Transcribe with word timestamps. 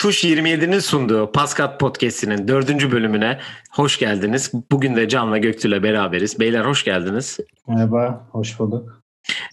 Tuş 0.00 0.24
27'nin 0.24 0.78
sunduğu 0.78 1.32
Paskat 1.32 1.80
Podcast'inin 1.80 2.48
dördüncü 2.48 2.92
bölümüne 2.92 3.38
hoş 3.70 3.98
geldiniz. 3.98 4.52
Bugün 4.70 4.96
de 4.96 5.08
Can 5.08 5.32
ve 5.32 5.38
Göktürk'le 5.38 5.82
beraberiz. 5.82 6.40
Beyler 6.40 6.64
hoş 6.64 6.84
geldiniz. 6.84 7.38
Merhaba, 7.68 8.28
hoş 8.32 8.58
bulduk. 8.58 9.02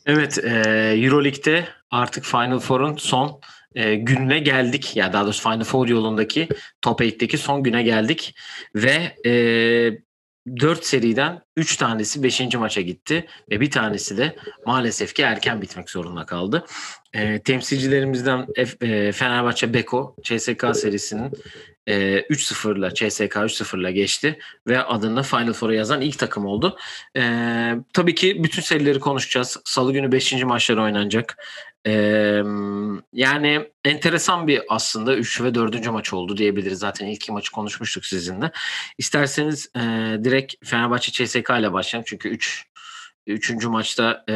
Evet, 0.06 0.38
e, 0.44 0.50
Euroleague'de 0.98 1.66
artık 1.92 2.26
Final 2.26 2.60
Four'un 2.60 2.96
son 2.96 3.40
e, 3.76 3.96
gününe 3.96 4.40
geldik. 4.40 4.96
Ya 4.96 5.14
daha 5.14 5.24
doğrusu 5.24 5.44
Final 5.44 5.64
Four 5.64 5.88
yolundaki 5.88 6.48
Top 6.82 7.02
8'teki 7.02 7.38
son 7.38 7.64
güne 7.64 7.84
geldik. 7.84 8.36
Ve 8.76 9.16
e, 9.26 9.32
4 10.56 10.86
seriden 10.86 11.42
3 11.56 11.78
tanesi 11.78 12.24
5. 12.24 12.56
maça 12.56 12.82
gitti 12.82 13.26
ve 13.52 13.62
bir 13.62 13.72
tanesi 13.72 14.18
de 14.18 14.36
maalesef 14.66 15.14
ki 15.14 15.22
erken 15.22 15.62
bitmek 15.62 15.90
zorunda 15.90 16.26
kaldı. 16.26 16.66
E, 17.14 17.40
temsilcilerimizden 17.40 18.48
F, 18.56 18.88
e, 18.88 19.12
Fenerbahçe 19.12 19.74
Beko 19.74 20.16
CSK 20.24 20.66
serisinin 20.74 21.32
e, 21.88 22.20
3-0'la 22.20 22.94
CSK 22.94 23.36
3-0'la 23.36 23.92
geçti 23.92 24.40
ve 24.68 24.84
adını 24.84 25.24
Final 25.24 25.54
Four'a 25.54 25.74
yazan 25.74 26.02
ilk 26.02 26.20
takım 26.20 26.46
oldu. 26.46 26.78
E, 27.18 27.22
tabii 27.94 28.16
ki 28.16 28.44
bütün 28.44 28.62
serileri 28.62 29.00
konuşacağız. 29.00 29.58
Salı 29.66 29.94
günü 29.94 30.12
5. 30.12 30.44
maçlar 30.44 30.78
oynanacak. 30.78 31.38
Yani 33.14 33.72
enteresan 33.86 34.48
bir 34.48 34.62
aslında 34.70 35.16
3 35.16 35.42
ve 35.42 35.56
4. 35.56 35.88
maç 35.88 36.14
oldu 36.14 36.38
diyebiliriz. 36.38 36.80
Zaten 36.80 37.08
ilk 37.08 37.30
maçı 37.30 37.52
konuşmuştuk 37.52 38.06
sizinle. 38.06 38.52
İsterseniz 38.98 39.70
e, 39.76 39.80
direkt 40.24 40.66
Fenerbahçe 40.66 41.12
CSK 41.12 41.50
ile 41.60 41.74
başlayalım. 41.74 42.06
Çünkü 42.08 42.30
3 42.30 42.68
Üçüncü 43.28 43.68
maçta 43.68 44.24
e, 44.30 44.34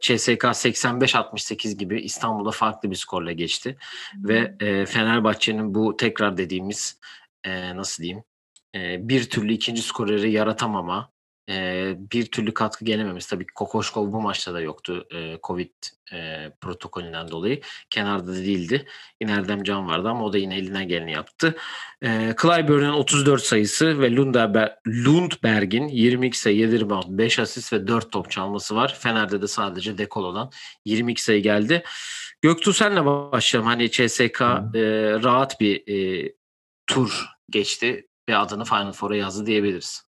CSK 0.00 0.44
85-68 0.44 1.76
gibi 1.76 2.00
İstanbul'da 2.00 2.50
farklı 2.50 2.90
bir 2.90 2.96
skorla 2.96 3.32
geçti. 3.32 3.76
Ve 4.16 4.54
e, 4.60 4.86
Fenerbahçe'nin 4.86 5.74
bu 5.74 5.96
tekrar 5.96 6.36
dediğimiz 6.36 7.00
e, 7.44 7.76
nasıl 7.76 8.02
diyeyim 8.02 8.24
e, 8.74 9.08
bir 9.08 9.30
türlü 9.30 9.52
ikinci 9.52 9.82
skoreri 9.82 10.32
yaratamama 10.32 11.12
e, 11.48 11.94
bir 12.12 12.26
türlü 12.26 12.54
katkı 12.54 12.84
gelememiz. 12.84 13.26
Tabii 13.26 13.46
Kokoşkov 13.54 14.12
bu 14.12 14.20
maçta 14.20 14.54
da 14.54 14.60
yoktu 14.60 15.06
e, 15.14 15.38
Covid 15.42 15.70
e, 16.12 16.50
protokolünden 16.60 17.28
dolayı. 17.30 17.60
Kenarda 17.90 18.26
da 18.26 18.36
değildi. 18.36 18.86
Yine 19.20 19.32
Erdem 19.32 19.62
Can 19.62 19.86
vardı 19.86 20.08
ama 20.08 20.24
o 20.24 20.32
da 20.32 20.38
yine 20.38 20.56
elinden 20.56 20.88
geleni 20.88 21.12
yaptı. 21.12 21.56
E, 22.02 22.34
Clyburn'un 22.42 22.92
34 22.92 23.42
sayısı 23.42 24.00
ve 24.00 24.16
Lundberg, 24.16 24.70
Lundberg'in 24.86 25.88
22 25.88 26.38
sayı, 26.38 26.56
7 26.56 26.80
rebound, 26.80 27.04
5 27.08 27.38
asist 27.38 27.72
ve 27.72 27.86
4 27.86 28.12
top 28.12 28.30
çalması 28.30 28.76
var. 28.76 28.96
Fener'de 28.98 29.42
de 29.42 29.46
sadece 29.46 29.98
dekol 29.98 30.24
olan 30.24 30.50
22 30.84 31.22
sayı 31.22 31.42
geldi. 31.42 31.82
Göktuğ 32.42 32.72
senle 32.72 33.04
başlayalım. 33.04 33.68
Hani 33.68 33.90
CSK 33.90 34.40
e, 34.40 34.82
rahat 35.22 35.60
bir 35.60 35.82
e, 35.88 36.32
tur 36.86 37.26
geçti 37.50 38.06
ve 38.28 38.36
adını 38.36 38.64
Final 38.64 38.92
Four'a 38.92 39.16
yazdı 39.16 39.46
diyebiliriz. 39.46 40.11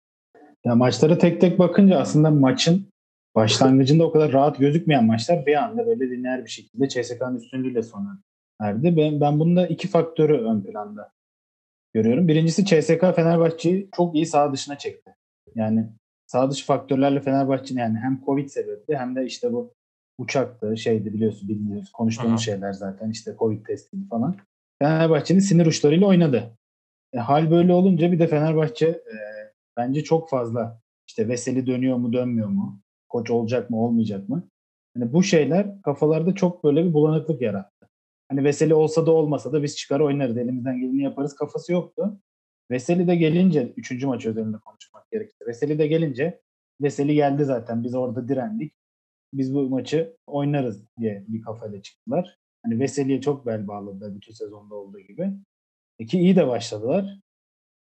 Ya 0.66 0.76
maçlara 0.76 1.18
tek 1.18 1.42
tek 1.42 1.60
bakınca 1.60 2.00
aslında 2.00 2.32
maçın 2.32 2.88
başlangıcında 3.36 4.04
o 4.04 4.12
kadar 4.12 4.32
rahat 4.32 4.60
gözükmeyen 4.60 5.06
maçlar 5.06 5.46
bir 5.46 5.64
anda 5.64 5.88
böyle 5.88 6.10
lineer 6.10 6.46
bir 6.46 6.50
şekilde 6.50 6.90
CSK'nın 6.90 7.36
üstünlüğüyle 7.36 7.84
sona 7.84 8.20
erdi. 8.60 8.98
Ben, 8.98 9.22
ben 9.22 9.40
bunda 9.40 9.68
iki 9.68 9.88
faktörü 9.88 10.38
ön 10.38 10.62
planda 10.62 11.12
görüyorum. 11.94 12.28
Birincisi 12.28 12.66
CSK 12.66 13.16
Fenerbahçe'yi 13.16 13.90
çok 13.96 14.16
iyi 14.16 14.26
sağ 14.26 14.54
dışına 14.54 14.78
çekti. 14.78 15.16
Yani 15.56 15.90
sağ 16.28 16.52
dışı 16.52 16.66
faktörlerle 16.66 17.20
Fenerbahçe'nin 17.20 17.80
yani 17.80 17.98
hem 17.98 18.22
Covid 18.26 18.50
sebebi 18.50 18.96
hem 18.96 19.16
de 19.16 19.26
işte 19.26 19.54
bu 19.54 19.74
uçaktı, 20.18 20.78
şeydi 20.78 21.14
biliyorsun 21.14 21.50
biliyoruz 21.50 21.92
konuştuğumuz 21.92 22.32
Aha. 22.32 22.38
şeyler 22.38 22.74
zaten 22.74 23.10
işte 23.10 23.36
Covid 23.40 23.66
testiydi 23.66 24.08
falan. 24.08 24.36
Fenerbahçe'nin 24.80 25.40
sinir 25.40 25.66
uçlarıyla 25.66 26.08
oynadı. 26.08 26.58
E, 27.14 27.18
hal 27.18 27.52
böyle 27.52 27.74
olunca 27.74 28.12
bir 28.12 28.20
de 28.20 28.28
Fenerbahçe 28.28 28.88
e, 28.88 29.43
bence 29.78 30.04
çok 30.04 30.30
fazla 30.30 30.82
işte 31.08 31.28
Veseli 31.28 31.68
dönüyor 31.68 31.98
mu 31.98 32.14
dönmüyor 32.14 32.48
mu? 32.48 32.82
Koç 33.10 33.32
olacak 33.32 33.70
mı 33.70 33.84
olmayacak 33.86 34.30
mı? 34.30 34.50
Hani 34.98 35.14
bu 35.14 35.24
şeyler 35.24 35.82
kafalarda 35.82 36.36
çok 36.36 36.64
böyle 36.64 36.86
bir 36.86 36.94
bulanıklık 36.94 37.42
yarattı. 37.42 37.90
Hani 38.30 38.44
Veseli 38.44 38.74
olsa 38.74 39.06
da 39.06 39.12
olmasa 39.12 39.54
da 39.54 39.64
biz 39.64 39.78
çıkar 39.78 40.00
oynarız 40.00 40.38
elimizden 40.38 40.80
geleni 40.80 41.04
yaparız 41.04 41.36
kafası 41.36 41.74
yoktu. 41.74 42.20
Veseli 42.72 43.08
de 43.08 43.16
gelince 43.16 43.74
üçüncü 43.78 44.08
maç 44.08 44.26
özelinde 44.26 44.58
konuşmak 44.58 45.12
gerekirse. 45.12 45.46
Veseli 45.48 45.80
de 45.80 45.88
gelince 45.88 46.42
Veseli 46.82 47.16
geldi 47.16 47.46
zaten 47.46 47.84
biz 47.84 47.96
orada 47.96 48.28
direndik. 48.28 48.74
Biz 49.34 49.56
bu 49.56 49.70
maçı 49.70 50.18
oynarız 50.28 50.86
diye 51.00 51.26
bir 51.28 51.42
kafayla 51.42 51.82
çıktılar. 51.82 52.38
Hani 52.64 52.80
Veseli'ye 52.80 53.22
çok 53.22 53.46
bel 53.46 53.68
bağladılar 53.68 54.16
bütün 54.16 54.34
sezonda 54.34 54.76
olduğu 54.76 55.00
gibi. 55.00 55.34
E 56.00 56.06
ki 56.06 56.20
iyi 56.20 56.36
de 56.36 56.48
başladılar. 56.48 57.20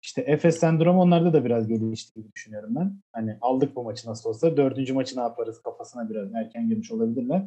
İşte 0.04 0.22
Efes 0.22 0.58
sendromu 0.58 1.02
onlarda 1.02 1.32
da 1.32 1.44
biraz 1.44 1.68
gelişti 1.68 2.14
gibi 2.14 2.32
düşünüyorum 2.32 2.74
ben. 2.74 3.00
Hani 3.12 3.38
aldık 3.40 3.76
bu 3.76 3.84
maçı 3.84 4.08
nasıl 4.08 4.28
olsa. 4.30 4.56
Dördüncü 4.56 4.92
maçı 4.92 5.16
ne 5.16 5.20
yaparız 5.20 5.62
kafasına 5.62 6.10
biraz 6.10 6.34
erken 6.34 6.68
girmiş 6.68 6.92
olabilirler. 6.92 7.42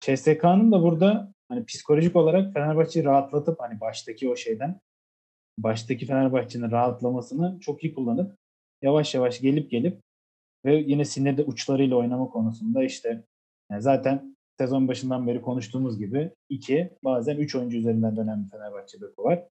CSK'nın 0.00 0.72
da 0.72 0.82
burada 0.82 1.32
hani 1.48 1.64
psikolojik 1.64 2.16
olarak 2.16 2.52
Fenerbahçe'yi 2.52 3.04
rahatlatıp 3.04 3.60
hani 3.60 3.80
baştaki 3.80 4.28
o 4.28 4.36
şeyden 4.36 4.80
baştaki 5.58 6.06
Fenerbahçe'nin 6.06 6.70
rahatlamasını 6.70 7.58
çok 7.60 7.84
iyi 7.84 7.94
kullanıp 7.94 8.36
yavaş 8.82 9.14
yavaş 9.14 9.40
gelip 9.40 9.70
gelip 9.70 10.00
ve 10.64 10.74
yine 10.76 11.04
sinirde 11.04 11.44
uçlarıyla 11.44 11.96
oynama 11.96 12.28
konusunda 12.28 12.84
işte 12.84 13.24
yani 13.70 13.82
zaten 13.82 14.36
sezon 14.58 14.88
başından 14.88 15.26
beri 15.26 15.42
konuştuğumuz 15.42 15.98
gibi 15.98 16.30
iki 16.48 16.90
bazen 17.04 17.36
üç 17.36 17.54
oyuncu 17.54 17.78
üzerinden 17.78 18.16
dönen 18.16 18.44
bir 18.44 18.50
Fenerbahçe 18.50 19.00
beko 19.00 19.24
var 19.24 19.48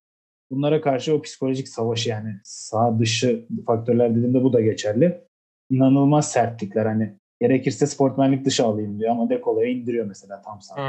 bunlara 0.50 0.80
karşı 0.80 1.14
o 1.14 1.22
psikolojik 1.22 1.68
savaşı 1.68 2.08
yani 2.10 2.34
sağ 2.44 2.98
dışı 2.98 3.46
faktörler 3.66 4.10
dediğimde 4.10 4.42
bu 4.44 4.52
da 4.52 4.60
geçerli. 4.60 5.24
İnanılmaz 5.70 6.32
sertlikler 6.32 6.86
hani 6.86 7.14
gerekirse 7.40 7.86
sportmenlik 7.86 8.44
dışı 8.44 8.64
alayım 8.64 8.98
diyor 8.98 9.10
ama 9.10 9.30
Dekola'ya 9.30 9.68
indiriyor 9.68 10.06
mesela 10.06 10.42
tam 10.42 10.60
sahada. 10.60 10.82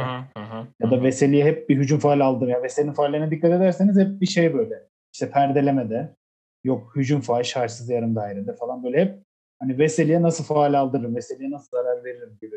Ya 0.80 0.92
da 0.92 1.04
Veseli'ye 1.04 1.46
hep 1.46 1.70
bir 1.70 1.78
hücum 1.78 2.00
faal 2.00 2.20
aldım. 2.20 2.50
Ya 2.50 2.64
Veseli'nin 2.64 2.94
faallerine 2.94 3.32
dikkat 3.32 3.52
ederseniz 3.52 4.00
hep 4.00 4.22
bir 4.22 4.26
şey 4.26 4.54
böyle. 4.54 4.84
İşte 5.14 5.32
perdelemede 5.32 6.16
yok 6.64 6.96
hücum 6.96 7.22
faal 7.22 7.44
şartsız 7.44 7.90
yarım 7.90 8.16
dairede 8.16 8.54
falan 8.54 8.84
böyle 8.84 9.02
hep 9.02 9.24
hani 9.60 9.78
Veseli'ye 9.78 10.22
nasıl 10.22 10.44
faal 10.44 10.74
aldırırım, 10.74 11.16
Veseli'ye 11.16 11.52
nasıl 11.52 11.78
zarar 11.78 12.04
veririm 12.04 12.38
gibi 12.42 12.56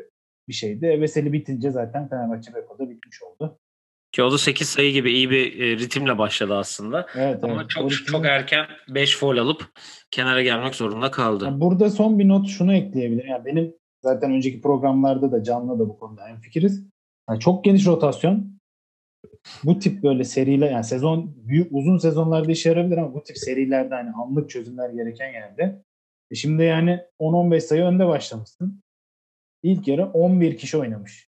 bir 0.49 0.53
şeydi. 0.53 0.87
E, 0.87 1.01
Veseli 1.01 1.33
bitince 1.33 1.71
zaten 1.71 2.09
Fenerbahçe 2.09 2.55
Beko'da 2.55 2.91
bitmiş 2.91 3.23
oldu. 3.23 3.59
Ki 4.13 4.23
o 4.23 4.33
da 4.33 4.39
8 4.39 4.69
sayı 4.69 4.93
gibi 4.93 5.13
iyi 5.13 5.31
bir 5.31 5.61
e, 5.61 5.77
ritimle 5.77 6.19
başladı 6.19 6.55
aslında. 6.55 7.07
Evet, 7.15 7.45
Ama 7.45 7.55
evet. 7.55 7.71
çok 7.71 7.91
çok 7.93 8.27
erken 8.27 8.67
5 8.89 9.17
foul 9.17 9.37
alıp 9.37 9.65
kenara 10.11 10.43
gelmek 10.43 10.75
zorunda 10.75 11.11
kaldı. 11.11 11.45
Yani 11.45 11.61
burada 11.61 11.91
son 11.91 12.19
bir 12.19 12.29
not 12.29 12.49
şunu 12.49 12.75
ekleyebilirim. 12.75 13.31
Yani 13.31 13.45
benim 13.45 13.75
zaten 14.03 14.33
önceki 14.33 14.61
programlarda 14.61 15.33
da 15.33 15.43
canlı 15.43 15.79
da 15.79 15.89
bu 15.89 15.99
konuda 15.99 16.29
en 16.29 16.41
fikiriz. 16.41 16.85
Yani 17.31 17.41
çok 17.41 17.65
geniş 17.65 17.87
rotasyon. 17.87 18.59
Bu 19.65 19.79
tip 19.79 20.03
böyle 20.03 20.25
seriyle 20.25 20.67
yani 20.67 20.85
sezon 20.85 21.35
büyük 21.37 21.73
uzun 21.73 21.99
sezonlarda 21.99 22.53
işe 22.53 22.69
yarayabilir 22.69 22.97
ama 22.97 23.15
bu 23.15 23.23
tip 23.23 23.39
serilerde 23.39 23.95
hani 23.95 24.11
anlık 24.11 24.51
çözümler 24.51 24.91
gereken 24.91 25.33
yerde. 25.33 25.83
E 26.31 26.35
şimdi 26.35 26.63
yani 26.63 27.01
10-15 27.21 27.61
sayı 27.61 27.83
önde 27.83 28.07
başlamışsın. 28.07 28.83
İlk 29.63 29.89
yarı 29.89 30.07
11 30.07 30.57
kişi 30.57 30.79
oynamış. 30.79 31.28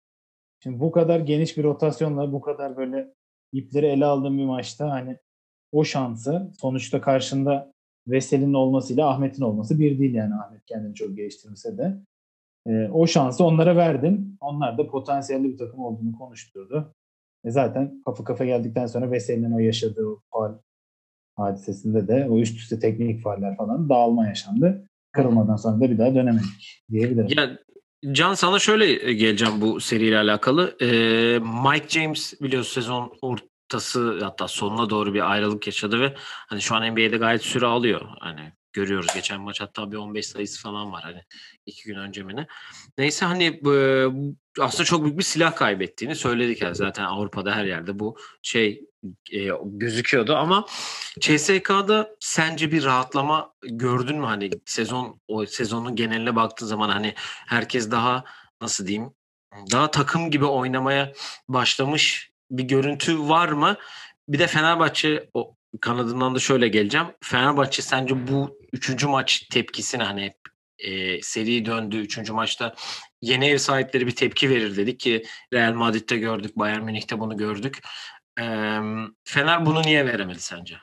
Şimdi 0.62 0.80
bu 0.80 0.92
kadar 0.92 1.20
geniş 1.20 1.56
bir 1.56 1.64
rotasyonla 1.64 2.32
bu 2.32 2.40
kadar 2.40 2.76
böyle 2.76 3.14
ipleri 3.52 3.86
ele 3.86 4.04
aldığım 4.04 4.38
bir 4.38 4.44
maçta 4.44 4.90
hani 4.90 5.16
o 5.72 5.84
şansı 5.84 6.52
sonuçta 6.60 7.00
karşında 7.00 7.72
Vesel'in 8.08 8.54
olmasıyla 8.54 9.08
Ahmet'in 9.08 9.42
olması 9.42 9.78
bir 9.78 9.98
değil 9.98 10.14
yani 10.14 10.34
Ahmet 10.34 10.66
kendini 10.66 10.94
çok 10.94 11.16
geliştirmese 11.16 11.78
de. 11.78 11.96
E, 12.66 12.88
o 12.88 13.06
şansı 13.06 13.44
onlara 13.44 13.76
verdin. 13.76 14.36
Onlar 14.40 14.78
da 14.78 14.86
potansiyelli 14.86 15.44
bir 15.44 15.58
takım 15.58 15.80
olduğunu 15.80 16.18
konuşturdu. 16.18 16.94
E 17.44 17.50
zaten 17.50 18.02
kafa 18.04 18.24
kafa 18.24 18.44
geldikten 18.44 18.86
sonra 18.86 19.10
Vesel'in 19.10 19.52
o 19.52 19.58
yaşadığı 19.58 20.06
o 20.06 20.20
faal 20.32 20.54
hadisesinde 21.36 22.08
de 22.08 22.26
o 22.30 22.38
üst 22.38 22.56
üste 22.56 22.78
teknik 22.78 23.22
faaller 23.22 23.56
falan 23.56 23.88
dağılma 23.88 24.26
yaşandı. 24.26 24.86
Kırılmadan 25.12 25.56
sonra 25.56 25.80
da 25.80 25.90
bir 25.90 25.98
daha 25.98 26.14
dönemedik 26.14 26.84
diyebilirim. 26.90 27.28
Ya 27.36 27.58
Can 28.12 28.34
sana 28.34 28.58
şöyle 28.58 29.08
e, 29.08 29.12
geleceğim 29.12 29.60
bu 29.60 29.80
seriyle 29.80 30.18
alakalı. 30.18 30.76
Ee, 30.80 31.38
Mike 31.38 31.88
James 31.88 32.40
biliyorsun 32.40 32.80
sezon 32.80 33.12
ortası 33.22 34.24
hatta 34.24 34.48
sonuna 34.48 34.90
doğru 34.90 35.14
bir 35.14 35.30
ayrılık 35.32 35.66
yaşadı 35.66 36.00
ve 36.00 36.14
hani 36.18 36.60
şu 36.62 36.74
an 36.74 36.92
NBA'de 36.92 37.16
gayet 37.16 37.42
süre 37.42 37.66
alıyor. 37.66 38.08
Hani 38.20 38.52
görüyoruz 38.72 39.14
geçen 39.14 39.40
maç 39.40 39.60
hatta 39.60 39.92
bir 39.92 39.96
15 39.96 40.26
sayısı 40.26 40.62
falan 40.62 40.92
var 40.92 41.02
hani 41.02 41.22
iki 41.66 41.84
gün 41.84 41.94
önce 41.94 42.22
mi 42.22 42.36
ne. 42.36 42.46
Neyse 42.98 43.26
hani 43.26 43.60
bu, 43.64 43.72
aslında 44.60 44.84
çok 44.84 45.04
büyük 45.04 45.18
bir 45.18 45.22
silah 45.22 45.56
kaybettiğini 45.56 46.14
söyledik 46.14 46.62
yani 46.62 46.74
zaten 46.74 47.04
Avrupa'da 47.04 47.56
her 47.56 47.64
yerde 47.64 47.98
bu 47.98 48.16
şey 48.42 48.84
e, 49.32 49.48
gözüküyordu 49.64 50.36
ama 50.36 50.66
CSK'da 51.20 52.16
sence 52.20 52.72
bir 52.72 52.84
rahatlama 52.84 53.52
gördün 53.62 54.18
mü 54.18 54.26
hani 54.26 54.50
sezon 54.66 55.20
o 55.28 55.46
sezonun 55.46 55.96
geneline 55.96 56.36
baktığın 56.36 56.66
zaman 56.66 56.88
hani 56.88 57.14
herkes 57.46 57.90
daha 57.90 58.24
nasıl 58.60 58.86
diyeyim 58.86 59.10
daha 59.72 59.90
takım 59.90 60.30
gibi 60.30 60.44
oynamaya 60.44 61.12
başlamış 61.48 62.30
bir 62.50 62.64
görüntü 62.64 63.18
var 63.18 63.48
mı? 63.48 63.76
bir 64.30 64.38
de 64.38 64.46
Fenerbahçe 64.46 65.30
o 65.34 65.56
kanadından 65.80 66.34
da 66.34 66.38
şöyle 66.38 66.68
geleceğim. 66.68 67.06
Fenerbahçe 67.20 67.82
sence 67.82 68.28
bu 68.28 68.59
üçüncü 68.72 69.06
maç 69.06 69.46
tepkisini 69.50 70.02
hani 70.02 70.34
e, 70.78 71.22
seri 71.22 71.64
döndü 71.64 71.96
üçüncü 71.96 72.32
maçta 72.32 72.74
yeni 73.22 73.46
ev 73.46 73.58
sahipleri 73.58 74.06
bir 74.06 74.16
tepki 74.16 74.50
verir 74.50 74.76
dedik 74.76 75.00
ki 75.00 75.24
Real 75.52 75.72
Madrid'de 75.72 76.16
gördük, 76.18 76.56
Bayern 76.56 76.84
Münih'te 76.84 77.18
bunu 77.18 77.36
gördük. 77.36 77.78
E, 78.40 78.44
Fener 79.24 79.66
bunu 79.66 79.82
niye 79.82 80.06
veremedi 80.06 80.40
sence? 80.40 80.76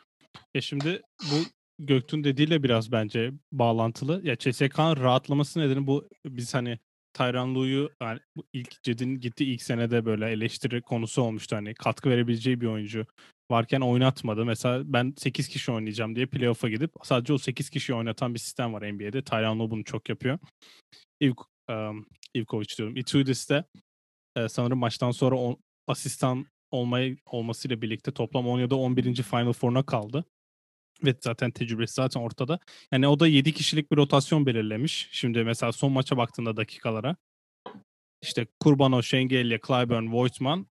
Ya 0.53 0.61
şimdi 0.61 1.01
bu 1.21 1.35
Göktuğ'un 1.79 2.23
dediğiyle 2.23 2.63
biraz 2.63 2.91
bence 2.91 3.31
bağlantılı. 3.51 4.21
Ya 4.23 4.37
CSK'nın 4.37 4.97
rahatlaması 4.97 5.59
nedeni 5.59 5.87
bu 5.87 6.09
biz 6.25 6.53
hani 6.53 6.79
Tyron 7.13 7.55
Lue'yu 7.55 7.89
yani 8.01 8.19
ilk 8.53 8.83
Ced'in 8.83 9.19
gitti 9.19 9.45
ilk 9.45 9.61
senede 9.61 10.05
böyle 10.05 10.29
eleştiri 10.29 10.81
konusu 10.81 11.21
olmuştu. 11.21 11.55
Hani 11.55 11.73
katkı 11.73 12.09
verebileceği 12.09 12.61
bir 12.61 12.67
oyuncu 12.67 13.05
varken 13.51 13.81
oynatmadı. 13.81 14.45
Mesela 14.45 14.83
ben 14.93 15.13
8 15.17 15.47
kişi 15.47 15.71
oynayacağım 15.71 16.15
diye 16.15 16.25
playoff'a 16.25 16.69
gidip 16.69 16.91
sadece 17.03 17.33
o 17.33 17.37
8 17.37 17.69
kişi 17.69 17.93
oynatan 17.93 18.33
bir 18.33 18.39
sistem 18.39 18.73
var 18.73 18.93
NBA'de. 18.93 19.23
Tyron 19.23 19.59
Lue 19.59 19.71
bunu 19.71 19.83
çok 19.83 20.09
yapıyor. 20.09 20.39
İlk 21.19 21.39
um, 21.69 22.07
Ivkovic 22.35 22.77
diyorum. 22.77 22.97
Itudis 22.97 23.49
de 23.49 23.65
e, 24.35 24.49
sanırım 24.49 24.79
maçtan 24.79 25.11
sonra 25.11 25.35
on, 25.35 25.57
asistan 25.87 26.45
olmayı 26.71 27.17
olmasıyla 27.25 27.81
birlikte 27.81 28.11
toplam 28.11 28.47
10 28.47 28.59
ya 28.59 28.69
da 28.69 28.75
11. 28.75 29.23
Final 29.23 29.53
Four'una 29.53 29.85
kaldı. 29.85 30.25
Ve 31.03 31.15
zaten 31.21 31.51
tecrübesi 31.51 31.93
zaten 31.93 32.21
ortada. 32.21 32.59
Yani 32.91 33.07
o 33.07 33.19
da 33.19 33.27
7 33.27 33.53
kişilik 33.53 33.91
bir 33.91 33.97
rotasyon 33.97 34.45
belirlemiş. 34.45 35.09
Şimdi 35.11 35.43
mesela 35.43 35.71
son 35.71 35.91
maça 35.91 36.17
baktığında 36.17 36.57
dakikalara. 36.57 37.15
İşte 38.21 38.47
Kurbano, 38.59 39.03
Şengelya, 39.03 39.59
Clyburn, 39.67 40.11
Voigtman, 40.11 40.67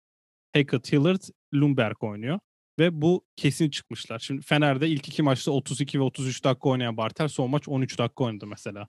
Hackett, 0.54 0.94
Hillard, 0.94 1.22
Lumberg 1.54 2.04
oynuyor. 2.04 2.40
Ve 2.80 3.02
bu 3.02 3.26
kesin 3.36 3.70
çıkmışlar. 3.70 4.20
Şimdi 4.20 4.42
Fener'de 4.42 4.88
ilk 4.88 5.08
iki 5.08 5.24
maçta 5.24 5.52
32 5.52 6.00
ve 6.00 6.04
33 6.04 6.44
dakika 6.44 6.70
oynayan 6.70 6.98
Bartel 6.98 7.28
son 7.28 7.50
maç 7.50 7.68
13 7.68 8.00
dakika 8.00 8.24
oynadı 8.24 8.48
mesela. 8.48 8.88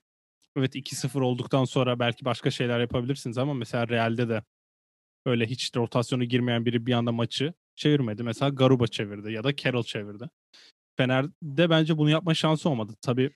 Evet 0.57 0.75
2-0 0.75 1.21
olduktan 1.21 1.65
sonra 1.65 1.99
belki 1.99 2.25
başka 2.25 2.51
şeyler 2.51 2.81
yapabilirsiniz 2.81 3.39
ama 3.39 3.55
mesela 3.55 3.89
Real'de 3.89 4.29
de 4.29 4.43
öyle 5.27 5.47
hiç 5.47 5.77
rotasyonu 5.77 6.25
girmeyen 6.25 6.65
biri 6.67 6.87
bir 6.87 6.93
anda 6.93 7.13
maçı 7.13 7.55
çevirmedi. 7.77 8.23
Mesela 8.23 8.49
Garuba 8.49 8.87
çevirdi 8.87 9.33
ya 9.33 9.45
da 9.45 9.57
Carroll 9.57 9.83
çevirdi. 9.83 10.31
Fener'de 10.97 11.71
bence 11.71 11.99
bunu 11.99 12.11
yapma 12.11 12.35
şansı 12.35 12.69
olmadı. 12.71 12.95
Tabii 13.03 13.31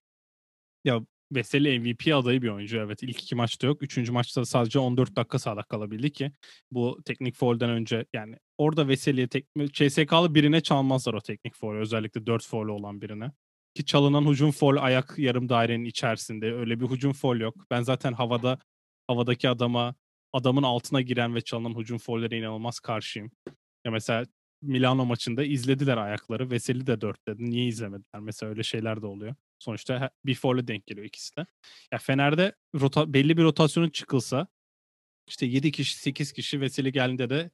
ya 0.84 1.00
Veseli 1.32 1.80
MVP 1.80 2.14
adayı 2.14 2.42
bir 2.42 2.48
oyuncu 2.48 2.78
evet. 2.78 3.02
ilk 3.02 3.22
iki 3.22 3.34
maçta 3.34 3.66
yok. 3.66 3.82
Üçüncü 3.82 4.12
maçta 4.12 4.44
sadece 4.44 4.78
14 4.78 5.16
dakika 5.16 5.38
sağda 5.38 5.62
kalabildi 5.62 6.12
ki 6.12 6.32
bu 6.70 6.98
teknik 7.04 7.36
foul'den 7.36 7.70
önce 7.70 8.06
yani 8.12 8.36
orada 8.58 8.88
Veseli'ye 8.88 9.28
tek, 9.28 9.46
CSK'lı 9.72 10.34
birine 10.34 10.60
çalmazlar 10.60 11.14
o 11.14 11.20
teknik 11.20 11.56
foul'ü. 11.56 11.78
Özellikle 11.78 12.26
4 12.26 12.46
foul'ü 12.46 12.70
olan 12.70 13.00
birine. 13.00 13.32
Ki 13.74 13.84
çalınan 13.84 14.30
hücum 14.30 14.50
foul 14.50 14.76
ayak 14.76 15.14
yarım 15.18 15.48
dairenin 15.48 15.84
içerisinde. 15.84 16.54
Öyle 16.54 16.80
bir 16.80 16.86
hücum 16.86 17.12
foul 17.12 17.40
yok. 17.40 17.54
Ben 17.70 17.82
zaten 17.82 18.12
havada 18.12 18.58
havadaki 19.06 19.48
adama 19.48 19.94
adamın 20.32 20.62
altına 20.62 21.00
giren 21.00 21.34
ve 21.34 21.40
çalınan 21.40 21.78
hücum 21.78 21.98
foul'lere 21.98 22.38
inanılmaz 22.38 22.80
karşıyım. 22.80 23.30
Ya 23.84 23.92
mesela 23.92 24.24
Milano 24.62 25.06
maçında 25.06 25.44
izlediler 25.44 25.96
ayakları. 25.96 26.50
Veseli 26.50 26.86
de 26.86 27.00
dört 27.00 27.26
dedi. 27.28 27.50
Niye 27.50 27.66
izlemediler? 27.66 28.20
Mesela 28.20 28.50
öyle 28.50 28.62
şeyler 28.62 29.02
de 29.02 29.06
oluyor. 29.06 29.34
Sonuçta 29.60 30.10
bir 30.24 30.34
foul'e 30.34 30.66
denk 30.68 30.86
geliyor 30.86 31.06
ikisi 31.06 31.36
de. 31.36 31.46
Ya 31.92 31.98
Fener'de 31.98 32.54
rota, 32.74 33.12
belli 33.12 33.36
bir 33.36 33.42
rotasyonun 33.42 33.90
çıkılsa 33.90 34.46
işte 35.28 35.46
7 35.46 35.72
kişi 35.72 35.98
8 35.98 36.32
kişi 36.32 36.60
Veseli 36.60 36.92
geldiğinde 36.92 37.30
de 37.30 37.50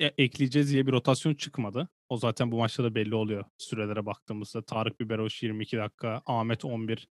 e, 0.00 0.06
ekleyeceğiz 0.06 0.72
diye 0.72 0.86
bir 0.86 0.92
rotasyon 0.92 1.34
çıkmadı. 1.34 1.88
O 2.08 2.16
zaten 2.16 2.52
bu 2.52 2.58
maçta 2.58 2.84
da 2.84 2.94
belli 2.94 3.14
oluyor 3.14 3.44
sürelere 3.58 4.06
baktığımızda. 4.06 4.62
Tarık 4.62 5.00
Biberoş 5.00 5.42
22 5.42 5.76
dakika, 5.76 6.22
Ahmet 6.26 6.64
11, 6.64 7.08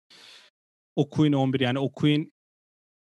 Okuyun 0.96 1.32
11 1.32 1.61
yani 1.61 1.78
Okuyun 1.78 2.32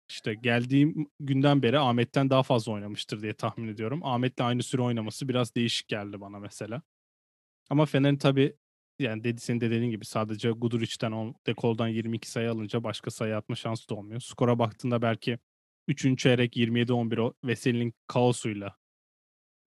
işte 0.10 0.34
geldiğim 0.34 1.08
günden 1.20 1.64
beri 1.64 1.80
Ahmet'ten 1.80 2.30
daha 2.30 2.44
fazla 2.44 2.72
oynamıştır 2.72 3.22
diye 3.22 3.34
tahmin 3.34 3.68
ediyorum. 3.68 4.00
Ahmet'le 4.04 4.42
aynı 4.42 4.64
süre 4.64 4.82
oynaması 4.82 5.30
biraz 5.30 5.56
değişik 5.56 5.88
geldi 5.88 6.22
bana 6.22 6.40
mesela. 6.40 6.82
Ama 7.70 7.86
Fener'in 7.86 8.18
tabii 8.18 8.56
yani 9.00 9.24
dedi 9.24 9.42
senin 9.42 9.62
de 9.62 9.72
dediğin 9.72 9.92
gibi 9.92 10.06
sadece 10.06 10.52
Guduric'den 10.52 11.12
on, 11.12 11.36
Dekol'dan 11.48 11.88
22 11.88 12.32
sayı 12.32 12.52
alınca 12.52 12.84
başka 12.84 13.12
sayı 13.12 13.38
atma 13.38 13.56
şansı 13.56 13.90
da 13.90 13.96
olmuyor. 13.96 14.20
Skora 14.22 14.60
baktığında 14.60 15.02
belki 15.02 15.40
3. 15.88 16.18
çeyrek 16.18 16.58
27-11 16.58 17.20
o 17.22 17.34
Veseli'nin 17.44 17.94
kaosuyla 18.08 18.76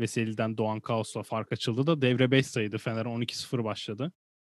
Veseli'den 0.01 0.59
doğan 0.59 0.81
kaosla 0.81 1.23
fark 1.23 1.53
açıldı 1.53 1.87
da 1.87 2.03
devre 2.03 2.31
5 2.31 2.47
sayıydı. 2.47 2.79
Fener 2.79 3.05
12-0 3.05 3.65
başladı. 3.65 4.13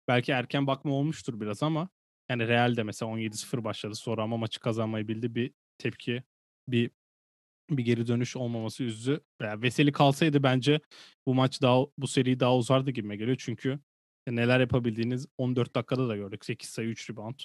Belki 0.09 0.33
erken 0.33 0.67
bakma 0.67 0.93
olmuştur 0.93 1.41
biraz 1.41 1.63
ama 1.63 1.89
yani 2.29 2.49
Real'de 2.49 2.83
mesela 2.83 3.13
17-0 3.13 3.65
başladı. 3.65 3.95
Sonra 3.95 4.23
ama 4.23 4.37
maçı 4.37 4.61
kazanmayı 4.61 5.09
bildi. 5.09 5.35
Bir 5.35 5.53
tepki, 5.79 6.23
bir 6.69 6.91
bir 7.71 7.85
geri 7.85 8.07
dönüş 8.07 8.37
olmaması 8.37 8.85
üzdü. 8.85 9.21
Yani 9.43 9.63
Veseli 9.63 9.93
kalsaydı 9.93 10.43
bence 10.43 10.81
bu 11.27 11.35
maç 11.35 11.63
daha 11.63 11.87
bu 11.99 12.07
seri 12.07 12.41
daha 12.41 12.57
uzardı 12.57 12.91
gibi 12.91 13.19
geliyor. 13.19 13.37
Çünkü 13.41 13.81
neler 14.37 14.61
yapabildiğiniz 14.61 15.27
14 15.39 15.75
dakikada 15.75 16.09
da 16.09 16.17
gördük. 16.17 16.45
8 16.45 16.71
sayı 16.71 16.89
3 16.89 17.11
rebound. 17.11 17.39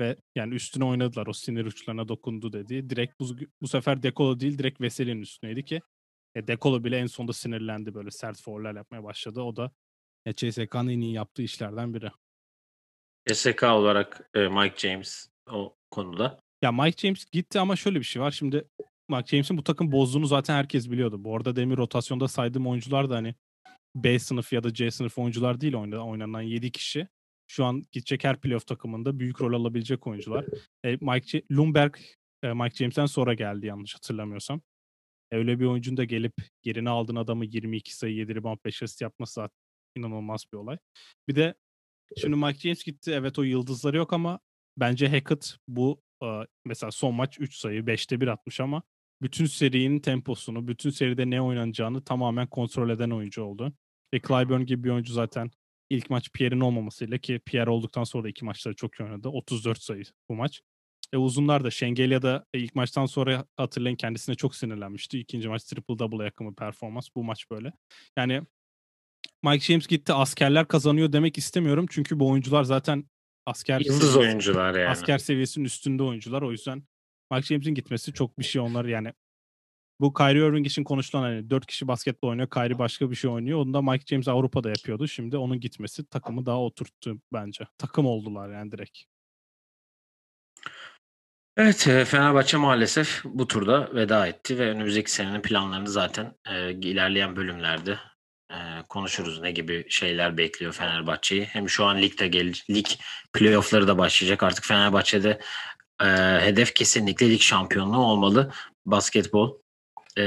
Ve 0.00 0.16
yani 0.34 0.54
üstüne 0.54 0.84
oynadılar. 0.84 1.26
O 1.26 1.32
sinir 1.32 1.66
uçlarına 1.66 2.08
dokundu 2.08 2.52
dedi. 2.52 2.90
Direkt 2.90 3.20
bu, 3.20 3.36
bu 3.62 3.68
sefer 3.68 4.02
Dekolo 4.02 4.40
değil 4.40 4.58
direkt 4.58 4.80
Veseli'nin 4.80 5.22
üstüneydi 5.22 5.64
ki 5.64 5.80
e, 6.34 6.46
Dekolo 6.46 6.84
bile 6.84 6.98
en 6.98 7.06
sonunda 7.06 7.32
sinirlendi 7.32 7.94
böyle 7.94 8.10
sert 8.10 8.40
fauller 8.40 8.74
yapmaya 8.74 9.04
başladı. 9.04 9.40
O 9.40 9.56
da 9.56 9.70
e, 10.26 10.32
CSK'nın 10.32 10.88
en 10.88 11.00
iyi 11.00 11.12
yaptığı 11.12 11.42
işlerden 11.42 11.94
biri. 11.94 12.10
CSK 13.28 13.62
olarak 13.62 14.30
e, 14.34 14.48
Mike 14.48 14.88
James 14.88 15.28
o 15.50 15.76
konuda. 15.90 16.40
Ya 16.62 16.72
Mike 16.72 17.06
James 17.06 17.24
gitti 17.24 17.60
ama 17.60 17.76
şöyle 17.76 17.98
bir 17.98 18.04
şey 18.04 18.22
var. 18.22 18.30
Şimdi 18.30 18.68
Mike 19.08 19.26
James'in 19.26 19.58
bu 19.58 19.64
takım 19.64 19.92
bozduğunu 19.92 20.26
zaten 20.26 20.54
herkes 20.54 20.90
biliyordu. 20.90 21.24
Bu 21.24 21.36
arada 21.36 21.56
demir 21.56 21.76
rotasyonda 21.76 22.28
saydığım 22.28 22.66
oyuncular 22.66 23.10
da 23.10 23.16
hani 23.16 23.34
B 23.94 24.18
sınıf 24.18 24.52
ya 24.52 24.64
da 24.64 24.74
C 24.74 24.90
sınıf 24.90 25.18
oyuncular 25.18 25.60
değil 25.60 25.74
oynanan 25.74 26.42
7 26.42 26.72
kişi. 26.72 27.08
Şu 27.46 27.64
an 27.64 27.82
gidecek 27.92 28.24
her 28.24 28.40
playoff 28.40 28.66
takımında 28.66 29.18
büyük 29.18 29.40
rol 29.40 29.60
alabilecek 29.60 30.06
oyuncular. 30.06 30.44
E, 30.84 30.96
Mike 31.00 31.42
Lumberg 31.52 31.94
e, 32.42 32.52
Mike 32.52 32.74
James'ten 32.74 33.06
sonra 33.06 33.34
geldi 33.34 33.66
yanlış 33.66 33.94
hatırlamıyorsam. 33.94 34.60
E, 35.30 35.36
öyle 35.36 35.60
bir 35.60 35.64
oyuncunun 35.64 35.96
da 35.96 36.04
gelip 36.04 36.32
yerine 36.64 36.90
aldığın 36.90 37.16
adamı 37.16 37.44
22 37.44 37.96
sayı 37.96 38.14
7 38.14 38.34
rebound 38.34 38.58
5 38.64 38.82
asist 38.82 39.00
yapması 39.00 39.32
zaten 39.32 39.56
inanılmaz 39.96 40.44
bir 40.52 40.58
olay. 40.58 40.78
Bir 41.28 41.36
de 41.36 41.54
şimdi 42.16 42.36
Mike 42.36 42.58
James 42.58 42.84
gitti. 42.84 43.10
Evet 43.10 43.38
o 43.38 43.42
yıldızları 43.42 43.96
yok 43.96 44.12
ama 44.12 44.40
bence 44.76 45.08
Hackett 45.08 45.56
bu 45.68 46.02
mesela 46.64 46.90
son 46.90 47.14
maç 47.14 47.40
3 47.40 47.56
sayı 47.56 47.86
5'te 47.86 48.20
1 48.20 48.28
atmış 48.28 48.60
ama 48.60 48.82
bütün 49.22 49.46
serinin 49.46 50.00
temposunu, 50.00 50.68
bütün 50.68 50.90
seride 50.90 51.30
ne 51.30 51.42
oynanacağını 51.42 52.04
tamamen 52.04 52.46
kontrol 52.46 52.90
eden 52.90 53.10
oyuncu 53.10 53.42
oldu. 53.42 53.72
Ve 54.14 54.20
Clyburn 54.20 54.62
gibi 54.62 54.84
bir 54.84 54.90
oyuncu 54.90 55.12
zaten 55.12 55.50
ilk 55.90 56.10
maç 56.10 56.32
Pierre'in 56.32 56.60
olmamasıyla 56.60 57.18
ki 57.18 57.40
Pierre 57.46 57.70
olduktan 57.70 58.04
sonra 58.04 58.28
iki 58.28 58.44
maçları 58.44 58.74
çok 58.74 59.00
iyi 59.00 59.04
oynadı. 59.04 59.28
34 59.28 59.82
sayı 59.82 60.04
bu 60.28 60.34
maç. 60.34 60.62
E 61.12 61.16
uzunlar 61.16 61.64
da 61.64 61.70
Şengelya'da 61.70 62.46
ilk 62.54 62.74
maçtan 62.74 63.06
sonra 63.06 63.46
hatırlayın 63.56 63.96
kendisine 63.96 64.34
çok 64.34 64.54
sinirlenmişti. 64.54 65.18
İkinci 65.18 65.48
maç 65.48 65.64
triple 65.64 65.98
double 65.98 66.24
yakın 66.24 66.50
bir 66.50 66.54
performans. 66.54 67.08
Bu 67.16 67.24
maç 67.24 67.50
böyle. 67.50 67.72
Yani 68.16 68.42
Mike 69.42 69.64
James 69.64 69.86
gitti 69.86 70.12
askerler 70.12 70.68
kazanıyor 70.68 71.12
demek 71.12 71.38
istemiyorum. 71.38 71.86
Çünkü 71.90 72.20
bu 72.20 72.30
oyuncular 72.30 72.64
zaten 72.64 73.04
asker 73.46 73.80
yıldız 73.80 74.16
oyuncular 74.16 74.74
yani. 74.74 74.88
Asker 74.88 75.18
seviyesinin 75.18 75.64
üstünde 75.64 76.02
oyuncular. 76.02 76.42
O 76.42 76.52
yüzden 76.52 76.82
Mike 77.32 77.46
James'in 77.46 77.74
gitmesi 77.74 78.12
çok 78.12 78.38
bir 78.38 78.44
şey 78.44 78.62
onlar 78.62 78.84
yani. 78.84 79.12
Bu 80.02 80.12
Kyrie 80.12 80.46
Irving 80.46 80.66
için 80.66 80.84
konuşulan 80.84 81.22
hani 81.22 81.50
4 81.50 81.66
kişi 81.66 81.88
basketbol 81.88 82.28
oynuyor. 82.28 82.50
Kyrie 82.50 82.78
başka 82.78 83.10
bir 83.10 83.16
şey 83.16 83.30
oynuyor. 83.30 83.58
Onu 83.58 83.74
da 83.74 83.82
Mike 83.82 84.04
James 84.06 84.28
Avrupa'da 84.28 84.68
yapıyordu. 84.68 85.08
Şimdi 85.08 85.36
onun 85.36 85.60
gitmesi 85.60 86.04
takımı 86.04 86.46
daha 86.46 86.60
oturttu 86.60 87.18
bence. 87.32 87.66
Takım 87.78 88.06
oldular 88.06 88.50
yani 88.50 88.72
direkt. 88.72 88.98
Evet 91.56 91.88
Fenerbahçe 92.06 92.56
maalesef 92.56 93.20
bu 93.24 93.48
turda 93.48 93.94
veda 93.94 94.26
etti 94.26 94.58
ve 94.58 94.70
önümüzdeki 94.70 95.12
senenin 95.12 95.42
planlarını 95.42 95.88
zaten 95.88 96.34
e, 96.50 96.72
ilerleyen 96.72 97.36
bölümlerde 97.36 97.98
e, 98.50 98.56
konuşuruz. 98.88 99.40
Ne 99.40 99.52
gibi 99.52 99.86
şeyler 99.88 100.36
bekliyor 100.36 100.72
Fenerbahçe'yi. 100.72 101.44
Hem 101.44 101.68
şu 101.68 101.84
an 101.84 102.02
ligde 102.02 102.28
gel 102.28 102.52
lig 102.70 102.86
playoff'ları 103.32 103.88
da 103.88 103.98
başlayacak. 103.98 104.42
Artık 104.42 104.64
Fenerbahçe'de 104.64 105.40
e, 106.00 106.06
hedef 106.40 106.74
kesinlikle 106.74 107.30
lig 107.30 107.40
şampiyonluğu 107.40 108.04
olmalı. 108.04 108.52
Basketbol 108.86 109.61
e, 110.18 110.24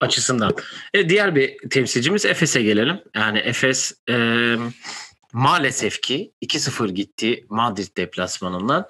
açısından. 0.00 0.54
E, 0.94 1.08
diğer 1.08 1.34
bir 1.34 1.56
temsilcimiz 1.70 2.24
Efes'e 2.24 2.62
gelelim. 2.62 3.00
Yani 3.14 3.38
Efes 3.38 3.94
e, 4.10 4.16
maalesef 5.32 6.02
ki 6.02 6.32
2-0 6.42 6.90
gitti 6.90 7.44
Madrid 7.48 7.96
deplasmanından. 7.96 8.86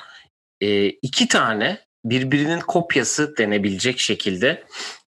E, 0.60 0.86
iki 0.86 1.28
tane 1.28 1.80
birbirinin 2.04 2.60
kopyası 2.60 3.36
denebilecek 3.36 3.98
şekilde 3.98 4.64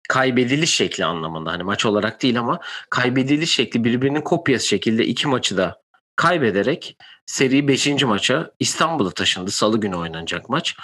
kaybediliş 0.09 0.75
şekli 0.75 1.05
anlamında 1.05 1.53
hani 1.53 1.63
maç 1.63 1.87
olarak 1.87 2.23
değil 2.23 2.39
ama 2.39 2.61
kaybediliş 2.91 3.55
şekli 3.55 3.85
birbirinin 3.85 4.21
kopyası 4.21 4.67
şekilde 4.67 5.07
iki 5.07 5.29
maçı 5.29 5.57
da 5.57 5.83
kaybederek 6.17 6.97
seri 7.27 7.69
5. 7.69 8.03
maça 8.03 8.51
İstanbul'a 8.59 9.11
taşındı. 9.11 9.51
Salı 9.51 9.81
günü 9.81 9.97
oynanacak 9.97 10.49
maç. 10.49 10.77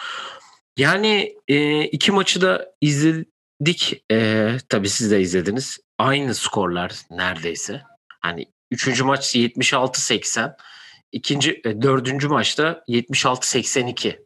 Yani 0.77 1.35
e, 1.49 1.85
iki 1.85 2.13
maçı 2.13 2.41
da 2.41 2.75
izledik. 2.81 4.05
E, 4.13 4.51
tabii 4.69 4.89
siz 4.89 5.11
de 5.11 5.21
izlediniz. 5.21 5.79
Aynı 5.99 6.35
skorlar 6.35 6.93
neredeyse. 7.11 7.83
Hani 8.21 8.47
üçüncü 8.71 9.05
maç 9.05 9.37
76-80. 9.37 10.57
İkinci, 11.13 11.61
e, 11.65 11.83
dördüncü 11.83 12.29
maçta 12.29 12.85
76-82. 12.89 14.25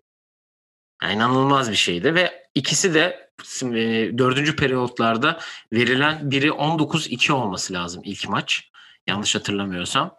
Yani 1.02 1.14
inanılmaz 1.14 1.70
bir 1.70 1.76
şeydi 1.76 2.14
ve 2.14 2.48
ikisi 2.54 2.94
de 2.94 3.30
e, 3.62 4.18
dördüncü 4.18 4.56
periyotlarda 4.56 5.40
verilen 5.72 6.30
biri 6.30 6.48
19-2 6.48 7.32
olması 7.32 7.72
lazım 7.72 8.02
ilk 8.04 8.28
maç. 8.28 8.70
Yanlış 9.06 9.34
hatırlamıyorsam. 9.34 10.18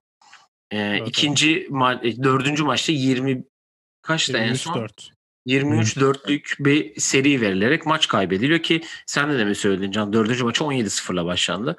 Ee, 0.72 0.78
evet, 0.78 1.08
ikinci 1.08 1.68
ma- 1.70 2.08
e, 2.08 2.24
dördüncü 2.24 2.64
maçta 2.64 2.92
20 2.92 3.44
kaçta 4.02 4.38
en 4.38 4.54
son? 4.54 4.88
4. 5.48 5.64
23-4'lük 5.64 6.56
bir 6.60 7.00
seri 7.00 7.42
verilerek 7.42 7.86
maç 7.86 8.08
kaybediliyor 8.08 8.60
ki 8.60 8.82
sen 9.06 9.32
de 9.32 9.40
demin 9.40 9.54
söyledin 9.54 9.92
Can. 9.92 10.14
Dördüncü 10.14 10.44
maçı 10.44 10.64
17-0'la 10.64 11.26
başlandı. 11.26 11.78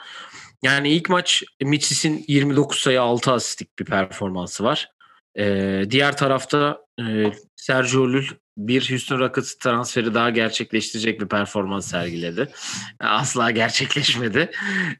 Yani 0.62 0.90
ilk 0.90 1.08
maç 1.08 1.42
Mitchell'in 1.62 2.24
29 2.28 2.78
sayı 2.78 3.02
6 3.02 3.32
asistlik 3.32 3.78
bir 3.78 3.84
performansı 3.84 4.64
var. 4.64 4.90
Ee, 5.38 5.84
diğer 5.90 6.16
tarafta 6.16 6.78
e, 7.00 7.32
Sergio 7.56 8.02
Llull 8.02 8.26
bir 8.56 8.90
Houston 8.90 9.18
Rockets 9.18 9.54
transferi 9.54 10.14
daha 10.14 10.30
gerçekleştirecek 10.30 11.20
bir 11.20 11.28
performans 11.28 11.90
sergiledi. 11.90 12.48
Asla 13.00 13.50
gerçekleşmedi. 13.50 14.50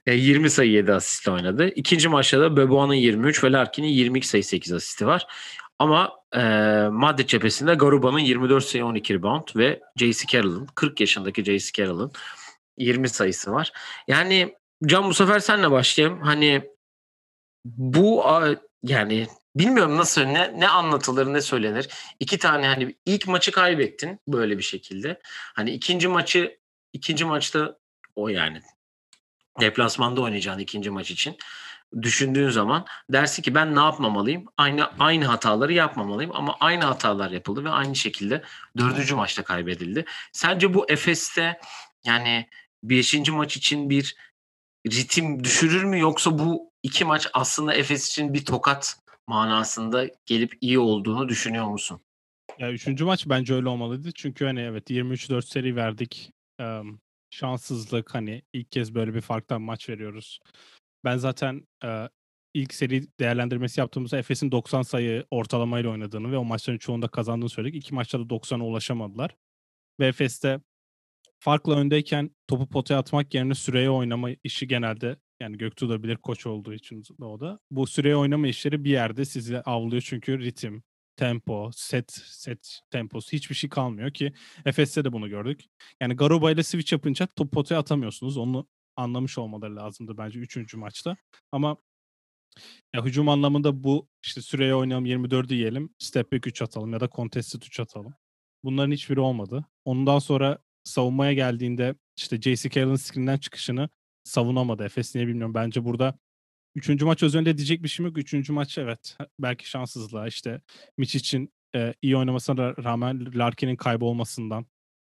E, 0.07 0.14
20 0.14 0.50
sayı 0.50 0.71
7 0.71 0.93
asistle 0.93 1.33
oynadı. 1.33 1.69
İkinci 1.69 2.09
maçta 2.09 2.40
da 2.40 2.57
Beboa'nın 2.57 2.95
23 2.95 3.45
ve 3.45 3.52
Larkin'in 3.52 3.88
22 3.88 4.29
sayı 4.29 4.45
8 4.45 4.73
asisti 4.73 5.07
var. 5.07 5.26
Ama 5.79 6.20
e, 6.35 6.41
Madrid 6.93 7.29
cephesinde 7.29 7.75
Garuba'nın 7.75 8.19
24 8.19 8.65
sayı 8.65 8.87
12 8.87 9.15
rebound 9.15 9.49
ve 9.57 9.81
J.C. 9.97 10.27
Carroll'ın 10.33 10.67
40 10.75 11.01
yaşındaki 11.01 11.45
J.C. 11.45 11.83
Carroll'ın 11.83 12.13
20 12.79 13.09
sayısı 13.09 13.53
var. 13.53 13.73
Yani 14.09 14.55
Can 14.87 15.09
bu 15.09 15.15
sefer 15.15 15.39
senle 15.39 15.71
başlayayım. 15.71 16.21
Hani 16.21 16.71
bu 17.65 18.25
yani 18.83 19.27
bilmiyorum 19.57 19.97
nasıl 19.97 20.23
ne 20.23 20.61
ne 20.61 20.69
anlatılır 20.69 21.27
ne 21.27 21.41
söylenir. 21.41 21.89
İki 22.21 22.39
tane 22.39 22.67
hani 22.67 22.97
ilk 23.07 23.29
maçı 23.29 23.53
kaybettin 23.53 24.21
böyle 24.29 24.59
bir 24.59 24.63
şekilde. 24.63 25.21
Hani 25.25 25.71
ikinci 25.71 26.09
maçı 26.09 26.59
ikinci 26.93 27.25
maçta 27.25 27.79
o 28.17 28.29
yani 28.29 28.61
deplasmanda 29.61 30.21
oynayacağın 30.21 30.59
ikinci 30.59 30.91
maç 30.91 31.11
için 31.11 31.37
düşündüğün 32.02 32.50
zaman 32.50 32.87
dersi 33.11 33.42
ki 33.42 33.54
ben 33.54 33.76
ne 33.76 33.80
yapmamalıyım? 33.80 34.44
Aynı 34.56 34.90
aynı 34.99 35.25
hataları 35.25 35.73
yapmamalıyım 35.73 36.32
ama 36.35 36.56
aynı 36.61 36.85
hatalar 36.85 37.30
yapıldı 37.30 37.64
ve 37.64 37.70
aynı 37.70 37.97
şekilde 37.97 38.42
dördüncü 38.78 39.14
maçta 39.14 39.42
kaybedildi. 39.44 40.04
Sence 40.32 40.75
bu 40.75 40.90
Efes'te 40.90 41.61
yani 42.04 42.49
beşinci 42.82 43.32
maç 43.32 43.56
için 43.56 43.90
bir 43.90 44.16
ritim 44.87 45.44
düşürür 45.44 45.85
mü 45.85 46.00
yoksa 46.00 46.38
bu 46.38 46.73
iki 46.82 47.04
maç 47.04 47.28
aslında 47.32 47.75
Efes 47.75 48.09
için 48.09 48.35
bir 48.35 48.44
tokat 48.44 48.97
manasında 49.26 50.06
gelip 50.26 50.59
iyi 50.61 50.78
olduğunu 50.78 51.28
düşünüyor 51.28 51.66
musun? 51.66 52.00
Ya 52.59 52.73
üçüncü 52.73 53.04
maç 53.04 53.25
bence 53.28 53.54
öyle 53.54 53.68
olmalıydı. 53.68 54.12
Çünkü 54.12 54.44
hani 54.44 54.61
evet 54.61 54.90
23-4 54.90 55.42
seri 55.42 55.76
verdik. 55.76 56.32
Ee, 56.61 56.80
şanssızlık 57.30 58.14
hani 58.14 58.42
ilk 58.52 58.73
kez 58.73 58.94
böyle 58.94 59.14
bir 59.14 59.20
farktan 59.20 59.62
maç 59.62 59.88
veriyoruz. 59.88 60.40
Ben 61.04 61.16
zaten 61.16 61.66
e, 61.85 62.09
ilk 62.54 62.75
seri 62.75 63.02
değerlendirmesi 63.21 63.80
yaptığımızda 63.80 64.19
Efes'in 64.19 64.52
90 64.52 64.83
sayı 64.83 65.25
ortalamayla 65.30 65.90
oynadığını 65.90 66.33
ve 66.33 66.38
o 66.38 66.45
maçların 66.45 66.78
çoğunda 66.78 67.09
kazandığını 67.09 67.49
söyledik. 67.49 67.76
İki 67.85 67.95
maçta 67.95 68.19
da 68.21 68.23
90'a 68.23 68.64
ulaşamadılar. 68.64 69.37
Ve 70.00 70.07
Efes'te 70.07 70.61
farklı 71.38 71.76
öndeyken 71.76 72.30
topu 72.49 72.69
potaya 72.69 73.00
atmak 73.00 73.35
yerine 73.35 73.54
süreye 73.54 73.90
oynama 73.90 74.30
işi 74.45 74.69
genelde 74.69 75.16
yani 75.40 75.59
Göktuğ 75.59 75.88
da 75.88 76.02
bilir 76.02 76.16
koç 76.16 76.47
olduğu 76.47 76.75
için 76.75 77.02
de 77.21 77.25
o 77.25 77.40
da. 77.40 77.59
Bu 77.71 77.87
süreye 77.87 78.16
oynama 78.16 78.49
işleri 78.49 78.85
bir 78.85 78.90
yerde 78.90 79.25
sizi 79.25 79.61
avlıyor 79.61 80.02
çünkü 80.07 80.38
ritim, 80.40 80.83
tempo, 81.16 81.71
set, 81.75 82.12
set 82.12 82.80
temposu 82.90 83.33
hiçbir 83.33 83.54
şey 83.54 83.71
kalmıyor 83.71 84.11
ki 84.11 84.33
Efes'te 84.64 85.04
de 85.04 85.12
bunu 85.12 85.28
gördük. 85.28 85.64
Yani 86.00 86.16
Garuba 86.16 86.50
ile 86.50 86.62
switch 86.62 86.92
yapınca 86.92 87.26
top 87.26 87.52
potaya 87.52 87.80
atamıyorsunuz. 87.80 88.37
Onu 88.37 88.69
anlamış 88.97 89.38
olmaları 89.38 89.76
lazımdı 89.76 90.18
bence 90.18 90.38
3. 90.38 90.75
maçta. 90.75 91.16
Ama 91.52 91.76
ya 92.94 93.04
hücum 93.04 93.28
anlamında 93.28 93.85
bu 93.85 94.09
işte 94.25 94.42
süreye 94.42 94.75
oynayalım 94.75 95.06
24'ü 95.06 95.54
yiyelim, 95.54 95.94
step 95.99 96.32
back 96.32 96.47
3 96.47 96.62
atalım 96.62 96.92
ya 96.92 97.00
da 97.00 97.09
contested 97.09 97.62
3 97.62 97.80
atalım. 97.80 98.14
Bunların 98.64 98.92
hiçbiri 98.92 99.20
olmadı. 99.20 99.64
Ondan 99.85 100.18
sonra 100.18 100.59
savunmaya 100.85 101.32
geldiğinde 101.32 101.94
işte 102.16 102.40
J.C. 102.40 102.70
Carroll'ın 102.70 102.97
screen'den 102.97 103.38
çıkışını 103.38 103.88
savunamadı. 104.25 104.85
Efes 104.85 105.14
niye 105.14 105.26
bilmiyorum. 105.26 105.54
Bence 105.54 105.85
burada 105.85 106.18
üçüncü 106.75 107.04
maç 107.04 107.23
özelinde 107.23 107.56
diyecek 107.56 107.82
bir 107.82 107.88
şey 107.88 108.06
yok. 108.06 108.18
Üçüncü 108.18 108.52
maç 108.52 108.78
evet 108.78 109.16
belki 109.38 109.68
şanssızlığa 109.68 110.26
işte 110.26 110.61
Mitch 110.99 111.16
için 111.16 111.52
e, 111.75 111.94
iyi 112.02 112.16
oynamasına 112.16 112.76
rağmen 112.76 113.38
Larkin'in 113.38 113.76
kaybolmasından 113.76 114.66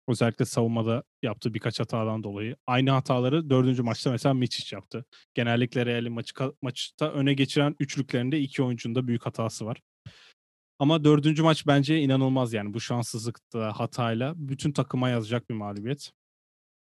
özellikle 0.09 0.45
savunmada 0.45 1.03
yaptığı 1.23 1.55
birkaç 1.55 1.81
hatadan 1.81 2.25
dolayı. 2.25 2.57
Aynı 2.67 2.91
hataları 2.91 3.51
dördüncü 3.51 3.83
maçta 3.83 4.11
mesela 4.11 4.35
Miçic 4.35 4.77
yaptı. 4.77 5.05
Genellikle 5.35 5.87
Real'in 5.87 6.13
maçı, 6.13 6.35
maçta 6.63 7.13
öne 7.13 7.35
geçiren 7.35 7.77
üçlüklerinde 7.81 8.41
iki 8.41 8.63
oyuncunun 8.63 8.95
da 8.95 9.09
büyük 9.09 9.27
hatası 9.27 9.67
var. 9.67 9.81
Ama 10.79 11.05
dördüncü 11.05 11.43
maç 11.43 11.67
bence 11.67 12.01
inanılmaz 12.01 12.53
yani 12.53 12.75
bu 12.75 12.81
şanssızlıkta 12.81 13.73
hatayla 13.73 14.35
bütün 14.37 14.73
takıma 14.73 15.09
yazacak 15.09 15.51
bir 15.51 15.55
mağlubiyet 15.55 16.13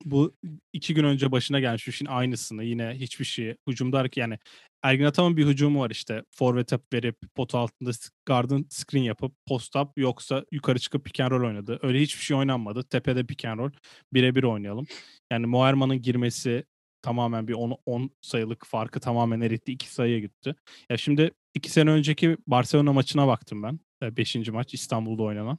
bu 0.05 0.37
iki 0.73 0.95
gün 0.95 1.05
önce 1.05 1.33
başına 1.33 1.61
gelmiş 1.61 1.89
işin 1.89 2.07
aynısını 2.07 2.65
yine 2.65 2.95
hiçbir 2.95 3.25
şey 3.25 3.57
hücumda 3.69 4.05
yani 4.17 4.39
Ergin 4.83 5.05
Ataman 5.05 5.37
bir 5.37 5.47
hücumu 5.47 5.81
var 5.81 5.91
işte 5.91 6.23
forvet 6.31 6.73
up 6.73 6.93
verip 6.93 7.17
pot 7.35 7.55
altında 7.55 7.91
guard'ın 8.27 8.67
screen 8.71 9.03
yapıp 9.03 9.33
post 9.47 9.77
up 9.77 9.99
yoksa 9.99 10.45
yukarı 10.53 10.79
çıkıp 10.79 11.05
pick 11.05 11.21
and 11.21 11.31
roll 11.31 11.47
oynadı. 11.47 11.79
Öyle 11.83 12.01
hiçbir 12.01 12.23
şey 12.23 12.37
oynanmadı. 12.37 12.83
Tepede 12.83 13.27
pick 13.27 13.45
and 13.45 13.59
roll 13.59 13.71
birebir 14.15 14.43
oynayalım. 14.43 14.87
Yani 15.33 15.47
Moerman'ın 15.47 16.03
girmesi 16.03 16.65
tamamen 17.03 17.49
bir 17.49 17.53
10, 17.53 17.79
10 17.87 18.11
sayılık 18.21 18.67
farkı 18.67 19.01
tamamen 19.01 19.41
eritti. 19.41 19.73
2 19.73 19.93
sayıya 19.93 20.19
gitti. 20.19 20.55
Ya 20.91 20.97
şimdi 20.97 21.31
2 21.55 21.71
sene 21.71 21.91
önceki 21.91 22.37
Barcelona 22.47 22.93
maçına 22.93 23.27
baktım 23.27 23.63
ben. 23.63 23.81
5. 24.03 24.37
maç 24.49 24.75
İstanbul'da 24.75 25.23
oynanan. 25.23 25.59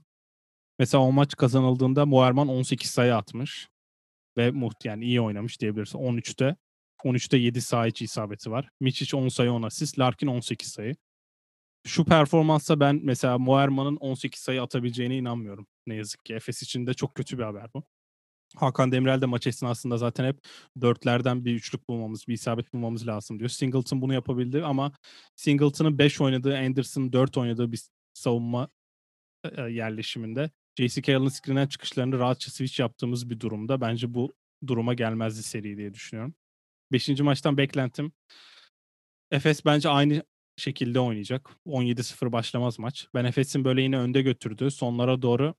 Mesela 0.80 1.04
o 1.04 1.12
maç 1.12 1.36
kazanıldığında 1.36 2.06
Moerman 2.06 2.48
18 2.48 2.90
sayı 2.92 3.16
atmış 3.16 3.70
ve 4.38 4.52
muht 4.52 4.86
yani 4.86 5.06
iyi 5.06 5.22
oynamış 5.22 5.62
diyebiliriz. 5.62 5.96
13'te 5.96 6.56
13'te 7.04 7.38
7 7.38 7.62
saha 7.62 7.88
içi 7.88 8.06
isabeti 8.06 8.52
var. 8.52 8.70
Miçic 8.80 9.18
10 9.18 9.28
sayı 9.28 9.52
10 9.52 9.64
asist. 9.64 10.00
Larkin 10.00 10.28
18 10.28 10.68
sayı. 10.68 10.96
Şu 11.88 12.06
performansa 12.06 12.80
ben 12.80 13.00
mesela 13.04 13.38
Moerman'ın 13.38 13.96
18 13.96 14.42
sayı 14.42 14.62
atabileceğine 14.62 15.18
inanmıyorum. 15.18 15.68
Ne 15.88 15.96
yazık 15.96 16.26
ki. 16.26 16.34
Efes 16.34 16.64
için 16.64 16.88
de 16.88 16.94
çok 16.94 17.16
kötü 17.16 17.38
bir 17.38 17.44
haber 17.44 17.74
bu. 17.74 17.84
Hakan 18.56 18.92
Demirel 18.92 19.22
de 19.22 19.26
maç 19.26 19.48
esnasında 19.48 19.98
zaten 19.98 20.26
hep 20.26 20.40
dörtlerden 20.82 21.46
bir 21.46 21.56
üçlük 21.56 21.90
bulmamız, 21.90 22.28
bir 22.28 22.34
isabet 22.34 22.74
bulmamız 22.74 23.08
lazım 23.08 23.40
diyor. 23.40 23.50
Singleton 23.50 24.02
bunu 24.02 24.14
yapabildi 24.14 24.64
ama 24.64 24.92
Singleton'ın 25.36 25.98
5 25.98 26.22
oynadığı, 26.22 26.58
Anderson'ın 26.58 27.14
4 27.14 27.38
oynadığı 27.38 27.72
bir 27.72 27.82
savunma 28.14 28.70
yerleşiminde 29.70 30.52
J.C. 30.78 31.02
Carroll'ın 31.02 31.30
screen'den 31.30 31.68
çıkışlarını 31.68 32.20
rahatça 32.20 32.52
switch 32.52 32.80
yaptığımız 32.80 33.30
bir 33.30 33.40
durumda 33.40 33.82
bence 33.82 34.14
bu 34.14 34.36
duruma 34.68 34.94
gelmezdi 34.94 35.44
seri 35.44 35.78
diye 35.78 35.94
düşünüyorum. 35.94 36.36
Beşinci 36.92 37.24
maçtan 37.24 37.58
beklentim 37.58 38.12
Efes 39.32 39.66
bence 39.66 39.90
aynı 39.90 40.24
şekilde 40.58 41.00
oynayacak. 41.00 41.50
17-0 41.66 42.32
başlamaz 42.32 42.80
maç. 42.80 43.08
Ben 43.14 43.26
Efes'in 43.26 43.66
böyle 43.66 43.82
yine 43.82 43.98
önde 43.98 44.22
götürdüğü 44.22 44.72
sonlara 44.72 45.22
doğru 45.22 45.56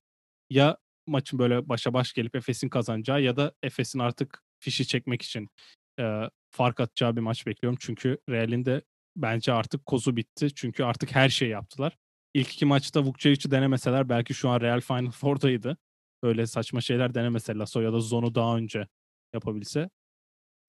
ya 0.49 0.77
maçın 1.07 1.39
böyle 1.39 1.69
başa 1.69 1.93
baş 1.93 2.13
gelip 2.13 2.35
Efes'in 2.35 2.69
kazanacağı 2.69 3.21
ya 3.21 3.35
da 3.35 3.53
Efes'in 3.63 3.99
artık 3.99 4.43
fişi 4.59 4.87
çekmek 4.87 5.21
için 5.21 5.49
e, 5.99 6.21
fark 6.51 6.79
atacağı 6.79 7.15
bir 7.15 7.21
maç 7.21 7.47
bekliyorum. 7.47 7.77
Çünkü 7.81 8.17
Real'in 8.29 8.65
de 8.65 8.81
bence 9.15 9.53
artık 9.53 9.85
kozu 9.85 10.15
bitti. 10.15 10.55
Çünkü 10.55 10.83
artık 10.83 11.15
her 11.15 11.29
şeyi 11.29 11.51
yaptılar. 11.51 11.97
İlk 12.33 12.53
iki 12.53 12.65
maçta 12.65 13.03
Vukcevic'i 13.03 13.51
denemeseler 13.51 14.09
belki 14.09 14.33
şu 14.33 14.49
an 14.49 14.61
Real 14.61 14.81
Final 14.81 15.11
Four'daydı. 15.11 15.77
Böyle 16.23 16.47
saçma 16.47 16.81
şeyler 16.81 17.13
denemeseler 17.13 17.59
Lasso 17.59 17.81
ya 17.81 17.93
da 17.93 17.99
Zon'u 17.99 18.35
daha 18.35 18.57
önce 18.57 18.87
yapabilse. 19.33 19.89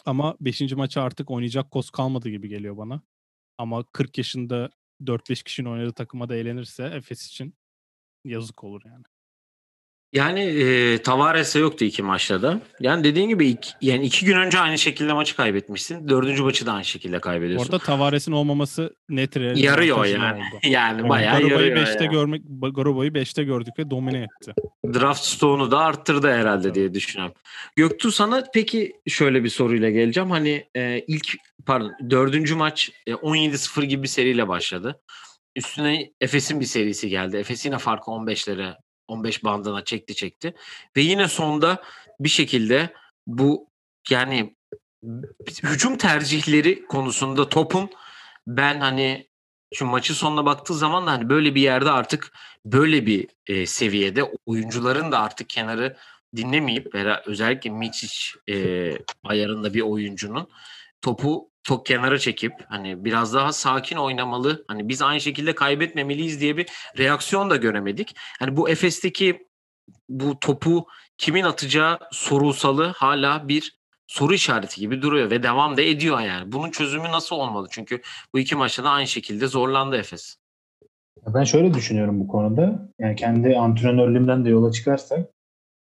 Ama 0.04 0.36
5. 0.40 0.72
maçı 0.72 1.02
artık 1.02 1.30
oynayacak 1.30 1.70
koz 1.70 1.90
kalmadı 1.90 2.28
gibi 2.28 2.48
geliyor 2.48 2.76
bana. 2.76 3.02
Ama 3.58 3.84
40 3.92 4.18
yaşında 4.18 4.70
4-5 5.00 5.44
kişinin 5.44 5.68
oynadığı 5.68 5.92
takıma 5.92 6.28
da 6.28 6.36
eğlenirse 6.36 6.84
Efes 6.84 7.26
için 7.26 7.54
yazık 8.24 8.64
olur 8.64 8.82
yani. 8.86 9.04
Yani 10.12 10.40
e, 10.40 10.98
Tavares'e 11.02 11.58
yoktu 11.58 11.84
iki 11.84 12.02
maçta 12.02 12.42
da. 12.42 12.60
Yani 12.80 13.04
dediğin 13.04 13.28
gibi 13.28 13.48
iki, 13.48 13.70
yani 13.80 14.06
iki 14.06 14.26
gün 14.26 14.36
önce 14.36 14.58
aynı 14.58 14.78
şekilde 14.78 15.12
maçı 15.12 15.36
kaybetmişsin. 15.36 16.08
Dördüncü 16.08 16.42
maçı 16.42 16.66
da 16.66 16.72
aynı 16.72 16.84
şekilde 16.84 17.20
kaybediyorsun. 17.20 17.66
Orada 17.66 17.84
Tavares'in 17.84 18.32
olmaması 18.32 18.96
net 19.08 19.36
Yarıyor 19.36 20.04
yani. 20.04 20.38
Oldu. 20.38 20.60
yani 20.66 21.08
bayağı 21.08 21.38
Garobo'yu 21.38 21.68
yarıyor. 21.68 21.86
5'te 21.86 22.04
yani. 22.04 22.12
görmek 22.14 22.42
Garobo'yu 22.74 23.10
5'te 23.10 23.44
gördük 23.44 23.78
ve 23.78 23.90
domine 23.90 24.18
etti. 24.18 24.54
Draft 24.94 25.24
stoğunu 25.24 25.70
da 25.70 25.78
arttırdı 25.78 26.32
herhalde 26.32 26.74
diye 26.74 26.94
düşünüyorum. 26.94 27.34
Göktuğ 27.76 28.12
sana 28.12 28.44
peki 28.54 28.92
şöyle 29.08 29.44
bir 29.44 29.48
soruyla 29.48 29.90
geleceğim. 29.90 30.30
Hani 30.30 30.66
e, 30.76 31.04
ilk 31.08 31.36
pardon 31.66 31.92
dördüncü 32.10 32.54
maç 32.54 32.90
e, 33.06 33.12
17-0 33.12 33.84
gibi 33.84 34.02
bir 34.02 34.08
seriyle 34.08 34.48
başladı. 34.48 35.00
Üstüne 35.56 36.10
Efes'in 36.20 36.60
bir 36.60 36.64
serisi 36.64 37.08
geldi. 37.08 37.36
Efes 37.36 37.66
yine 37.66 37.78
farkı 37.78 38.10
15'lere 38.10 38.74
15 39.10 39.44
bandına 39.44 39.84
çekti 39.84 40.14
çekti. 40.14 40.54
Ve 40.96 41.00
yine 41.00 41.28
sonda 41.28 41.82
bir 42.20 42.28
şekilde 42.28 42.92
bu 43.26 43.66
yani 44.10 44.54
hücum 45.62 45.96
tercihleri 45.96 46.86
konusunda 46.86 47.48
topun 47.48 47.90
ben 48.46 48.80
hani 48.80 49.28
şu 49.74 49.86
maçın 49.86 50.14
sonuna 50.14 50.46
baktığı 50.46 50.74
zaman 50.74 51.06
da 51.06 51.10
hani 51.10 51.28
böyle 51.28 51.54
bir 51.54 51.60
yerde 51.60 51.90
artık 51.90 52.32
böyle 52.64 53.06
bir 53.06 53.28
e, 53.46 53.66
seviyede 53.66 54.22
oyuncuların 54.46 55.12
da 55.12 55.20
artık 55.20 55.48
kenarı 55.48 55.96
dinlemeyip 56.36 56.94
özellikle 57.26 57.70
Miçic 57.70 58.14
e, 58.48 58.92
ayarında 59.24 59.74
bir 59.74 59.80
oyuncunun 59.80 60.48
topu 61.02 61.50
çok 61.70 61.86
kenara 61.86 62.18
çekip 62.18 62.52
hani 62.68 63.04
biraz 63.04 63.34
daha 63.34 63.52
sakin 63.52 63.96
oynamalı. 63.96 64.64
Hani 64.68 64.88
biz 64.88 65.02
aynı 65.02 65.20
şekilde 65.20 65.54
kaybetmemeliyiz 65.54 66.40
diye 66.40 66.56
bir 66.56 66.66
reaksiyon 66.98 67.50
da 67.50 67.56
göremedik. 67.56 68.16
Hani 68.38 68.56
bu 68.56 68.68
Efes'teki 68.68 69.46
bu 70.08 70.40
topu 70.40 70.86
kimin 71.18 71.44
atacağı 71.44 71.98
sorulsalı 72.12 72.86
hala 72.86 73.48
bir 73.48 73.78
soru 74.06 74.34
işareti 74.34 74.80
gibi 74.80 75.02
duruyor 75.02 75.30
ve 75.30 75.42
devam 75.42 75.76
da 75.76 75.82
ediyor 75.82 76.20
yani. 76.20 76.52
Bunun 76.52 76.70
çözümü 76.70 77.04
nasıl 77.04 77.36
olmalı? 77.36 77.68
Çünkü 77.70 78.00
bu 78.34 78.38
iki 78.38 78.56
maçta 78.56 78.84
da 78.84 78.90
aynı 78.90 79.06
şekilde 79.06 79.46
zorlandı 79.46 79.96
Efes. 79.96 80.36
Ben 81.34 81.44
şöyle 81.44 81.74
düşünüyorum 81.74 82.20
bu 82.20 82.28
konuda. 82.28 82.88
Yani 82.98 83.16
kendi 83.16 83.56
antrenörlüğümden 83.56 84.44
de 84.44 84.48
yola 84.48 84.72
çıkarsak 84.72 85.30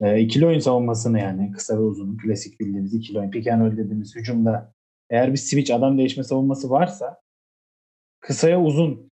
e, 0.01 0.19
ikili 0.19 0.45
oyun 0.45 0.59
savunmasını 0.59 1.19
yani 1.19 1.51
kısa 1.51 1.77
ve 1.77 1.81
uzun 1.81 2.17
klasik 2.17 2.59
bildiğimiz 2.59 2.93
ikili 2.93 3.19
oyun 3.19 3.31
pick 3.31 3.47
and 3.47 3.61
roll 3.61 3.77
dediğimiz 3.77 4.15
hücumda 4.15 4.73
eğer 5.09 5.31
bir 5.31 5.37
switch 5.37 5.73
adam 5.73 5.97
değişme 5.97 6.23
savunması 6.23 6.69
varsa 6.69 7.19
kısaya 8.19 8.61
uzun 8.61 9.09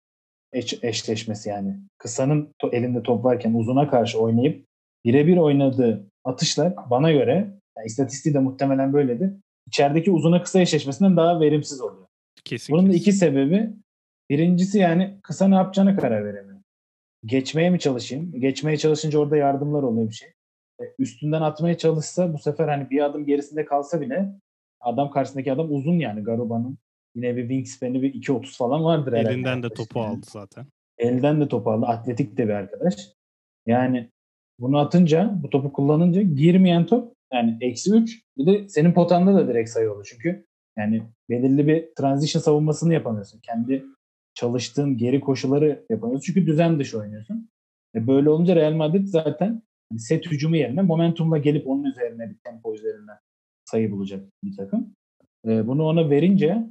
eş, 0.54 0.84
eşleşmesi 0.84 1.50
yani 1.50 1.76
kısanın 1.98 2.54
to, 2.60 2.70
elinde 2.72 3.04
top 3.04 3.26
varken 3.26 3.54
uzuna 3.54 3.90
karşı 3.90 4.20
oynayıp 4.20 4.66
birebir 5.06 5.38
oynadığı 5.38 6.08
atışlar 6.24 6.74
bana 6.90 7.12
göre 7.12 7.34
yani 7.78 7.86
istatistiği 7.86 8.36
de 8.36 8.40
muhtemelen 8.40 8.94
böyledir. 8.94 9.32
İçerideki 9.68 10.12
uzuna 10.12 10.44
kısa 10.44 10.60
eşleşmesinden 10.60 11.18
daha 11.18 11.40
verimsiz 11.40 11.82
oluyor. 11.82 12.08
Kesin, 12.46 12.74
Bunun 12.74 12.90
da 12.90 12.94
iki 12.94 13.12
sebebi. 13.12 13.70
Birincisi 14.30 14.78
yani 14.78 15.18
kısa 15.24 15.48
ne 15.48 15.56
yapacağına 15.56 15.98
karar 15.98 16.26
veremiyor. 16.26 16.60
Geçmeye 17.26 17.70
mi 17.70 17.80
çalışayım? 17.80 18.32
Geçmeye 18.40 18.78
çalışınca 18.78 19.20
orada 19.20 19.38
yardımlar 19.38 19.84
oluyor 19.84 20.10
bir 20.10 20.14
şey. 20.14 20.30
E, 20.82 20.84
Üstünden 21.00 21.42
atmaya 21.42 21.78
çalışsa 21.78 22.34
bu 22.34 22.38
sefer 22.38 22.68
hani 22.68 22.90
bir 22.90 23.06
adım 23.06 23.26
gerisinde 23.26 23.66
kalsa 23.66 24.02
bile 24.02 24.30
adam 24.80 25.12
karşısındaki 25.12 25.52
adam 25.52 25.74
uzun 25.74 26.00
yani 26.00 26.24
Garuba'nın. 26.24 26.78
Yine 27.16 27.36
bir 27.36 27.42
wingspan'i 27.42 28.02
bir 28.02 28.14
2.30 28.14 28.58
falan 28.58 28.84
vardır 28.84 29.14
herhalde. 29.14 29.34
Elinden 29.34 29.64
de 29.64 29.70
topu 29.70 30.02
aldı 30.02 30.26
zaten. 30.30 30.66
Elden 30.98 31.42
de 31.42 31.48
topu 31.48 31.72
aldı. 31.72 31.86
Atletik 31.86 32.38
de 32.38 32.48
bir 32.48 32.54
arkadaş. 32.54 32.96
Yani 33.66 34.10
bunu 34.60 34.78
atınca, 34.78 35.40
bu 35.44 35.50
topu 35.50 35.74
kullanınca 35.74 36.22
girmeyen 36.22 36.86
top 36.86 37.14
yani 37.34 37.58
eksi 37.62 37.96
3 37.96 38.22
bir 38.38 38.46
de 38.46 38.70
senin 38.70 38.94
potanda 38.94 39.34
da 39.34 39.48
direkt 39.48 39.70
sayı 39.70 39.92
olur. 39.92 40.08
Çünkü 40.12 40.46
yani 40.78 41.04
belirli 41.30 41.68
bir 41.68 41.96
transition 41.98 42.42
savunmasını 42.42 42.94
yapamıyorsun. 42.94 43.40
Kendi 43.40 43.86
çalıştığın 44.34 44.98
geri 44.98 45.20
koşuları 45.20 45.86
yapamıyorsun. 45.90 46.26
Çünkü 46.26 46.48
düzen 46.48 46.80
dışı 46.80 47.00
oynuyorsun. 47.00 47.50
E 47.96 48.08
böyle 48.08 48.30
olunca 48.30 48.56
Real 48.56 48.74
Madrid 48.74 49.08
zaten 49.08 49.62
set 49.98 50.26
hücumu 50.26 50.56
yerine 50.56 50.82
momentumla 50.82 51.38
gelip 51.38 51.68
onun 51.68 51.84
üzerine 51.84 52.30
bir 52.30 52.38
tempo 52.44 52.74
üzerinden 52.74 53.18
sayı 53.70 53.92
bulacak 53.92 54.26
bir 54.44 54.56
takım. 54.56 54.96
E 55.46 55.68
bunu 55.68 55.84
ona 55.84 56.10
verince 56.10 56.68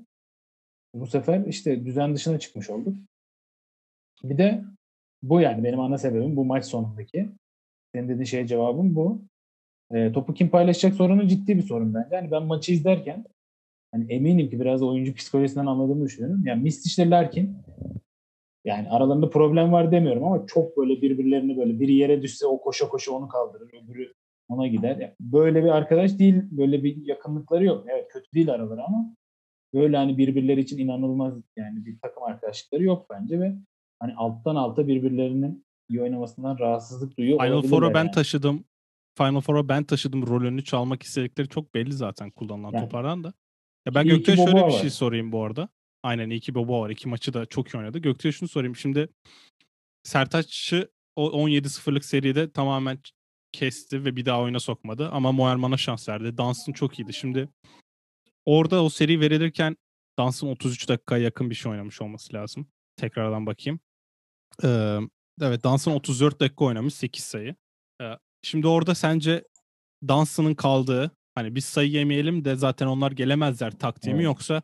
bu 0.95 1.07
sefer 1.07 1.47
işte 1.47 1.87
düzen 1.87 2.15
dışına 2.15 2.39
çıkmış 2.39 2.71
olduk. 2.71 2.97
Bir 4.23 4.39
de 4.39 4.65
bu 5.23 5.41
yani 5.41 5.65
benim 5.65 5.81
ana 5.81 5.99
sebebim 5.99 6.37
bu 6.37 6.45
maç 6.45 6.65
sonundaki. 6.65 7.29
Senin 7.95 8.09
dediğin 8.09 8.25
şeye 8.25 8.47
cevabım 8.47 8.97
bu. 8.97 9.23
E, 9.91 10.13
topu 10.13 10.35
kim 10.35 10.49
paylaşacak 10.49 10.95
sorunu 10.95 11.29
ciddi 11.29 11.57
bir 11.57 11.63
sorun 11.63 11.95
bence. 11.95 12.17
Yani 12.17 12.31
ben 12.31 12.43
maçı 12.43 12.73
izlerken 12.73 13.25
hani 13.93 14.13
eminim 14.13 14.51
ki 14.51 14.61
biraz 14.61 14.81
da 14.81 14.87
oyuncu 14.87 15.15
psikolojisinden 15.15 15.67
anladığımı 15.67 16.05
düşünüyorum. 16.05 16.47
Yani 16.47 16.63
Mistic 16.63 17.03
ile 17.03 17.11
Larkin 17.11 17.57
yani 18.65 18.91
aralarında 18.91 19.31
problem 19.31 19.73
var 19.73 19.93
demiyorum 19.93 20.25
ama 20.25 20.47
çok 20.47 20.77
böyle 20.77 21.03
birbirlerini 21.03 21.57
böyle 21.57 21.81
biri 21.81 21.95
yere 21.95 22.23
düşse 22.23 22.47
o 22.47 22.61
koşa 22.61 22.89
koşa 22.89 23.13
onu 23.13 23.29
kaldırır, 23.29 23.71
öbürü 23.85 24.13
ona 24.49 24.67
gider. 24.67 25.15
Böyle 25.21 25.65
bir 25.65 25.69
arkadaş 25.69 26.19
değil, 26.19 26.43
böyle 26.51 26.85
bir 26.85 27.07
yakınlıkları 27.07 27.65
yok. 27.65 27.87
Evet 27.89 28.09
kötü 28.13 28.33
değil 28.35 28.51
araları 28.51 28.85
ama 28.85 29.15
böyle 29.75 29.97
hani 29.97 30.19
birbirleri 30.19 30.61
için 30.61 30.79
inanılmaz 30.79 31.35
yani 31.57 31.85
bir 31.87 31.99
takım 32.01 32.23
arkadaşlıkları 32.23 32.83
yok 32.83 33.07
bence 33.11 33.41
ve 33.41 33.55
hani 34.01 34.15
alttan 34.15 34.57
alta 34.57 34.89
birbirlerinin 34.89 35.67
iyi 35.89 36.03
oynamasından 36.03 36.59
rahatsızlık 36.59 37.19
duyuyor 37.19 37.39
Final 37.39 37.63
Four'a 37.63 37.95
ben 37.95 38.05
yani. 38.05 38.11
taşıdım. 38.11 38.65
Final 39.19 39.41
Four'a 39.41 39.69
ben 39.69 39.85
taşıdım 39.85 40.27
rolünü 40.27 40.65
çalmak 40.65 41.03
istedikleri 41.03 41.49
çok 41.49 41.75
belli 41.75 41.93
zaten 41.93 42.31
kullanılan 42.31 42.73
Yani. 42.73 42.85
topardan 42.85 43.25
da. 43.25 43.33
Ya 43.87 43.95
ben 43.95 44.07
Göktuğ'a 44.07 44.37
şöyle 44.37 44.67
bir 44.67 44.73
şey 44.73 44.91
sorayım 44.91 45.33
bu 45.33 45.45
arada. 45.45 45.69
Aynen 46.03 46.31
iyi 46.31 46.41
ki 46.41 46.55
Boba 46.55 46.81
var. 46.81 46.91
İki 46.91 47.09
maçı 47.09 47.35
da 47.35 47.47
çok 47.47 47.69
iyi 47.69 47.79
oynadı. 47.79 47.99
Göktuğ'a 47.99 48.33
şunu 48.33 48.49
sorayım. 48.49 48.77
Şimdi 48.77 49.09
Sertaç'ı 50.03 50.91
o 51.17 51.49
17-0'lık 51.49 52.05
seride 52.05 52.51
tamamen 52.51 52.99
kesti 53.57 54.05
ve 54.05 54.17
bir 54.17 54.25
daha 54.25 54.41
oyuna 54.41 54.61
sokmadı. 54.61 55.09
Ama 55.13 55.33
Moerman'a 55.33 55.77
şans 55.77 56.09
verdi. 56.09 56.39
Dansın 56.39 56.73
çok 56.73 56.99
iyiydi. 56.99 57.13
Şimdi 57.13 57.49
orada 58.45 58.85
o 58.85 58.89
seri 58.89 59.21
verilirken 59.21 59.77
Dansın 60.19 60.47
33 60.47 60.89
dakikaya 60.89 61.23
yakın 61.23 61.51
bir 61.51 61.55
şey 61.55 61.73
oynamış 61.73 62.03
olması 62.03 62.35
lazım. 62.35 62.67
Tekrardan 62.97 63.47
bakayım. 63.47 63.81
Ee, 64.65 64.99
evet 65.41 65.65
Dansın 65.65 65.91
34 65.91 66.41
dakika 66.41 66.65
oynamış 66.65 66.95
8 66.95 67.25
sayı. 67.25 67.55
Ee, 68.03 68.05
şimdi 68.43 68.67
orada 68.67 68.95
sence 68.95 69.45
Dansın'ın 70.09 70.55
kaldığı 70.55 71.11
hani 71.35 71.55
biz 71.55 71.65
sayı 71.65 71.91
yemeyelim 71.91 72.45
de 72.45 72.57
zaten 72.57 72.87
onlar 72.87 73.13
gelemezler 73.13 73.79
taktiği 73.79 74.11
mi 74.11 74.17
Evet. 74.17 74.25
yoksa 74.25 74.63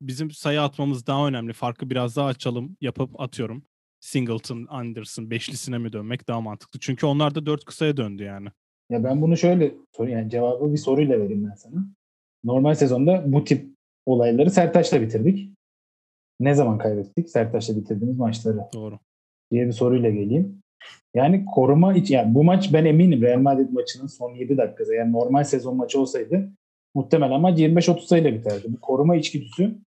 bizim 0.00 0.30
sayı 0.30 0.62
atmamız 0.62 1.06
daha 1.06 1.28
önemli. 1.28 1.52
Farkı 1.52 1.90
biraz 1.90 2.16
daha 2.16 2.26
açalım 2.26 2.76
yapıp 2.80 3.20
atıyorum. 3.20 3.64
Singleton, 4.02 4.66
Anderson 4.70 5.30
beşlisine 5.30 5.78
mi 5.78 5.92
dönmek 5.92 6.28
daha 6.28 6.40
mantıklı? 6.40 6.80
Çünkü 6.80 7.06
onlar 7.06 7.34
da 7.34 7.46
dört 7.46 7.64
kısaya 7.64 7.96
döndü 7.96 8.22
yani. 8.22 8.48
Ya 8.90 9.04
ben 9.04 9.22
bunu 9.22 9.36
şöyle 9.36 9.74
sorayım 9.96 10.18
yani 10.18 10.30
cevabı 10.30 10.72
bir 10.72 10.78
soruyla 10.78 11.20
vereyim 11.20 11.48
ben 11.50 11.54
sana. 11.54 11.86
Normal 12.44 12.74
sezonda 12.74 13.24
bu 13.26 13.44
tip 13.44 13.66
olayları 14.06 14.50
Sertaç'la 14.50 15.00
bitirdik. 15.00 15.50
Ne 16.40 16.54
zaman 16.54 16.78
kaybettik 16.78 17.30
Sertaç'la 17.30 17.76
bitirdiğimiz 17.76 18.18
maçları 18.18 18.58
Doğru. 18.74 18.98
diye 19.50 19.66
bir 19.66 19.72
soruyla 19.72 20.10
geleyim. 20.10 20.62
Yani 21.14 21.44
koruma 21.44 21.94
için 21.94 22.14
yani 22.14 22.34
bu 22.34 22.44
maç 22.44 22.72
ben 22.72 22.84
eminim 22.84 23.22
Real 23.22 23.40
Madrid 23.40 23.70
maçının 23.70 24.06
son 24.06 24.34
7 24.34 24.56
dakikası 24.56 24.94
yani 24.94 25.12
normal 25.12 25.44
sezon 25.44 25.76
maçı 25.76 26.00
olsaydı 26.00 26.50
muhtemelen 26.94 27.40
maç 27.40 27.58
25-30 27.58 28.06
sayıyla 28.06 28.34
biterdi. 28.34 28.66
Bu 28.68 28.80
koruma 28.80 29.16
içgüdüsü 29.16 29.78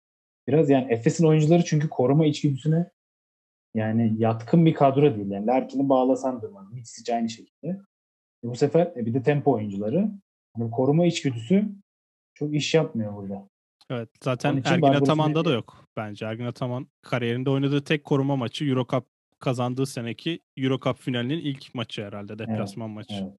biraz 0.47 0.69
yani 0.69 0.93
Efes'in 0.93 1.25
oyuncuları 1.25 1.65
çünkü 1.65 1.89
koruma 1.89 2.25
içgüdüsüne 2.25 2.94
yani 3.75 4.15
yatkın 4.17 4.65
bir 4.65 4.73
kadro 4.73 5.15
değil. 5.15 5.31
Yani 5.31 5.47
Larkin'i 5.47 5.89
bağlasan 5.89 6.41
durmaz. 6.41 6.73
Mitsic 6.73 7.13
aynı 7.13 7.29
şekilde. 7.29 7.67
E 8.43 8.47
bu 8.47 8.55
sefer 8.55 8.93
e 8.95 9.05
bir 9.05 9.13
de 9.13 9.23
tempo 9.23 9.51
oyuncuları. 9.51 10.11
Yani 10.57 10.71
koruma 10.71 11.05
içgüdüsü 11.05 11.65
çok 12.33 12.53
iş 12.53 12.73
yapmıyor 12.73 13.15
burada. 13.15 13.49
Evet 13.89 14.09
zaten 14.23 14.57
Ergin 14.57 14.81
Barbaros'un 14.81 15.03
Ataman'da 15.03 15.45
da 15.45 15.51
yok 15.51 15.85
bence. 15.97 16.25
Ergin 16.25 16.45
Ataman 16.45 16.87
kariyerinde 17.01 17.49
oynadığı 17.49 17.83
tek 17.83 18.03
koruma 18.03 18.35
maçı 18.35 18.65
Euro 18.65 18.85
Cup 18.87 19.05
kazandığı 19.39 19.85
seneki 19.85 20.39
Euro 20.57 20.79
Cup 20.79 20.97
finalinin 20.97 21.39
ilk 21.39 21.75
maçı 21.75 22.03
herhalde 22.03 22.39
deplasman 22.39 22.89
maçı. 22.89 23.13
Evet. 23.13 23.37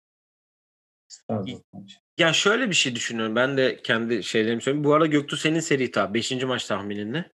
Maçı. 1.29 1.97
Ya 2.19 2.33
şöyle 2.33 2.69
bir 2.69 2.75
şey 2.75 2.95
düşünüyorum. 2.95 3.37
Ben 3.37 3.57
de 3.57 3.83
kendi 3.83 4.23
şeylerimi 4.23 4.63
söyleyeyim. 4.63 4.85
Bu 4.85 4.95
arada 4.95 5.07
Göktuğ 5.07 5.37
senin 5.37 5.61
seri 5.61 5.91
tahmin. 5.91 6.15
Beşinci 6.15 6.47
maç 6.47 6.67
tahminin 6.67 7.13
ne? 7.13 7.31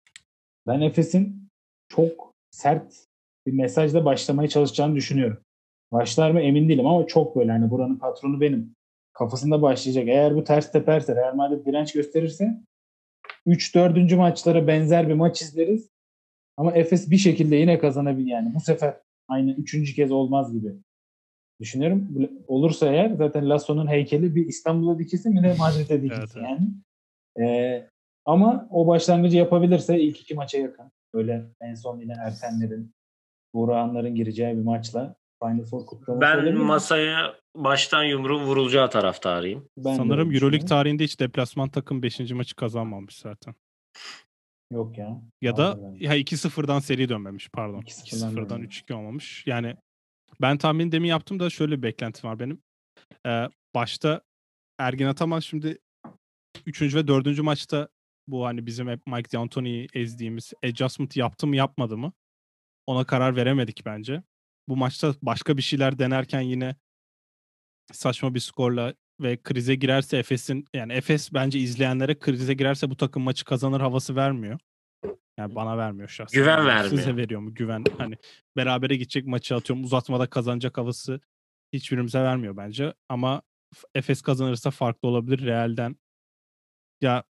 Ben 0.68 0.82
Efes'in 0.82 1.50
çok 1.90 2.31
sert 2.52 2.94
bir 3.46 3.54
mesajla 3.54 4.06
başlamaya 4.06 4.50
çalışacağını 4.50 4.96
düşünüyorum. 4.96 5.38
Başlar 5.92 6.32
mı 6.32 6.42
emin 6.42 6.70
değilim 6.70 6.88
ama 6.88 7.08
çok 7.08 7.36
böyle 7.36 7.52
hani 7.52 7.72
buranın 7.72 7.96
patronu 7.96 8.42
benim. 8.42 8.76
Kafasında 9.14 9.62
başlayacak. 9.62 10.08
Eğer 10.08 10.36
bu 10.36 10.44
ters 10.44 10.72
teperse 10.72 11.16
Real 11.16 11.36
Madrid 11.36 11.66
direnç 11.66 11.94
gösterirse 11.94 12.62
3-4. 13.48 14.16
maçlara 14.16 14.68
benzer 14.68 15.10
bir 15.10 15.14
maç 15.14 15.42
izleriz. 15.42 15.90
Ama 16.58 16.72
Efes 16.72 17.12
bir 17.12 17.18
şekilde 17.18 17.56
yine 17.56 17.80
kazanabilir 17.80 18.28
yani. 18.28 18.56
Bu 18.56 18.60
sefer 18.60 18.98
aynı 19.28 19.52
üçüncü 19.52 19.96
kez 19.96 20.12
olmaz 20.12 20.54
gibi 20.54 20.74
düşünüyorum. 21.60 22.08
Olursa 22.48 22.94
eğer 22.94 23.14
zaten 23.16 23.50
Lasso'nun 23.50 23.88
heykeli 23.88 24.36
bir 24.36 24.48
İstanbul'a 24.48 25.00
dikilsin 25.00 25.36
bir 25.36 25.44
de 25.44 25.56
Madrid'e 25.60 26.02
dikilsin 26.02 26.40
Evet, 26.40 26.50
yani. 26.50 26.68
Ee, 27.40 27.88
ama 28.26 28.68
o 28.72 28.88
başlangıcı 28.88 29.38
yapabilirse 29.38 30.00
ilk 30.00 30.22
iki 30.22 30.34
maça 30.34 30.58
yakın. 30.58 30.92
Böyle 31.14 31.50
en 31.62 31.76
son 31.76 32.00
yine 32.00 32.14
Ertenlerin, 32.14 32.92
Buğra'nların 33.54 34.16
gireceği 34.16 34.58
bir 34.58 34.64
maçla 34.64 35.16
Final 35.44 35.64
Four 35.66 35.86
kutlaması 35.86 36.22
Ben 36.22 36.36
olabilir. 36.36 36.54
masaya 36.54 37.36
baştan 37.56 38.04
yumruğun 38.04 38.44
vurulacağı 38.44 38.90
taraftarıyım. 38.90 39.70
Ben 39.78 39.96
Sanırım 39.96 40.32
Euroleague 40.34 40.68
tarihinde 40.68 41.04
hiç 41.04 41.20
deplasman 41.20 41.70
takım 41.70 42.04
5. 42.04 42.20
maçı 42.32 42.56
kazanmamış 42.56 43.18
zaten. 43.18 43.56
Yok 44.72 44.98
ya. 44.98 45.22
Ya 45.42 45.58
da 45.58 45.80
bence. 45.84 46.06
ya 46.06 46.18
2-0'dan 46.18 46.80
seri 46.80 47.10
dönmemiş 47.10 47.50
pardon. 47.50 47.82
2-0'dan 47.82 48.32
2-0'dan 48.34 48.50
dönmemiş. 48.50 48.82
3-2 48.82 48.94
olmamış. 48.94 49.48
Yani 49.48 49.76
ben 50.42 50.58
tahmin 50.58 50.92
demin 50.92 51.08
yaptım 51.08 51.40
da 51.40 51.50
şöyle 51.50 51.78
bir 51.78 51.84
beklentim 51.84 52.30
var 52.30 52.40
benim. 52.40 52.62
Ee, 53.28 53.50
başta 53.76 54.22
Ergin 54.80 55.06
Ataman 55.06 55.40
şimdi 55.40 55.78
3. 56.66 56.82
ve 56.96 57.08
4. 57.08 57.40
maçta 57.40 57.88
bu 58.28 58.46
hani 58.46 58.66
bizim 58.66 58.88
hep 58.88 59.08
Mike 59.08 59.32
D'Antoni'yi 59.32 59.88
ezdiğimiz 59.94 60.54
adjustment 60.64 61.18
yaptı 61.18 61.48
mı 61.48 61.56
yapmadı 61.56 61.98
mı? 61.98 62.14
Ona 62.88 63.04
karar 63.04 63.36
veremedik 63.36 63.86
bence. 63.86 64.24
Bu 64.68 64.76
maçta 64.76 65.14
başka 65.22 65.58
bir 65.58 65.62
şeyler 65.62 66.00
denerken 66.00 66.42
yine 66.42 66.76
saçma 67.92 68.34
bir 68.34 68.40
skorla 68.40 68.94
ve 69.20 69.38
krize 69.38 69.76
girerse 69.76 70.18
Efes'in 70.18 70.66
yani 70.74 70.94
Efes 70.94 71.34
bence 71.34 71.60
izleyenlere 71.60 72.20
krize 72.20 72.54
girerse 72.54 72.90
bu 72.90 72.98
takım 72.98 73.24
maçı 73.24 73.46
kazanır 73.46 73.82
havası 73.82 74.16
vermiyor. 74.16 74.60
Yani 75.38 75.56
bana 75.56 75.78
vermiyor 75.78 76.10
şahsen. 76.10 76.42
Güven 76.42 76.66
vermiyor. 76.66 76.90
Size 76.90 77.18
veriyor 77.18 77.42
mu 77.42 77.54
güven? 77.54 77.84
Hani 77.98 78.16
berabere 78.58 78.96
gidecek 78.96 79.26
maçı 79.26 79.56
atıyorum 79.56 79.84
uzatmada 79.84 80.30
kazanacak 80.30 80.78
havası 80.78 81.22
hiçbirimize 81.74 82.22
vermiyor 82.22 82.58
bence. 82.58 82.94
Ama 83.10 83.42
Efes 83.96 84.22
kazanırsa 84.22 84.72
farklı 84.72 85.08
olabilir 85.08 85.46
Real'den. 85.46 85.96
Ya 87.02 87.24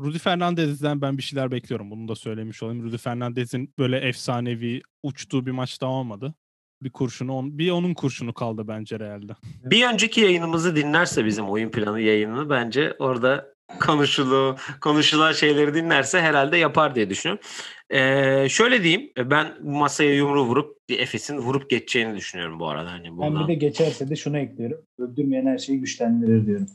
Rudy 0.00 0.18
Fernandez'den 0.18 1.00
ben 1.00 1.18
bir 1.18 1.22
şeyler 1.22 1.50
bekliyorum. 1.50 1.90
Bunu 1.90 2.08
da 2.08 2.14
söylemiş 2.14 2.62
olayım. 2.62 2.82
Rudy 2.84 2.96
Fernandez'in 2.96 3.74
böyle 3.78 3.98
efsanevi 3.98 4.82
uçtuğu 5.02 5.46
bir 5.46 5.50
maç 5.50 5.80
daha 5.80 5.90
olmadı. 5.90 6.34
Bir 6.82 6.90
kurşunu, 6.90 7.32
on, 7.32 7.58
bir 7.58 7.70
onun 7.70 7.94
kurşunu 7.94 8.34
kaldı 8.34 8.68
bence 8.68 8.98
Real'de. 8.98 9.32
Bir 9.64 9.86
önceki 9.86 10.20
yayınımızı 10.20 10.76
dinlerse 10.76 11.24
bizim 11.24 11.48
oyun 11.48 11.70
planı 11.70 12.00
yayınını 12.00 12.50
bence 12.50 12.96
orada 12.98 13.54
konuşulu, 13.80 14.56
konuşulan 14.80 15.32
şeyleri 15.32 15.74
dinlerse 15.74 16.20
herhalde 16.20 16.56
yapar 16.56 16.94
diye 16.94 17.10
düşünüyorum. 17.10 17.44
Ee, 17.90 18.46
şöyle 18.48 18.82
diyeyim 18.82 19.10
ben 19.18 19.54
bu 19.60 19.70
masaya 19.70 20.14
yumruğu 20.14 20.44
vurup 20.46 20.76
bir 20.88 20.98
Efes'in 20.98 21.38
vurup 21.38 21.70
geçeceğini 21.70 22.16
düşünüyorum 22.16 22.60
bu 22.60 22.68
arada. 22.68 22.92
Hani 22.92 23.04
Ben 23.04 23.16
bundan- 23.16 23.48
bir 23.48 23.48
de 23.48 23.54
geçerse 23.54 24.10
de 24.10 24.16
şunu 24.16 24.38
ekliyorum. 24.38 24.78
Öldürmeyen 24.98 25.46
her 25.46 25.58
şeyi 25.58 25.80
güçlendirir 25.80 26.46
diyorum. 26.46 26.66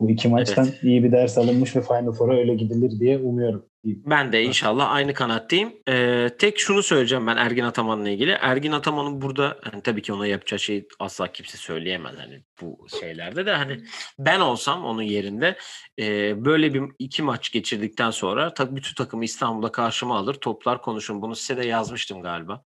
Bu 0.00 0.10
iki 0.10 0.28
maçtan 0.28 0.68
iyi 0.82 1.04
bir 1.04 1.12
ders 1.12 1.38
alınmış 1.38 1.76
ve 1.76 1.80
Final 1.80 2.12
Four'a 2.12 2.36
öyle 2.36 2.54
gidilir 2.54 3.00
diye 3.00 3.18
umuyorum. 3.18 3.66
Ben 3.86 4.32
de 4.32 4.42
inşallah 4.42 4.90
aynı 4.90 5.14
kanattayım. 5.14 5.72
Ee, 5.88 6.30
tek 6.38 6.58
şunu 6.58 6.82
söyleyeceğim 6.82 7.26
ben 7.26 7.36
Ergin 7.36 7.64
Ataman'la 7.64 8.10
ilgili. 8.10 8.30
Ergin 8.30 8.72
Ataman'ın 8.72 9.22
burada 9.22 9.58
hani 9.62 9.82
tabii 9.82 10.02
ki 10.02 10.12
ona 10.12 10.26
yapacağı 10.26 10.58
şeyi 10.58 10.88
asla 10.98 11.32
kimse 11.32 11.58
söyleyemez 11.58 12.14
hani 12.18 12.42
bu 12.60 12.86
şeylerde 13.00 13.46
de 13.46 13.52
hani 13.52 13.84
ben 14.18 14.40
olsam 14.40 14.84
onun 14.84 15.02
yerinde 15.02 15.58
e, 15.98 16.44
böyle 16.44 16.74
bir 16.74 16.82
iki 16.98 17.22
maç 17.22 17.52
geçirdikten 17.52 18.10
sonra 18.10 18.54
tabii 18.54 18.76
bütün 18.76 18.94
takımı 18.94 19.24
İstanbul'da 19.24 19.72
karşıma 19.72 20.18
alır 20.18 20.34
toplar 20.34 20.82
konuşurum. 20.82 21.22
Bunu 21.22 21.36
size 21.36 21.56
de 21.56 21.66
yazmıştım 21.66 22.22
galiba 22.22 22.64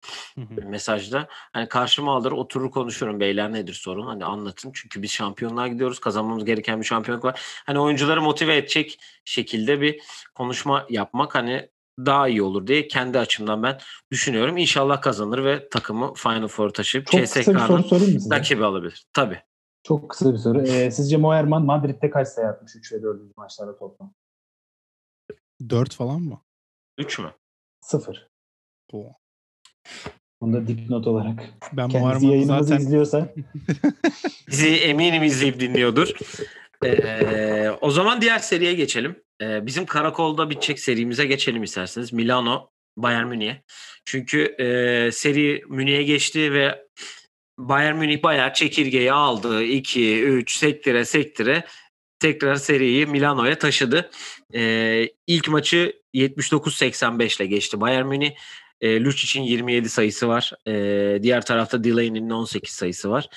mesajda. 0.66 1.28
Hani 1.30 1.68
karşıma 1.68 2.16
alır 2.16 2.32
oturur 2.32 2.70
konuşurum 2.70 3.20
beyler 3.20 3.52
nedir 3.52 3.74
sorun 3.74 4.06
hani 4.06 4.24
anlatın. 4.24 4.72
Çünkü 4.74 5.02
biz 5.02 5.10
şampiyonluğa 5.10 5.68
gidiyoruz 5.68 5.98
kazanmamız 5.98 6.44
gereken 6.44 6.80
bir 6.80 6.86
şampiyonluk 6.86 7.24
var. 7.24 7.62
Hani 7.66 7.78
oyuncuları 7.78 8.22
motive 8.22 8.56
edecek 8.56 8.98
şekilde 9.24 9.80
bir 9.80 10.00
konuşma 10.34 10.86
yapmak 11.10 11.34
hani 11.34 11.68
daha 11.98 12.28
iyi 12.28 12.42
olur 12.42 12.66
diye 12.66 12.88
kendi 12.88 13.18
açımdan 13.18 13.62
ben 13.62 13.78
düşünüyorum. 14.10 14.56
İnşallah 14.56 15.02
kazanır 15.02 15.44
ve 15.44 15.68
takımı 15.68 16.14
Final 16.14 16.48
Four 16.48 16.70
taşıyıp 16.70 17.06
CSK'nın 17.06 18.30
rakibi 18.30 18.64
alabilir. 18.64 19.06
Tabii. 19.12 19.42
Çok 19.82 20.10
kısa 20.10 20.32
bir 20.32 20.38
soru. 20.38 20.62
Ee, 20.62 20.90
sizce 20.90 21.16
Moerman 21.16 21.64
Madrid'de 21.64 22.10
kaç 22.10 22.28
sayı 22.28 22.48
atmış 22.48 22.76
3 22.76 22.92
ve 22.92 23.02
4. 23.02 23.36
maçlarda 23.36 23.76
toplam? 23.76 24.12
4 25.68 25.94
falan 25.94 26.20
mı? 26.20 26.40
3 26.98 27.18
mü? 27.18 27.32
Sıfır. 27.80 28.28
Oo. 28.92 29.12
Bunu 30.40 30.52
da 30.52 30.66
dipnot 30.66 31.06
olarak. 31.06 31.42
Ben 31.72 31.88
Kendisi 31.88 32.26
yayınımızı 32.26 32.68
zaten 32.68 32.82
izliyorsa 32.82 33.34
Bizi 34.48 34.68
eminim 34.68 35.22
izleyip 35.22 35.60
dinliyordur. 35.60 36.12
Ee, 36.84 37.70
o 37.80 37.90
zaman 37.90 38.20
diğer 38.20 38.38
seriye 38.38 38.74
geçelim. 38.74 39.22
Ee, 39.42 39.66
bizim 39.66 39.86
karakolda 39.86 40.50
bitecek 40.50 40.80
serimize 40.80 41.26
geçelim 41.26 41.62
isterseniz. 41.62 42.12
Milano, 42.12 42.70
Bayern 42.96 43.26
Münih. 43.26 43.54
Çünkü 44.04 44.42
e, 44.42 45.12
seri 45.12 45.62
Münih'e 45.68 46.02
geçti 46.02 46.52
ve 46.52 46.84
Bayern 47.58 47.96
Münih 47.96 48.22
bayağı 48.22 48.52
çekirgeyi 48.52 49.12
aldı. 49.12 49.62
2, 49.62 50.22
3 50.22 50.56
sektire 50.56 51.04
sektire 51.04 51.64
tekrar 52.18 52.56
seriyi 52.56 53.06
Milano'ya 53.06 53.58
taşıdı. 53.58 54.10
Ee, 54.54 55.08
ilk 55.26 55.48
maçı 55.48 56.00
79-85 56.14 57.36
ile 57.36 57.46
geçti 57.46 57.80
Bayern 57.80 58.06
Münih. 58.06 58.32
E, 58.80 59.04
Lucic'in 59.04 59.42
27 59.42 59.88
sayısı 59.88 60.28
var. 60.28 60.52
E, 60.66 60.72
diğer 61.22 61.46
tarafta 61.46 61.84
Delaney'nin 61.84 62.30
18 62.30 62.72
sayısı 62.72 63.10
var. 63.10 63.28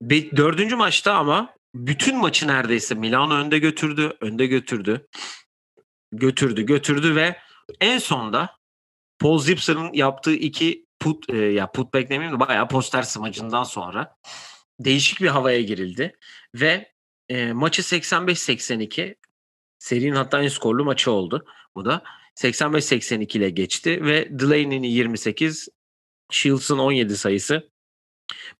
Be- 0.00 0.36
dördüncü 0.36 0.76
maçta 0.76 1.14
ama 1.14 1.57
bütün 1.74 2.16
maçı 2.18 2.48
neredeyse 2.48 2.94
Milano 2.94 3.34
önde 3.34 3.58
götürdü. 3.58 4.12
Önde 4.20 4.46
götürdü. 4.46 5.06
Götürdü 6.12 6.62
götürdü 6.62 7.14
ve 7.14 7.38
en 7.80 7.98
sonda 7.98 8.58
Paul 9.18 9.38
Zipser'ın 9.38 9.92
yaptığı 9.92 10.34
iki 10.34 10.86
put, 11.00 11.30
e, 11.30 11.36
ya 11.36 11.70
putback 11.72 12.10
demeyeyim 12.10 12.40
de 12.40 12.40
bayağı 12.40 12.68
poster 12.68 13.02
smacından 13.02 13.62
sonra 13.62 14.16
değişik 14.80 15.20
bir 15.20 15.28
havaya 15.28 15.60
girildi. 15.60 16.16
Ve 16.54 16.92
e, 17.28 17.52
maçı 17.52 17.82
85-82 17.82 19.14
serinin 19.78 20.14
hatta 20.14 20.42
en 20.42 20.48
skorlu 20.48 20.84
maçı 20.84 21.10
oldu. 21.10 21.44
Bu 21.74 21.84
da 21.84 22.02
85-82 22.36 23.38
ile 23.38 23.50
geçti 23.50 24.04
ve 24.04 24.28
Delaney'nin 24.30 24.82
28, 24.82 25.68
Shields'ın 26.30 26.78
17 26.78 27.16
sayısı 27.16 27.70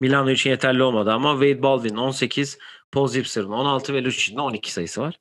Milano 0.00 0.30
için 0.30 0.50
yeterli 0.50 0.82
olmadı 0.82 1.12
ama 1.12 1.32
Wade 1.32 1.62
Baldwin'in 1.62 1.96
18, 1.96 2.58
Paul 2.92 3.08
Zipser'ın 3.08 3.50
16 3.50 3.94
ve 3.94 4.04
Lucic'in 4.04 4.38
12 4.38 4.72
sayısı 4.72 5.00
var. 5.00 5.20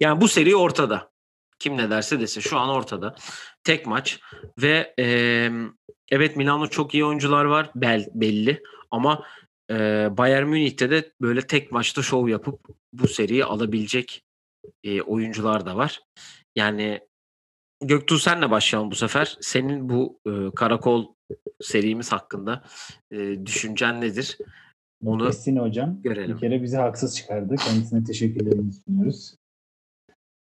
Yani 0.00 0.20
bu 0.20 0.28
seri 0.28 0.56
ortada. 0.56 1.10
Kim 1.58 1.76
ne 1.76 1.90
derse 1.90 2.20
desin 2.20 2.40
şu 2.40 2.58
an 2.58 2.68
ortada. 2.68 3.14
Tek 3.64 3.86
maç 3.86 4.20
ve 4.58 4.94
e, 4.98 5.50
evet 6.10 6.36
Milano 6.36 6.66
çok 6.66 6.94
iyi 6.94 7.04
oyuncular 7.04 7.44
var 7.44 7.70
bel, 7.74 8.08
belli 8.14 8.62
ama 8.90 9.26
e, 9.70 9.74
Bayern 10.10 10.46
Münih'te 10.46 10.90
de 10.90 11.12
böyle 11.20 11.46
tek 11.46 11.72
maçta 11.72 12.02
şov 12.02 12.28
yapıp 12.28 12.60
bu 12.92 13.08
seriyi 13.08 13.44
alabilecek 13.44 14.24
e, 14.84 15.02
oyuncular 15.02 15.66
da 15.66 15.76
var. 15.76 16.00
Yani 16.56 17.00
Göktuğ 17.80 18.18
senle 18.18 18.50
başlayalım 18.50 18.90
bu 18.90 18.94
sefer. 18.94 19.36
Senin 19.40 19.88
bu 19.88 20.20
e, 20.26 20.54
karakol 20.54 21.14
serimiz 21.60 22.12
hakkında 22.12 22.64
e, 23.10 23.46
düşüncen 23.46 24.00
nedir? 24.00 24.38
Onu 25.04 25.28
Esin 25.28 25.56
hocam 25.56 26.02
görelim. 26.02 26.34
bir 26.34 26.40
kere 26.40 26.62
bizi 26.62 26.76
haksız 26.76 27.16
çıkardı. 27.16 27.56
Kendisine 27.56 28.04
teşekkürlerimi 28.04 28.72
sunuyoruz. 28.72 29.34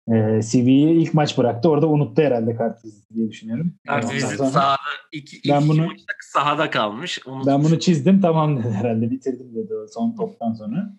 Ee, 0.07 0.39
CV'yi 0.51 0.89
ilk 1.01 1.13
maç 1.13 1.37
bıraktı. 1.37 1.69
Orada 1.69 1.87
unuttu 1.89 2.21
herhalde 2.21 2.55
kart 2.55 2.85
viziti 2.85 3.15
diye 3.15 3.29
düşünüyorum. 3.29 3.73
Kart 3.87 4.13
vizit 4.13 4.29
sahada 4.29 4.75
iki, 5.11 5.37
ilk 5.37 5.45
Ben 5.49 5.59
iki 5.61 5.69
bunu- 5.69 5.87
sahada 6.33 6.69
kalmış. 6.69 7.19
Ben 7.27 7.31
Unutmuş. 7.31 7.71
bunu 7.71 7.79
çizdim 7.79 8.21
tamam 8.21 8.57
dedi 8.57 8.69
herhalde. 8.73 9.11
Bitirdim 9.11 9.55
dedi 9.55 9.75
o 9.75 9.87
son 9.87 10.15
toptan 10.15 10.53
sonra. 10.53 10.95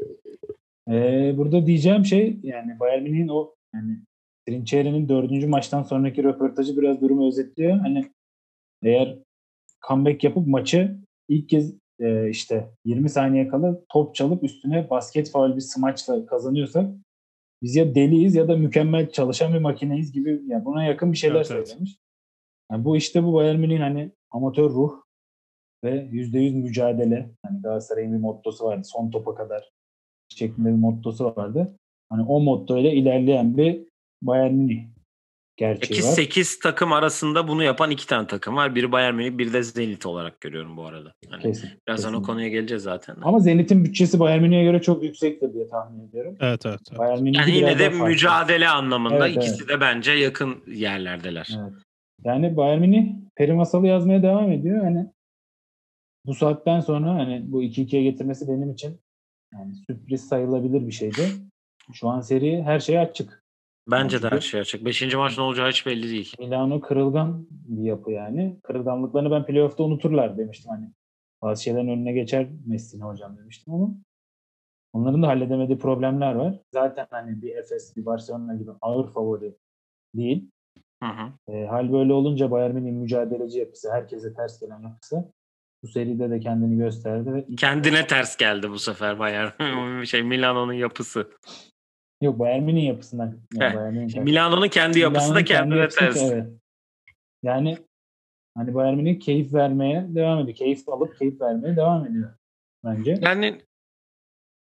Ee, 0.89 1.35
burada 1.37 1.67
diyeceğim 1.67 2.05
şey 2.05 2.39
yani 2.43 2.81
Bayern 2.81 3.03
Münih'in 3.03 3.29
o 3.29 3.55
yani 3.75 3.99
Trinçeri'nin 4.49 5.09
dördüncü 5.09 5.47
maçtan 5.47 5.83
sonraki 5.83 6.25
röportajı 6.25 6.77
biraz 6.77 7.01
durumu 7.01 7.29
özetliyor. 7.29 7.79
Hani 7.79 8.11
eğer 8.83 9.19
comeback 9.89 10.25
yapıp 10.25 10.47
maçı 10.47 10.99
ilk 11.29 11.49
kez 11.49 11.75
e, 12.01 12.31
işte 12.31 12.71
20 12.85 13.09
saniye 13.09 13.49
kala 13.49 13.81
top 13.89 14.15
çalıp 14.15 14.45
üstüne 14.45 14.91
basket 14.91 15.31
faul 15.31 15.57
bir 15.57 15.61
smaçla 15.61 16.27
kazanıyorsak 16.27 16.91
biz 17.63 17.77
ya 17.77 17.95
deliyiz 17.95 18.35
ya 18.35 18.49
da 18.49 18.57
mükemmel 18.57 19.11
çalışan 19.11 19.55
bir 19.55 19.59
makineyiz 19.59 20.13
gibi 20.13 20.43
yani 20.47 20.65
buna 20.65 20.85
yakın 20.85 21.13
bir 21.13 21.17
şeyler 21.17 21.37
Evet, 21.37 21.51
evet. 21.51 21.69
söylemiş. 21.69 21.97
Yani 22.73 22.85
bu 22.85 22.97
işte 22.97 23.25
bu 23.25 23.35
Bayern 23.35 23.59
Münih'in 23.59 23.81
hani 23.81 24.11
amatör 24.31 24.71
ruh 24.71 25.03
ve 25.85 26.05
%100 26.05 26.63
mücadele. 26.63 27.31
Hani 27.43 27.63
Galatasaray'ın 27.63 28.13
bir 28.13 28.19
mottosu 28.19 28.65
vardı. 28.65 28.83
Son 28.85 29.11
topa 29.11 29.35
kadar 29.35 29.71
şeklinde 30.29 30.69
bir 30.69 30.79
mottosu 30.79 31.25
vardı. 31.37 31.79
Hani 32.09 32.23
o 32.23 32.41
motto 32.41 32.79
ile 32.79 32.93
ilerleyen 32.93 33.57
bir 33.57 33.89
Bayern 34.23 34.55
Münih. 34.55 34.94
Gerçeği 35.57 36.01
Ki 36.01 36.07
var. 36.07 36.13
8 36.13 36.59
takım 36.59 36.93
arasında 36.93 37.49
bunu 37.49 37.63
yapan 37.63 37.91
iki 37.91 38.07
tane 38.07 38.27
takım 38.27 38.57
var. 38.57 38.75
Biri 38.75 38.93
Bayern 38.93 39.15
Münih, 39.15 39.39
biri 39.39 39.53
de 39.53 39.63
Zenit 39.63 40.07
olarak 40.07 40.41
görüyorum 40.41 40.77
bu 40.77 40.87
arada. 40.87 41.13
Hani 41.31 41.43
Kesin. 41.43 41.71
birazdan 41.89 42.15
o 42.15 42.17
kesin. 42.17 42.27
konuya 42.27 42.49
geleceğiz 42.49 42.83
zaten. 42.83 43.17
Ama 43.23 43.39
Zenit'in 43.39 43.85
bütçesi 43.85 44.21
Bayern 44.21 44.43
Münih'e 44.43 44.65
göre 44.65 44.83
çok 44.83 45.03
yüksektir 45.03 45.55
diye 45.55 45.69
tahmin 45.69 46.09
ediyorum. 46.09 46.37
Evet 46.41 46.67
evet. 46.67 46.81
evet. 46.91 46.99
Bayern 46.99 47.23
Münih 47.23 47.39
Yani 47.39 47.51
yine 47.57 47.79
de 47.79 47.91
farklı. 47.91 48.07
mücadele 48.07 48.69
anlamında 48.69 49.29
Evet, 49.29 49.37
ikisi 49.37 49.69
de 49.69 49.81
bence 49.81 50.13
yakın 50.13 50.63
yerlerdeler. 50.67 51.49
Evet. 51.61 51.73
Yani 52.25 52.57
Bayern 52.57 52.81
Münih 52.81 53.13
peri 53.37 53.53
masalı 53.53 53.87
yazmaya 53.87 54.23
devam 54.23 54.53
ediyor. 54.53 54.85
Hani 54.85 55.07
bu 56.27 56.35
saatten 56.35 56.81
sonra 56.81 57.15
hani 57.15 57.43
bu 57.53 57.63
2-2'ye 57.63 58.03
getirmesi 58.03 58.49
benim 58.49 58.71
için 58.71 59.01
yani 59.55 59.75
sürpriz 59.87 60.29
sayılabilir 60.29 60.87
bir 60.87 60.93
şeydi. 60.93 61.23
Şu 61.93 62.09
an 62.09 62.21
seri 62.21 62.63
her 62.63 62.81
şeye 62.81 63.01
açık. 63.01 63.44
Bence 63.91 64.23
de 64.23 64.29
her 64.29 64.41
şey 64.41 64.61
açık. 64.61 64.85
Beşinci 64.85 65.17
maç 65.17 65.39
ne 65.39 65.45
olacağı 65.45 65.71
hiç 65.71 65.87
belli 65.87 66.11
değil. 66.11 66.35
Milano 66.39 66.81
kırılgan 66.81 67.47
bir 67.51 67.83
yapı 67.83 68.11
yani. 68.11 68.61
Kırılganlıklarını 68.63 69.31
ben 69.31 69.47
playoff'ta 69.47 69.83
unuturlar 69.83 70.39
demiştim 70.39 70.71
hani. 70.71 70.91
Bazı 71.43 71.63
şeylerin 71.63 71.89
önüne 71.89 72.13
geçer 72.13 72.49
Messina 72.67 73.05
hocam 73.05 73.39
demiştim 73.39 73.75
ama 73.75 73.95
onların 74.93 75.23
da 75.23 75.29
halledemediği 75.29 75.79
problemler 75.79 76.35
var. 76.35 76.61
Zaten 76.73 77.07
hani 77.11 77.43
bir 77.43 77.57
Efes, 77.57 77.97
bir 77.97 78.07
Barcelona 78.07 78.55
gibi 78.55 78.71
ağır 78.81 79.13
favori 79.13 79.55
değil. 80.15 80.51
Hı 81.03 81.09
hı. 81.09 81.53
E, 81.53 81.67
hal 81.67 81.93
böyle 81.93 82.13
olunca 82.13 82.51
Bayern 82.51 82.75
Münih'in 82.75 82.97
mücadeleci 82.97 83.59
yapısı, 83.59 83.93
herkese 83.93 84.35
ters 84.35 84.61
gelen 84.61 84.83
yapısı 84.83 85.33
bu 85.85 85.89
seride 85.89 86.31
de 86.31 86.41
kendini 86.41 86.77
gösterdi 86.77 87.35
ve 87.35 87.47
Kendine 87.57 88.07
ters 88.07 88.37
geldi 88.37 88.71
bu 88.71 88.79
sefer 88.79 89.19
Bayern. 89.19 90.03
şey 90.05 90.23
Milano'nun 90.23 90.73
yapısı. 90.73 91.31
Yok 92.23 92.39
Bayern 92.39 92.63
Münih 92.63 92.87
yapısından 92.87 93.39
yani. 93.55 94.09
Milano'nun 94.21 94.69
kendi 94.69 94.99
yapısı 94.99 95.31
da 95.35 95.45
kendi 95.45 95.49
kendine 95.49 95.79
yapısı- 95.79 95.99
ters. 95.99 96.23
Evet. 96.33 96.47
Yani 97.43 97.79
hani 98.57 98.75
Bayern 98.75 98.97
Münih 98.97 99.21
keyif 99.21 99.55
vermeye 99.55 100.07
devam 100.15 100.39
ediyor. 100.39 100.57
Keyif 100.57 100.89
alıp 100.89 101.19
keyif 101.19 101.41
vermeye 101.41 101.77
devam 101.77 102.07
ediyor 102.07 102.35
bence. 102.85 103.19
Yani 103.23 103.61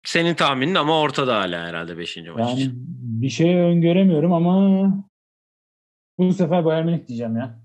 senin 0.06 0.36
tahminin 0.36 0.76
ama 0.76 1.02
ortada 1.02 1.36
hala 1.40 1.68
herhalde 1.68 1.98
5. 1.98 2.18
maç 2.18 2.40
Yani 2.50 2.60
için. 2.60 2.74
bir 3.22 3.30
şey 3.30 3.56
öngöremiyorum 3.56 4.34
ama 4.34 4.94
bu 6.18 6.34
sefer 6.34 6.66
Bayern 6.66 6.86
Münih 6.86 7.08
diyeceğim 7.08 7.36
ya. 7.36 7.60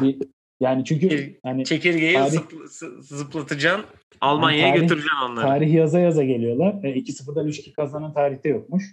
Bir, 0.00 0.18
yani 0.62 0.84
çünkü 0.84 1.38
hani 1.42 1.64
Çekirgeyi 1.64 2.14
Tarih- 2.16 2.30
zıpl- 2.30 2.64
zı- 2.66 3.02
zıplatacaksın. 3.02 3.84
Almanya'ya 4.20 4.68
tarih- 4.74 4.80
götüreceksin 4.80 5.16
onları. 5.16 5.46
tarih 5.46 5.74
yaza 5.74 6.00
yaza 6.00 6.24
geliyorlar. 6.24 6.84
E, 6.84 6.94
2-0'dan 6.94 7.46
3-2 7.48 7.72
kazanan 7.72 8.14
tarihte 8.14 8.48
yokmuş. 8.48 8.84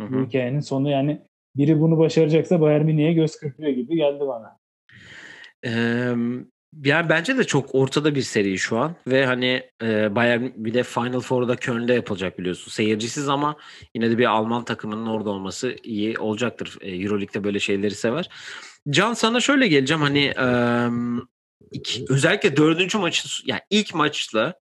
Hı 0.00 0.06
hı. 0.06 0.24
hikayenin 0.24 0.60
sonu 0.60 0.90
yani 0.90 1.20
biri 1.56 1.80
bunu 1.80 1.98
başaracaksa 1.98 2.60
Bayern 2.60 2.84
Münih'e 2.84 3.12
göz 3.12 3.36
kırpıyor 3.36 3.70
gibi 3.70 3.96
geldi 3.96 4.20
bana. 4.20 4.58
Ee, 5.64 5.70
yani 6.84 7.08
bence 7.08 7.38
de 7.38 7.44
çok 7.44 7.74
ortada 7.74 8.14
bir 8.14 8.22
seri 8.22 8.58
şu 8.58 8.78
an 8.78 8.94
ve 9.06 9.26
hani 9.26 9.62
e, 9.82 10.14
Bayern 10.14 10.46
bir 10.56 10.74
de 10.74 10.82
Final 10.82 11.20
Four'da 11.20 11.56
Köln'de 11.56 11.94
yapılacak 11.94 12.38
biliyorsun. 12.38 12.70
Seyircisiz 12.70 13.28
ama 13.28 13.56
yine 13.94 14.10
de 14.10 14.18
bir 14.18 14.24
Alman 14.24 14.64
takımının 14.64 15.06
orada 15.06 15.30
olması 15.30 15.76
iyi 15.82 16.18
olacaktır. 16.18 16.78
E, 16.80 16.90
Euroleague'de 16.96 17.44
böyle 17.44 17.58
şeyleri 17.58 17.94
sever. 17.94 18.28
Can 18.90 19.14
sana 19.14 19.40
şöyle 19.40 19.68
geleceğim 19.68 20.02
hani 20.02 20.24
e, 20.24 20.46
iki- 21.72 22.04
özellikle 22.08 22.56
dördüncü 22.56 22.98
maçı 22.98 23.28
yani 23.44 23.60
ilk 23.70 23.94
maçla 23.94 24.54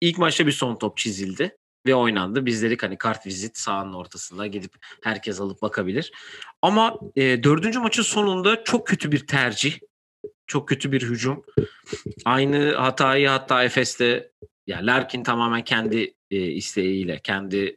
ilk 0.00 0.18
maçta 0.18 0.46
bir 0.46 0.52
son 0.52 0.76
top 0.76 0.96
çizildi 0.96 1.56
ve 1.86 1.94
oynandı. 1.94 2.46
Biz 2.46 2.62
dedik 2.62 2.82
hani 2.82 2.98
kart 2.98 3.26
vizit 3.26 3.58
sahanın 3.58 3.92
ortasında 3.92 4.46
gidip 4.46 4.72
herkes 5.02 5.40
alıp 5.40 5.62
bakabilir. 5.62 6.12
Ama 6.62 6.98
e, 7.16 7.42
dördüncü 7.42 7.78
maçın 7.78 8.02
sonunda 8.02 8.64
çok 8.64 8.86
kötü 8.86 9.12
bir 9.12 9.26
tercih 9.26 9.78
çok 10.46 10.68
kötü 10.68 10.92
bir 10.92 11.02
hücum. 11.02 11.44
Aynı 12.24 12.74
hatayı 12.74 13.28
hatta 13.28 13.64
Efes'te 13.64 14.30
ya 14.66 14.78
Larkin 14.82 15.22
tamamen 15.22 15.64
kendi 15.64 16.14
e, 16.30 16.36
isteğiyle, 16.36 17.20
kendi 17.24 17.76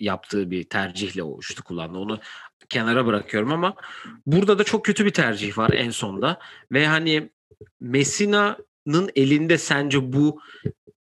yaptığı 0.00 0.50
bir 0.50 0.64
tercihle 0.64 1.22
o 1.22 1.42
şutu 1.42 1.64
kullandı. 1.64 1.98
Onu 1.98 2.20
kenara 2.68 3.06
bırakıyorum 3.06 3.52
ama 3.52 3.74
burada 4.26 4.58
da 4.58 4.64
çok 4.64 4.84
kötü 4.84 5.04
bir 5.04 5.10
tercih 5.10 5.58
var 5.58 5.70
en 5.70 5.90
sonda 5.90 6.38
ve 6.72 6.86
hani 6.86 7.30
Messina'nın 7.80 9.10
elinde 9.16 9.58
sence 9.58 10.12
bu 10.12 10.40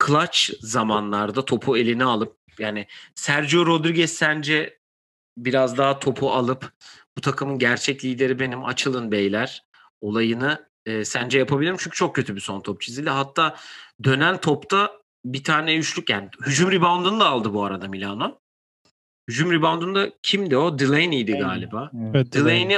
clutch 0.07 0.39
zamanlarda 0.59 1.45
topu 1.45 1.77
eline 1.77 2.03
alıp 2.03 2.37
yani 2.59 2.87
Sergio 3.15 3.65
Rodriguez 3.65 4.13
sence 4.13 4.79
biraz 5.37 5.77
daha 5.77 5.99
topu 5.99 6.31
alıp 6.31 6.73
bu 7.17 7.21
takımın 7.21 7.59
gerçek 7.59 8.05
lideri 8.05 8.39
benim 8.39 8.65
açılın 8.65 9.11
beyler 9.11 9.63
olayını 10.01 10.69
e, 10.85 11.05
sence 11.05 11.39
yapabilir 11.39 11.71
mi? 11.71 11.77
Çünkü 11.79 11.95
çok 11.95 12.15
kötü 12.15 12.35
bir 12.35 12.41
son 12.41 12.61
top 12.61 12.81
çizildi. 12.81 13.09
Hatta 13.09 13.55
dönen 14.03 14.37
topta 14.37 15.01
bir 15.25 15.43
tane 15.43 15.75
üçlük 15.75 16.09
yani 16.09 16.29
hücum 16.45 16.71
reboundunu 16.71 17.19
da 17.19 17.29
aldı 17.29 17.53
bu 17.53 17.63
arada 17.63 17.87
Milano. 17.87 18.40
Hücum 19.31 19.51
reboundunda 19.51 20.11
kimdi 20.23 20.57
o? 20.57 20.79
Delaney'di 20.79 21.31
galiba. 21.31 21.91
Evet. 22.13 22.33
Delaney 22.33 22.77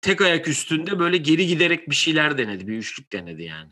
tek 0.00 0.20
ayak 0.20 0.48
üstünde 0.48 0.98
böyle 0.98 1.16
geri 1.16 1.46
giderek 1.46 1.90
bir 1.90 1.94
şeyler 1.94 2.38
denedi. 2.38 2.68
Bir 2.68 2.76
üçlük 2.78 3.12
denedi 3.12 3.42
yani. 3.42 3.70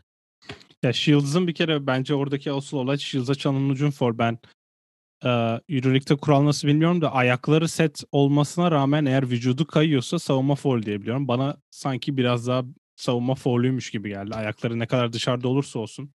Ya 0.83 0.93
Shields'ın 0.93 1.47
bir 1.47 1.53
kere 1.53 1.87
bence 1.87 2.15
oradaki 2.15 2.51
asıl 2.51 2.77
olay 2.77 2.97
Shields'a 2.97 3.35
çalınan 3.35 3.69
ucun 3.69 3.91
for. 3.91 4.17
Ben 4.17 4.39
e, 5.23 5.29
Euroleague'de 5.69 6.15
kural 6.15 6.45
nasıl 6.45 6.67
bilmiyorum 6.67 7.01
da 7.01 7.13
ayakları 7.13 7.67
set 7.67 8.03
olmasına 8.11 8.71
rağmen 8.71 9.05
eğer 9.05 9.29
vücudu 9.29 9.67
kayıyorsa 9.67 10.19
savunma 10.19 10.55
foul 10.55 10.83
diye 10.83 11.01
biliyorum. 11.01 11.27
Bana 11.27 11.57
sanki 11.71 12.17
biraz 12.17 12.47
daha 12.47 12.63
savunma 12.97 13.35
foul'üymüş 13.35 13.91
gibi 13.91 14.09
geldi. 14.09 14.35
Ayakları 14.35 14.79
ne 14.79 14.85
kadar 14.87 15.13
dışarıda 15.13 15.47
olursa 15.47 15.79
olsun. 15.79 16.11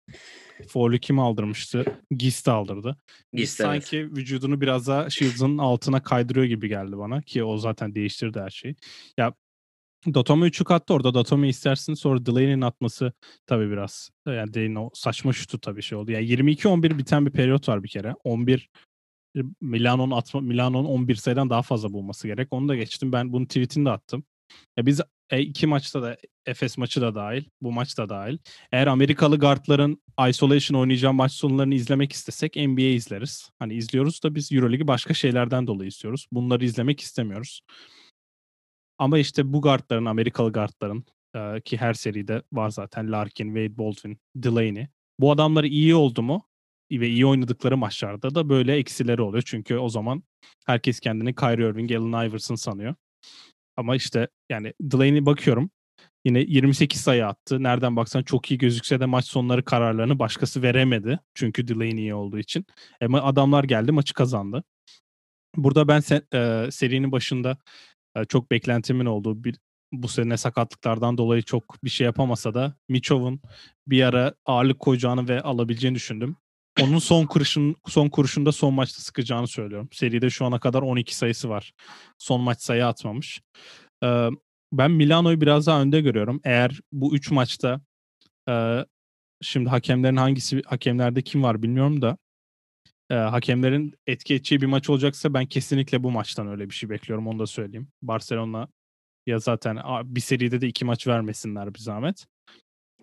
Foul'ü 0.68 1.00
kim 1.00 1.18
aldırmıştı? 1.18 1.84
Gist 2.10 2.48
aldırdı. 2.48 2.96
Gist, 3.32 3.60
evet. 3.60 3.70
sanki 3.70 4.16
vücudunu 4.16 4.60
biraz 4.60 4.86
daha 4.86 5.10
Shields'ın 5.10 5.58
altına 5.58 6.02
kaydırıyor 6.02 6.46
gibi 6.46 6.68
geldi 6.68 6.98
bana 6.98 7.22
ki 7.22 7.44
o 7.44 7.58
zaten 7.58 7.94
değiştirdi 7.94 8.40
her 8.40 8.50
şeyi. 8.50 8.76
Ya 9.18 9.34
Dotome 10.14 10.46
3'ü 10.46 10.74
attı 10.74 10.94
orada. 10.94 11.14
Dotome 11.14 11.48
istersin 11.48 11.94
sonra 11.94 12.26
Delaney'nin 12.26 12.60
atması 12.60 13.12
tabii 13.46 13.70
biraz 13.70 14.10
yani 14.26 14.54
Delaney'in 14.54 14.74
o 14.74 14.90
saçma 14.94 15.32
şutu 15.32 15.60
tabii 15.60 15.82
şey 15.82 15.98
oldu. 15.98 16.10
Yani 16.12 16.26
22-11 16.26 16.98
biten 16.98 17.26
bir 17.26 17.30
periyot 17.30 17.68
var 17.68 17.82
bir 17.82 17.88
kere. 17.88 18.14
11 18.24 18.70
Milano'nun 19.60 20.10
atma 20.10 20.40
Milano'nun 20.40 20.88
11 20.88 21.14
sayıdan 21.14 21.50
daha 21.50 21.62
fazla 21.62 21.92
bulması 21.92 22.26
gerek. 22.26 22.48
Onu 22.50 22.68
da 22.68 22.76
geçtim. 22.76 23.12
Ben 23.12 23.32
bunun 23.32 23.44
tweetini 23.44 23.84
de 23.84 23.90
attım. 23.90 24.24
Ya 24.76 24.86
biz 24.86 25.00
e, 25.30 25.40
iki 25.40 25.66
maçta 25.66 26.02
da 26.02 26.16
Efes 26.46 26.78
maçı 26.78 27.00
da 27.00 27.14
dahil, 27.14 27.44
bu 27.60 27.72
maç 27.72 27.98
da 27.98 28.08
dahil. 28.08 28.38
Eğer 28.72 28.86
Amerikalı 28.86 29.38
guardların 29.38 30.02
isolation 30.28 30.80
oynayacağı 30.80 31.12
maç 31.12 31.32
sonlarını 31.32 31.74
izlemek 31.74 32.12
istesek 32.12 32.56
NBA 32.56 32.80
izleriz. 32.82 33.50
Hani 33.58 33.74
izliyoruz 33.74 34.22
da 34.22 34.34
biz 34.34 34.52
EuroLeague'i 34.52 34.88
başka 34.88 35.14
şeylerden 35.14 35.66
dolayı 35.66 35.88
istiyoruz. 35.88 36.26
Bunları 36.32 36.64
izlemek 36.64 37.00
istemiyoruz. 37.00 37.60
Ama 38.98 39.18
işte 39.18 39.52
bu 39.52 39.62
guardların, 39.62 40.04
Amerikalı 40.04 40.52
guardların 40.52 41.04
e, 41.36 41.60
ki 41.60 41.76
her 41.76 41.94
seride 41.94 42.42
var 42.52 42.70
zaten 42.70 43.12
Larkin, 43.12 43.46
Wade 43.46 43.78
Baldwin, 43.78 44.18
Delaney. 44.36 44.86
Bu 45.18 45.32
adamlar 45.32 45.64
iyi 45.64 45.94
oldu 45.94 46.22
mu 46.22 46.42
ve 46.92 47.08
iyi 47.08 47.26
oynadıkları 47.26 47.76
maçlarda 47.76 48.34
da 48.34 48.48
böyle 48.48 48.76
eksileri 48.76 49.22
oluyor. 49.22 49.42
Çünkü 49.46 49.76
o 49.76 49.88
zaman 49.88 50.22
herkes 50.66 51.00
kendini 51.00 51.34
Kyrie 51.34 51.68
Irving, 51.68 51.92
Allen 51.92 52.28
Iverson 52.28 52.54
sanıyor. 52.54 52.94
Ama 53.76 53.96
işte 53.96 54.28
yani 54.50 54.72
Delaney 54.80 55.26
bakıyorum 55.26 55.70
yine 56.24 56.40
28 56.40 57.00
sayı 57.00 57.26
attı. 57.26 57.62
Nereden 57.62 57.96
baksan 57.96 58.22
çok 58.22 58.50
iyi 58.50 58.58
gözükse 58.58 59.00
de 59.00 59.06
maç 59.06 59.24
sonları 59.24 59.64
kararlarını 59.64 60.18
başkası 60.18 60.62
veremedi. 60.62 61.18
Çünkü 61.34 61.68
Delaney 61.68 61.92
iyi 61.92 62.14
olduğu 62.14 62.38
için. 62.38 62.66
Ama 63.02 63.22
adamlar 63.22 63.64
geldi 63.64 63.92
maçı 63.92 64.14
kazandı. 64.14 64.64
Burada 65.56 65.88
ben 65.88 66.00
se- 66.00 66.66
e, 66.66 66.70
serinin 66.70 67.12
başında 67.12 67.58
e, 68.16 68.24
çok 68.24 68.50
beklentimin 68.50 69.06
olduğu 69.06 69.44
bir 69.44 69.56
bu 69.92 70.08
sene 70.08 70.36
sakatlıklardan 70.36 71.18
dolayı 71.18 71.42
çok 71.42 71.84
bir 71.84 71.90
şey 71.90 72.04
yapamasa 72.04 72.54
da 72.54 72.76
Michov'un 72.88 73.40
bir 73.86 74.02
ara 74.02 74.34
ağırlık 74.46 74.78
koyacağını 74.80 75.28
ve 75.28 75.40
alabileceğini 75.40 75.94
düşündüm. 75.94 76.36
Onun 76.80 76.98
son 76.98 77.26
kuruşun 77.26 77.76
son 77.86 78.08
kuruşunda 78.08 78.52
son 78.52 78.74
maçta 78.74 79.02
sıkacağını 79.02 79.48
söylüyorum. 79.48 79.88
Seride 79.92 80.30
şu 80.30 80.44
ana 80.44 80.60
kadar 80.60 80.82
12 80.82 81.16
sayısı 81.16 81.48
var. 81.48 81.72
Son 82.18 82.40
maç 82.40 82.60
sayı 82.60 82.86
atmamış. 82.86 83.42
Ee, 84.04 84.28
ben 84.72 84.90
Milano'yu 84.90 85.40
biraz 85.40 85.66
daha 85.66 85.82
önde 85.82 86.00
görüyorum. 86.00 86.40
Eğer 86.44 86.80
bu 86.92 87.14
3 87.14 87.30
maçta 87.30 87.80
e, 88.48 88.84
şimdi 89.42 89.68
hakemlerin 89.68 90.16
hangisi 90.16 90.62
hakemlerde 90.66 91.22
kim 91.22 91.42
var 91.42 91.62
bilmiyorum 91.62 92.02
da 92.02 92.18
e, 93.10 93.14
hakemlerin 93.14 93.94
etki 94.06 94.34
edeceği 94.34 94.60
bir 94.60 94.66
maç 94.66 94.90
olacaksa 94.90 95.34
ben 95.34 95.46
kesinlikle 95.46 96.02
bu 96.02 96.10
maçtan 96.10 96.48
öyle 96.48 96.70
bir 96.70 96.74
şey 96.74 96.90
bekliyorum 96.90 97.26
onu 97.26 97.38
da 97.38 97.46
söyleyeyim. 97.46 97.88
Barcelona 98.02 98.68
ya 99.26 99.38
zaten 99.38 99.78
bir 100.04 100.20
seride 100.20 100.60
de 100.60 100.68
iki 100.68 100.84
maç 100.84 101.06
vermesinler 101.06 101.74
bir 101.74 101.78
zahmet. 101.78 102.26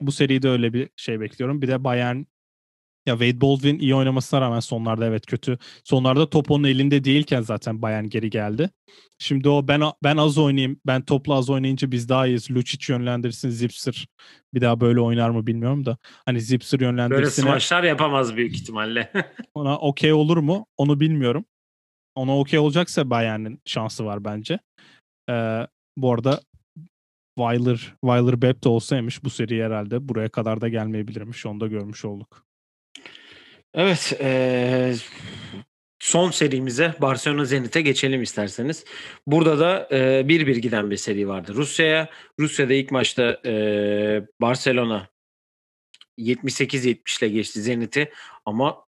Bu 0.01 0.11
seride 0.11 0.49
öyle 0.49 0.73
bir 0.73 0.89
şey 0.95 1.19
bekliyorum. 1.19 1.61
Bir 1.61 1.67
de 1.67 1.83
Bayern 1.83 2.23
Ya 3.09 3.17
Wade 3.17 3.41
Baldwin 3.41 3.79
iyi 3.79 3.95
oynamasına 3.95 4.41
rağmen 4.41 4.59
sonlarda 4.59 5.05
evet 5.05 5.25
kötü. 5.25 5.57
Sonlarda 5.83 6.29
top 6.29 6.51
onun 6.51 6.63
elinde 6.63 7.03
değilken 7.03 7.41
zaten 7.41 7.81
Bayern 7.81 8.05
geri 8.05 8.29
geldi. 8.29 8.69
Şimdi 9.19 9.49
o 9.49 9.67
ben 9.67 9.81
ben 10.03 10.17
az 10.17 10.37
oynayayım, 10.37 10.81
ben 10.87 11.01
topla 11.05 11.33
az 11.33 11.49
oynayınca 11.49 11.91
biz 11.91 12.09
daha 12.09 12.27
iyiyiz. 12.27 12.51
Lucic 12.51 12.93
yönlendirsin, 12.93 13.49
Zipser 13.49 14.07
bir 14.53 14.61
daha 14.61 14.81
böyle 14.81 14.99
oynar 14.99 15.29
mı 15.29 15.47
bilmiyorum 15.47 15.85
da. 15.85 15.97
Hani 16.25 16.41
Zipser 16.41 16.79
yönlendirsin. 16.79 17.21
Böyle 17.21 17.29
smaçlar 17.29 17.83
yapamaz 17.83 18.35
büyük 18.35 18.53
ihtimalle. 18.53 19.11
ona 19.53 19.77
okey 19.77 20.13
olur 20.13 20.37
mu? 20.37 20.65
Onu 20.77 20.99
bilmiyorum. 20.99 21.45
Ona 22.15 22.39
okey 22.39 22.59
olacaksa 22.59 23.09
Bayern'in 23.09 23.61
şansı 23.65 24.05
var 24.05 24.25
bence. 24.25 24.59
Ee, 25.29 25.67
bu 25.97 26.13
arada 26.13 26.41
Weiler, 27.37 27.95
Weiler 28.01 28.41
Bepp 28.41 28.63
de 28.63 28.69
olsaymış 28.69 29.23
bu 29.23 29.29
seri 29.29 29.63
herhalde 29.63 30.09
buraya 30.09 30.29
kadar 30.29 30.61
da 30.61 30.69
gelmeyebilirmiş. 30.69 31.45
Onu 31.45 31.59
da 31.59 31.67
görmüş 31.67 32.05
olduk. 32.05 32.48
Evet. 33.73 34.13
Ee, 34.21 34.93
son 35.99 36.31
serimize 36.31 36.93
Barcelona 37.01 37.45
Zenit'e 37.45 37.81
geçelim 37.81 38.21
isterseniz. 38.21 38.85
Burada 39.27 39.59
da 39.59 39.87
e, 39.91 40.27
bir 40.27 40.47
bir 40.47 40.57
giden 40.57 40.91
bir 40.91 40.97
seri 40.97 41.27
vardı 41.27 41.53
Rusya'ya. 41.55 42.09
Rusya'da 42.39 42.73
ilk 42.73 42.91
maçta 42.91 43.41
e, 43.45 43.53
Barcelona 44.41 45.07
78-70 46.17 47.19
ile 47.19 47.29
geçti 47.29 47.61
Zenit'i 47.61 48.11
ama 48.45 48.85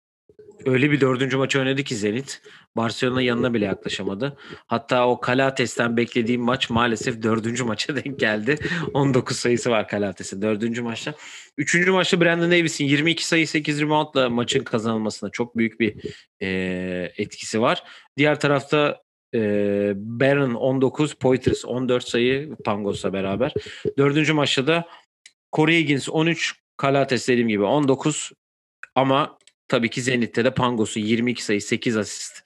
öyle 0.65 0.91
bir 0.91 1.01
dördüncü 1.01 1.37
maçı 1.37 1.59
oynadı 1.59 1.83
ki 1.83 1.95
Zenit. 1.95 2.41
Barcelona 2.75 3.21
yanına 3.21 3.53
bile 3.53 3.65
yaklaşamadı. 3.65 4.37
Hatta 4.67 5.07
o 5.07 5.19
Kalates'ten 5.19 5.97
beklediğim 5.97 6.41
maç 6.41 6.69
maalesef 6.69 7.23
dördüncü 7.23 7.63
maça 7.63 7.95
denk 8.03 8.19
geldi. 8.19 8.57
19 8.93 9.37
sayısı 9.37 9.69
var 9.69 9.87
Kalates'in 9.87 10.41
dördüncü 10.41 10.81
maçta. 10.81 11.13
Üçüncü 11.57 11.91
maçta 11.91 12.21
Brandon 12.21 12.51
Davis'in 12.51 12.85
22 12.85 13.27
sayı 13.27 13.47
8 13.47 13.81
reboundla 13.81 14.29
maçın 14.29 14.63
kazanılmasına 14.63 15.29
çok 15.29 15.57
büyük 15.57 15.79
bir 15.79 15.95
e, 16.41 16.47
etkisi 17.17 17.61
var. 17.61 17.83
Diğer 18.17 18.39
tarafta 18.39 19.01
e, 19.35 19.39
Baron 19.95 20.53
19, 20.53 21.13
Poitras 21.13 21.65
14 21.65 22.07
sayı 22.07 22.55
Pangos'la 22.65 23.13
beraber. 23.13 23.53
Dördüncü 23.97 24.33
maçta 24.33 24.67
da 24.67 24.87
Corey 25.55 25.79
Higgins 25.79 26.09
13, 26.09 26.55
Kalates 26.77 27.27
dediğim 27.27 27.47
gibi 27.47 27.63
19 27.63 28.31
ama 28.95 29.37
tabii 29.69 29.89
ki 29.89 30.01
Zenit'te 30.01 30.45
de 30.45 30.53
Pangos'u 30.53 30.99
22 30.99 31.43
sayı 31.43 31.61
8 31.61 31.97
asist 31.97 32.43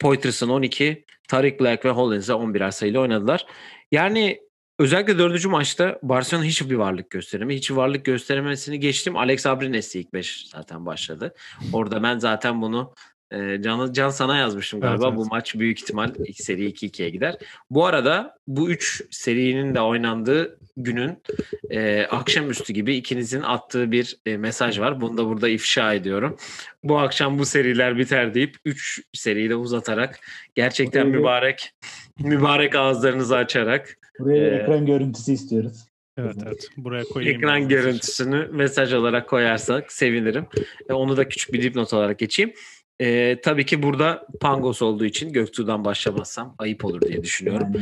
Poitras'ın 0.00 0.48
12, 0.48 1.04
Tariq 1.28 1.60
Black 1.60 1.84
ve 1.84 1.90
Hollins'e 1.90 2.32
11'er 2.32 2.72
sayıyla 2.72 3.00
oynadılar. 3.00 3.46
Yani 3.92 4.40
özellikle 4.78 5.18
dördüncü 5.18 5.48
maçta 5.48 5.98
Barcelona 6.02 6.44
hiçbir 6.44 6.74
varlık 6.74 7.10
gösteremi. 7.10 7.56
Hiç 7.56 7.70
varlık 7.70 8.04
gösteremesini 8.04 8.80
geçtim. 8.80 9.16
Alex 9.16 9.46
Abrines 9.46 9.96
ilk 9.96 10.12
5 10.12 10.46
zaten 10.48 10.86
başladı. 10.86 11.34
Orada 11.72 12.02
ben 12.02 12.18
zaten 12.18 12.62
bunu 12.62 12.94
e, 13.30 13.62
Can, 13.62 13.92
Can 13.92 14.10
sana 14.10 14.36
yazmıştım 14.36 14.80
galiba. 14.80 15.04
Evet, 15.04 15.14
evet. 15.16 15.26
Bu 15.26 15.34
maç 15.34 15.54
büyük 15.54 15.82
ihtimal 15.82 16.10
ilk 16.18 16.40
seri 16.40 16.70
2-2'ye 16.70 17.10
gider. 17.10 17.36
Bu 17.70 17.86
arada 17.86 18.38
bu 18.46 18.70
üç 18.70 19.02
serinin 19.10 19.74
de 19.74 19.80
oynandığı 19.80 20.58
günün 20.76 21.22
e, 21.70 22.02
akşamüstü 22.02 22.72
gibi 22.72 22.96
ikinizin 22.96 23.42
attığı 23.42 23.92
bir 23.92 24.18
e, 24.26 24.36
mesaj 24.36 24.80
var. 24.80 25.00
Bunu 25.00 25.16
da 25.16 25.26
burada 25.26 25.48
ifşa 25.48 25.94
ediyorum. 25.94 26.36
Bu 26.84 26.98
akşam 26.98 27.38
bu 27.38 27.46
seriler 27.46 27.98
biter 27.98 28.34
deyip 28.34 28.56
3 28.64 29.02
seriyi 29.12 29.50
de 29.50 29.54
uzatarak 29.54 30.20
gerçekten 30.54 31.06
Buraya 31.06 31.18
mübarek 31.18 31.70
mübarek 32.18 32.74
ağızlarınızı 32.74 33.36
açarak 33.36 33.98
Buraya 34.18 34.50
e, 34.50 34.56
ekran 34.56 34.86
görüntüsü 34.86 35.32
istiyoruz. 35.32 35.84
Evet 36.18 36.36
evet. 36.46 36.68
Buraya 36.76 37.04
koyayım. 37.04 37.36
Ekran 37.36 37.68
görüntüsünü 37.68 38.48
mesaj 38.52 38.92
olarak 38.92 39.28
koyarsak 39.28 39.92
sevinirim. 39.92 40.46
E, 40.88 40.92
onu 40.92 41.16
da 41.16 41.28
küçük 41.28 41.52
bir 41.52 41.62
dipnot 41.62 41.92
olarak 41.92 42.18
geçeyim. 42.18 42.52
E, 43.00 43.40
tabii 43.40 43.66
ki 43.66 43.82
burada 43.82 44.26
Pangos 44.40 44.82
olduğu 44.82 45.04
için 45.04 45.32
Göktuğ'dan 45.32 45.84
başlamazsam 45.84 46.54
ayıp 46.58 46.84
olur 46.84 47.00
diye 47.00 47.22
düşünüyorum. 47.22 47.72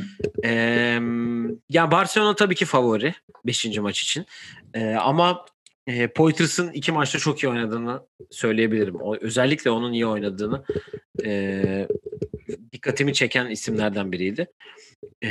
E, 0.45 0.51
ya 1.71 1.91
Barcelona 1.91 2.35
tabii 2.35 2.55
ki 2.55 2.65
favori 2.65 3.15
5. 3.45 3.79
maç 3.79 4.01
için. 4.01 4.27
E, 4.75 4.95
ama 4.95 5.45
e, 5.87 6.09
Poitres'ın 6.09 6.73
iki 6.73 6.93
maçta 6.93 7.19
çok 7.19 7.43
iyi 7.43 7.49
oynadığını 7.49 8.03
söyleyebilirim. 8.31 8.97
O, 9.01 9.17
özellikle 9.21 9.71
onun 9.71 9.93
iyi 9.93 10.07
oynadığını 10.07 10.65
e, 11.25 11.89
dikkatimi 12.73 13.15
çeken 13.15 13.47
isimlerden 13.47 14.13
biriydi. 14.13 14.47
E, 15.25 15.31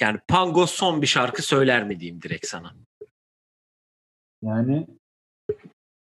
yani 0.00 0.18
Pangos 0.28 0.70
son 0.70 1.02
bir 1.02 1.06
şarkı 1.06 1.42
söyler 1.42 1.84
mi 1.84 2.00
diyeyim 2.00 2.22
direkt 2.22 2.46
sana. 2.46 2.74
Yani 4.42 4.86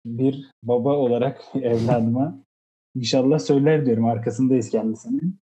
bir 0.06 0.50
baba 0.62 0.92
olarak 0.92 1.42
evladıma 1.54 2.45
İnşallah 2.96 3.38
söyler 3.38 3.86
diyorum. 3.86 4.04
Arkasındayız 4.04 4.70
kendisinin. 4.70 5.40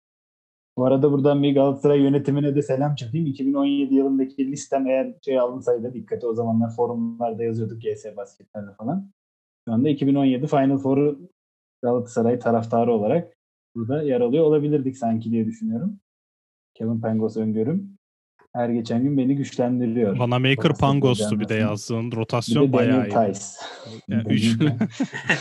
Bu 0.76 0.84
arada 0.84 1.12
buradan 1.12 1.42
bir 1.42 1.54
Galatasaray 1.54 2.00
yönetimine 2.00 2.54
de 2.54 2.62
selam 2.62 2.94
çakayım. 2.94 3.26
2017 3.26 3.94
yılındaki 3.94 4.52
listem 4.52 4.86
eğer 4.86 5.14
şey 5.24 5.40
alınsaydı 5.40 5.94
dikkate 5.94 6.26
o 6.26 6.34
zamanlar 6.34 6.70
forumlarda 6.76 7.42
yazıyorduk 7.42 7.82
GS 7.82 8.16
basketlerde 8.16 8.74
falan. 8.78 9.10
Şu 9.68 9.74
anda 9.74 9.88
2017 9.88 10.46
Final 10.46 10.78
Four'u 10.78 11.30
Galatasaray 11.82 12.38
taraftarı 12.38 12.92
olarak 12.92 13.36
burada 13.74 14.02
yer 14.02 14.20
alıyor 14.20 14.44
olabilirdik 14.44 14.96
sanki 14.96 15.30
diye 15.30 15.46
düşünüyorum. 15.46 16.00
Kevin 16.74 17.00
Pangos 17.00 17.36
öngörüm. 17.36 17.98
Her 18.52 18.68
geçen 18.68 19.02
gün 19.02 19.18
beni 19.18 19.36
güçlendiriyor. 19.36 20.18
Vanamaker 20.18 20.72
Pangos'tu 20.80 21.40
bir 21.40 21.48
de 21.48 21.54
yazdığın 21.54 22.12
rotasyon 22.12 22.66
bir 22.66 22.68
de 22.68 22.72
bayağı 22.72 23.06
iyi. 23.06 23.32
Tice. 23.32 23.44
Yani 24.08 24.32
üç. 24.32 24.58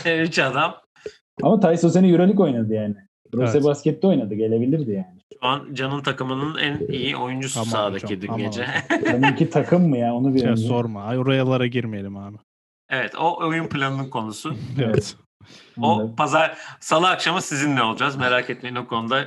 üç 0.28 0.38
adam. 0.38 0.74
Ama 1.42 1.60
o 1.84 1.88
sene 1.88 2.08
Euroleague 2.08 2.44
oynadı 2.44 2.74
yani. 2.74 2.94
Brose 3.34 3.52
evet. 3.52 3.64
baskette 3.64 4.06
oynadı. 4.06 4.34
Gelebilirdi 4.34 4.90
yani. 4.90 5.20
Şu 5.32 5.46
an 5.46 5.74
Can'ın 5.74 6.02
takımının 6.02 6.58
en 6.58 6.78
iyi 6.88 7.16
oyuncusu 7.16 7.60
aman 7.60 7.70
sahadaki 7.70 8.16
hocam, 8.16 8.38
dün 8.38 8.44
gece. 8.44 8.66
Seninki 9.04 9.50
takım 9.50 9.88
mı 9.88 9.96
ya? 9.96 10.14
Onu 10.14 10.34
bir 10.34 10.42
ya 10.42 10.56
sorma. 10.56 11.02
Ay, 11.02 11.18
orayalara 11.18 11.66
girmeyelim 11.66 12.16
abi. 12.16 12.36
Evet 12.90 13.14
o 13.20 13.46
oyun 13.46 13.66
planının 13.66 14.10
konusu. 14.10 14.54
evet. 14.82 15.16
O 15.82 16.14
pazar 16.16 16.58
salı 16.80 17.08
akşamı 17.08 17.42
sizinle 17.42 17.82
olacağız. 17.82 18.16
Merak 18.16 18.50
etmeyin 18.50 18.76
o 18.76 18.86
konuda. 18.86 19.24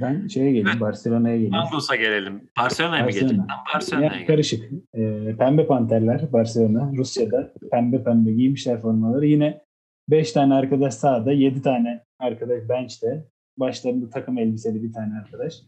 Ben 0.00 0.26
şeye 0.26 0.46
geleyim, 0.46 0.68
evet. 0.68 0.80
Barcelona'ya 0.80 1.34
geleyim. 1.34 1.54
Angos'a 1.54 1.96
gelelim. 1.96 2.48
Barcelona'ya 2.58 3.04
Barcelona. 3.04 3.32
mı 3.32 3.36
geleceksin? 3.38 3.74
Barcelona'ya 3.74 4.12
yani 4.12 4.26
karışık. 4.26 4.70
Ee, 4.94 5.36
pembe 5.38 5.66
panterler 5.66 6.32
Barcelona. 6.32 6.92
Rusya'da 6.96 7.52
pembe 7.70 8.04
pembe 8.04 8.32
giymişler 8.32 8.80
formaları. 8.80 9.26
Yine 9.26 9.60
5 10.08 10.32
tane 10.32 10.54
arkadaş 10.54 10.94
sağda, 10.94 11.32
7 11.32 11.62
tane 11.62 12.04
arkadaş 12.18 12.68
bench'te. 12.68 13.24
Başlarında 13.56 14.10
takım 14.10 14.38
elbiseli 14.38 14.82
bir 14.82 14.92
tane 14.92 15.18
arkadaş. 15.18 15.62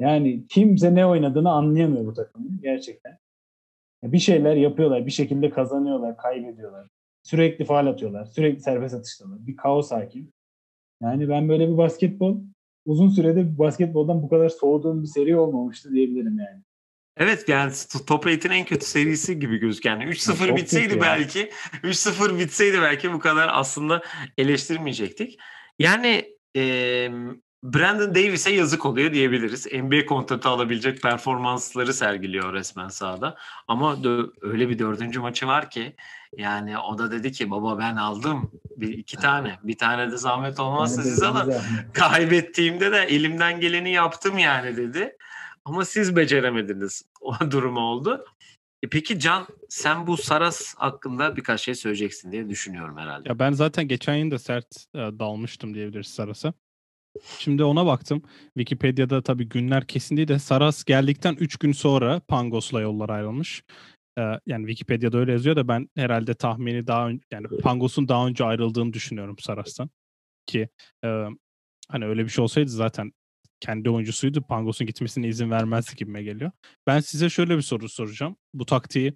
Yani 0.00 0.46
kimse 0.48 0.94
ne 0.94 1.06
oynadığını 1.06 1.50
anlayamıyor 1.50 2.06
bu 2.06 2.12
takımın 2.12 2.60
gerçekten. 2.62 3.18
Bir 4.02 4.18
şeyler 4.18 4.56
yapıyorlar, 4.56 5.06
bir 5.06 5.10
şekilde 5.10 5.50
kazanıyorlar, 5.50 6.16
kaybediyorlar. 6.16 6.86
Sürekli 7.22 7.64
faal 7.64 7.86
atıyorlar, 7.86 8.24
sürekli 8.24 8.60
serbest 8.60 8.94
atıştalar. 8.94 9.46
Bir 9.46 9.56
kaos 9.56 9.90
hakim. 9.90 10.32
Yani 11.02 11.28
ben 11.28 11.48
böyle 11.48 11.68
bir 11.68 11.76
basketbol, 11.76 12.40
uzun 12.86 13.08
sürede 13.08 13.58
basketboldan 13.58 14.22
bu 14.22 14.28
kadar 14.28 14.48
soğuduğum 14.48 15.02
bir 15.02 15.08
seri 15.08 15.36
olmamıştı 15.36 15.92
diyebilirim 15.92 16.38
yani. 16.38 16.62
Evet 17.16 17.48
yani 17.48 17.72
Top 18.06 18.26
8'in 18.26 18.50
en 18.50 18.64
kötü 18.64 18.86
serisi 18.86 19.38
gibi 19.38 19.58
gözüken. 19.58 19.90
Yani 19.90 20.04
3-0 20.04 20.56
bitseydi 20.56 21.00
belki 21.00 21.50
3-0 21.84 22.38
bitseydi 22.38 22.82
belki 22.82 23.12
bu 23.12 23.18
kadar 23.18 23.50
aslında 23.52 24.02
eleştirmeyecektik. 24.38 25.38
Yani 25.78 26.36
e, 26.56 26.62
Brandon 27.62 28.14
Davis'e 28.14 28.50
yazık 28.50 28.86
oluyor 28.86 29.12
diyebiliriz. 29.12 29.66
NBA 29.72 30.06
kontratı 30.06 30.48
alabilecek 30.48 31.02
performansları 31.02 31.94
sergiliyor 31.94 32.52
resmen 32.52 32.88
sahada. 32.88 33.36
Ama 33.68 33.96
öyle 34.42 34.68
bir 34.68 34.78
dördüncü 34.78 35.20
maçı 35.20 35.46
var 35.46 35.70
ki 35.70 35.96
yani 36.36 36.78
o 36.78 36.98
da 36.98 37.10
dedi 37.10 37.32
ki 37.32 37.50
baba 37.50 37.78
ben 37.78 37.96
aldım 37.96 38.52
bir 38.76 38.88
iki 38.88 39.16
tane. 39.16 39.58
Bir 39.62 39.78
tane 39.78 40.12
de 40.12 40.16
zahmet 40.16 40.60
olmazsa 40.60 41.02
siz 41.02 41.22
alın. 41.22 41.54
Kaybettiğimde 41.92 42.92
de 42.92 42.98
elimden 42.98 43.60
geleni 43.60 43.92
yaptım 43.92 44.38
yani 44.38 44.76
dedi. 44.76 45.16
Ama 45.64 45.84
siz 45.84 46.16
beceremediniz. 46.16 47.02
O 47.20 47.34
durum 47.50 47.76
oldu. 47.76 48.24
E 48.82 48.88
peki 48.88 49.18
Can 49.18 49.46
sen 49.68 50.06
bu 50.06 50.16
Saras 50.16 50.74
hakkında 50.74 51.36
birkaç 51.36 51.60
şey 51.60 51.74
söyleyeceksin 51.74 52.32
diye 52.32 52.48
düşünüyorum 52.48 52.96
herhalde. 52.96 53.28
Ya 53.28 53.38
ben 53.38 53.52
zaten 53.52 53.88
geçen 53.88 54.14
yıl 54.14 54.30
da 54.30 54.38
sert 54.38 54.86
e, 54.94 54.98
dalmıştım 54.98 55.74
diyebiliriz 55.74 56.06
Saras'a. 56.08 56.52
Şimdi 57.38 57.64
ona 57.64 57.86
baktım. 57.86 58.22
Wikipedia'da 58.46 59.22
tabii 59.22 59.48
günler 59.48 59.86
kesin 59.86 60.16
değil 60.16 60.28
de 60.28 60.38
Saras 60.38 60.84
geldikten 60.84 61.34
3 61.34 61.56
gün 61.56 61.72
sonra 61.72 62.20
Pangos'la 62.20 62.80
yollar 62.80 63.10
ayrılmış. 63.10 63.62
Ee, 64.18 64.22
yani 64.46 64.66
Wikipedia'da 64.66 65.18
öyle 65.18 65.32
yazıyor 65.32 65.56
da 65.56 65.68
ben 65.68 65.88
herhalde 65.96 66.34
tahmini 66.34 66.86
daha 66.86 67.10
yani 67.30 67.46
Pangos'un 67.62 68.08
daha 68.08 68.26
önce 68.26 68.44
ayrıldığını 68.44 68.92
düşünüyorum 68.92 69.36
Saras'tan. 69.38 69.90
Ki 70.46 70.68
e, 71.04 71.24
hani 71.88 72.06
öyle 72.06 72.24
bir 72.24 72.28
şey 72.28 72.42
olsaydı 72.42 72.70
zaten 72.70 73.12
kendi 73.62 73.90
oyuncusuydu. 73.90 74.42
Pangos'un 74.42 74.86
gitmesine 74.86 75.28
izin 75.28 75.50
vermezdi 75.50 75.96
gibime 75.96 76.22
geliyor. 76.22 76.50
Ben 76.86 77.00
size 77.00 77.30
şöyle 77.30 77.56
bir 77.56 77.62
soru 77.62 77.88
soracağım. 77.88 78.36
Bu 78.54 78.66
taktiği 78.66 79.14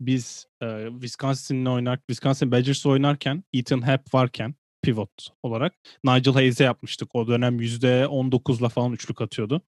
biz 0.00 0.46
e, 0.62 0.88
Wisconsin'le 0.92 1.66
oynar, 1.66 1.98
Wisconsin 1.98 2.52
Badgers 2.52 2.86
oynarken 2.86 3.44
Ethan 3.52 3.80
Happ 3.80 4.14
varken 4.14 4.54
pivot 4.82 5.28
olarak 5.42 5.74
Nigel 6.04 6.34
Hayes'e 6.34 6.64
yapmıştık. 6.64 7.14
O 7.14 7.28
dönem 7.28 7.60
%19'la 7.60 8.68
falan 8.68 8.92
üçlük 8.92 9.20
atıyordu. 9.20 9.62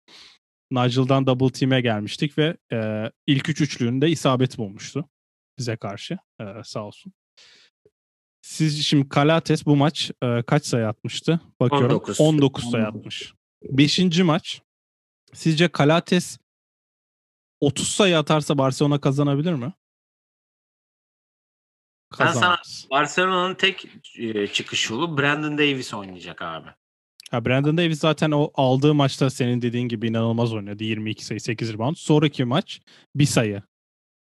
Nigel'dan 0.71 1.27
double 1.27 1.53
team'e 1.53 1.81
gelmiştik 1.81 2.39
ve 2.39 2.57
e, 2.73 3.11
ilk 3.27 3.49
üç 3.49 3.61
üçlüğünde 3.61 4.09
isabet 4.09 4.59
bulmuştu 4.59 5.09
bize 5.59 5.77
karşı 5.77 6.19
e, 6.41 6.45
sağ 6.65 6.85
olsun. 6.87 7.13
Siz 8.43 8.85
şimdi 8.87 9.09
Kalates 9.09 9.67
bu 9.67 9.77
maç 9.77 10.11
e, 10.23 10.43
kaç 10.43 10.67
sayı 10.67 10.89
atmıştı? 10.89 11.41
Bakıyorum 11.61 11.97
19, 11.97 12.21
19 12.21 12.71
sayı 12.71 12.87
atmış. 12.87 13.35
Beşinci 13.63 14.23
maç 14.23 14.63
sizce 15.33 15.69
Kalates 15.69 16.39
30 17.61 17.89
sayı 17.89 18.19
atarsa 18.19 18.59
Barcelona 18.59 19.01
kazanabilir 19.01 19.53
mi? 19.53 19.73
Kazanmaz. 22.11 22.35
Ben 22.35 22.41
sana 22.41 22.91
Barcelona'nın 22.91 23.55
tek 23.55 23.87
e, 24.19 24.47
çıkış 24.47 24.91
yolu 24.91 25.19
Brandon 25.19 25.59
Davis 25.59 25.95
oynayacak 25.95 26.43
abi. 26.43 26.69
Ha, 27.31 27.45
Brandon 27.45 27.77
Davis 27.79 27.99
zaten 27.99 28.31
o 28.31 28.51
aldığı 28.55 28.95
maçta 28.95 29.31
senin 29.31 29.63
dediğin 29.63 29.89
gibi 29.89 30.09
inanılmaz 30.09 30.53
oynadı. 30.55 30.85
22 30.85 31.25
sayı 31.25 31.41
8 31.41 31.73
rebound. 31.73 31.97
Sonraki 31.97 32.45
maç 32.45 32.81
bir 33.15 33.27
sayı 33.27 33.63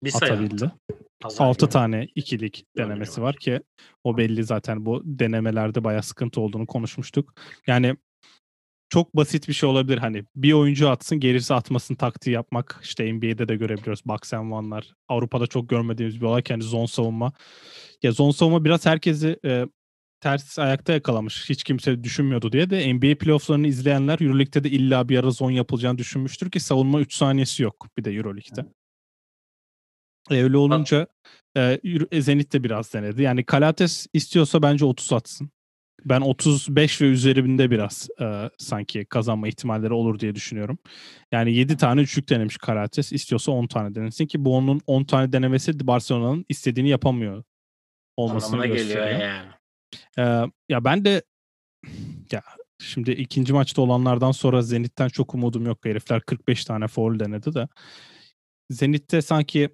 bir 0.05 0.11
sayı 0.11 0.33
atabildi. 0.33 0.65
Attı. 1.25 1.45
6 1.45 1.69
tane 1.69 2.09
ikilik 2.15 2.65
denemesi 2.77 3.23
var 3.23 3.37
ki 3.37 3.61
o 4.05 4.17
belli 4.17 4.45
zaten 4.45 4.87
bu 4.87 5.03
denemelerde 5.05 5.85
bayağı 5.85 6.03
sıkıntı 6.03 6.41
olduğunu 6.41 6.67
konuşmuştuk. 6.67 7.35
Yani 7.67 7.97
çok 8.91 9.17
basit 9.17 9.49
bir 9.49 9.53
şey 9.53 9.69
olabilir. 9.69 9.99
Hani 9.99 10.25
bir 10.37 10.53
oyuncu 10.53 10.89
atsın 10.89 11.21
gerisi 11.21 11.55
atmasın 11.55 11.95
taktiği 11.95 12.31
yapmak. 12.31 12.81
İşte 12.83 13.13
NBA'de 13.13 13.49
de 13.49 13.57
görebiliyoruz. 13.57 14.07
Box 14.07 14.35
and 14.35 14.53
one'lar. 14.53 14.95
Avrupa'da 15.09 15.47
çok 15.47 15.69
görmediğimiz 15.69 16.21
bir 16.21 16.27
olay. 16.27 16.43
Kendi 16.43 16.65
zone 16.65 16.87
savunma. 16.87 17.33
Ya 18.03 18.13
zone 18.13 18.33
savunma 18.33 18.65
biraz 18.65 18.87
herkesi 18.87 19.39
e, 19.45 19.67
ters 20.21 20.59
ayakta 20.59 20.93
yakalamış. 20.93 21.51
Hiç 21.51 21.65
kimse 21.65 22.05
düşünmüyordu 22.05 22.53
diye 22.53 22.71
de 22.71 22.95
NBA 22.95 23.19
playofflarını 23.19 23.67
izleyenler 23.67 24.21
Euroleague'de 24.21 24.65
de 24.65 24.71
illa 24.71 25.09
bir 25.09 25.19
ara 25.19 25.31
zone 25.31 25.55
yapılacağını 25.55 25.99
düşünmüştür 25.99 26.51
ki 26.51 26.61
savunma 26.61 27.01
3 27.01 27.15
saniyesi 27.15 27.63
yok 27.63 27.89
bir 27.99 28.05
de 28.05 28.13
Euroleague'de. 28.13 28.67
E, 30.31 30.43
öyle 30.43 30.57
olunca 30.57 31.07
e, 31.57 31.81
Zenit 32.21 32.53
de 32.53 32.65
biraz 32.65 32.95
denedi. 32.95 33.23
Yani 33.23 33.45
Kalates 33.45 34.07
istiyorsa 34.13 34.63
bence 34.63 34.85
30 34.85 35.13
atsın. 35.13 35.51
Ben 36.05 36.21
35 36.21 37.01
ve 37.01 37.07
üzerinde 37.07 37.71
biraz 37.71 38.09
e, 38.21 38.51
sanki 38.59 39.05
kazanma 39.05 39.49
ihtimalleri 39.49 39.93
olur 39.93 40.19
diye 40.19 40.35
düşünüyorum. 40.35 40.79
Yani 41.33 41.55
7 41.55 41.77
tane 41.77 42.01
üçlük 42.01 42.29
denemiş 42.29 42.57
Karates. 42.57 43.13
İstiyorsa 43.13 43.53
10 43.53 43.67
tane 43.67 43.95
denesin 43.95 44.27
ki 44.27 44.45
bu 44.45 44.57
onun 44.57 44.81
10 44.87 45.05
tane 45.05 45.33
denemesi 45.33 45.87
Barcelona'nın 45.87 46.45
istediğini 46.49 46.89
yapamıyor 46.89 47.45
olmasını 48.17 48.57
Anlamına 48.57 48.75
gösteriyor. 48.75 49.07
Geliyor 49.07 49.21
yani. 49.21 49.49
Ee, 50.19 50.53
ya 50.69 50.85
ben 50.85 51.05
de 51.05 51.23
ya 52.33 52.43
şimdi 52.81 53.11
ikinci 53.11 53.53
maçta 53.53 53.83
olanlardan 53.83 54.33
sonra 54.33 54.63
Zenit'ten 54.63 55.09
çok 55.09 55.35
umudum 55.35 55.67
yok. 55.67 55.79
Herifler 55.85 56.21
45 56.21 56.65
tane 56.65 56.89
foul 56.89 57.19
denedi 57.19 57.55
de. 57.55 57.69
Zenit'te 58.71 59.23
sanki 59.23 59.71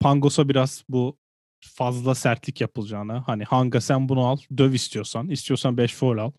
Pangos'a 0.00 0.48
biraz 0.48 0.84
bu 0.88 1.18
fazla 1.60 2.14
sertlik 2.14 2.60
yapılacağını 2.60 3.12
hani 3.12 3.44
Hanga 3.44 3.80
sen 3.80 4.08
bunu 4.08 4.26
al 4.26 4.36
döv 4.58 4.72
istiyorsan 4.72 5.28
istiyorsan 5.28 5.76
5 5.76 5.94
foul 5.94 6.18
al 6.18 6.32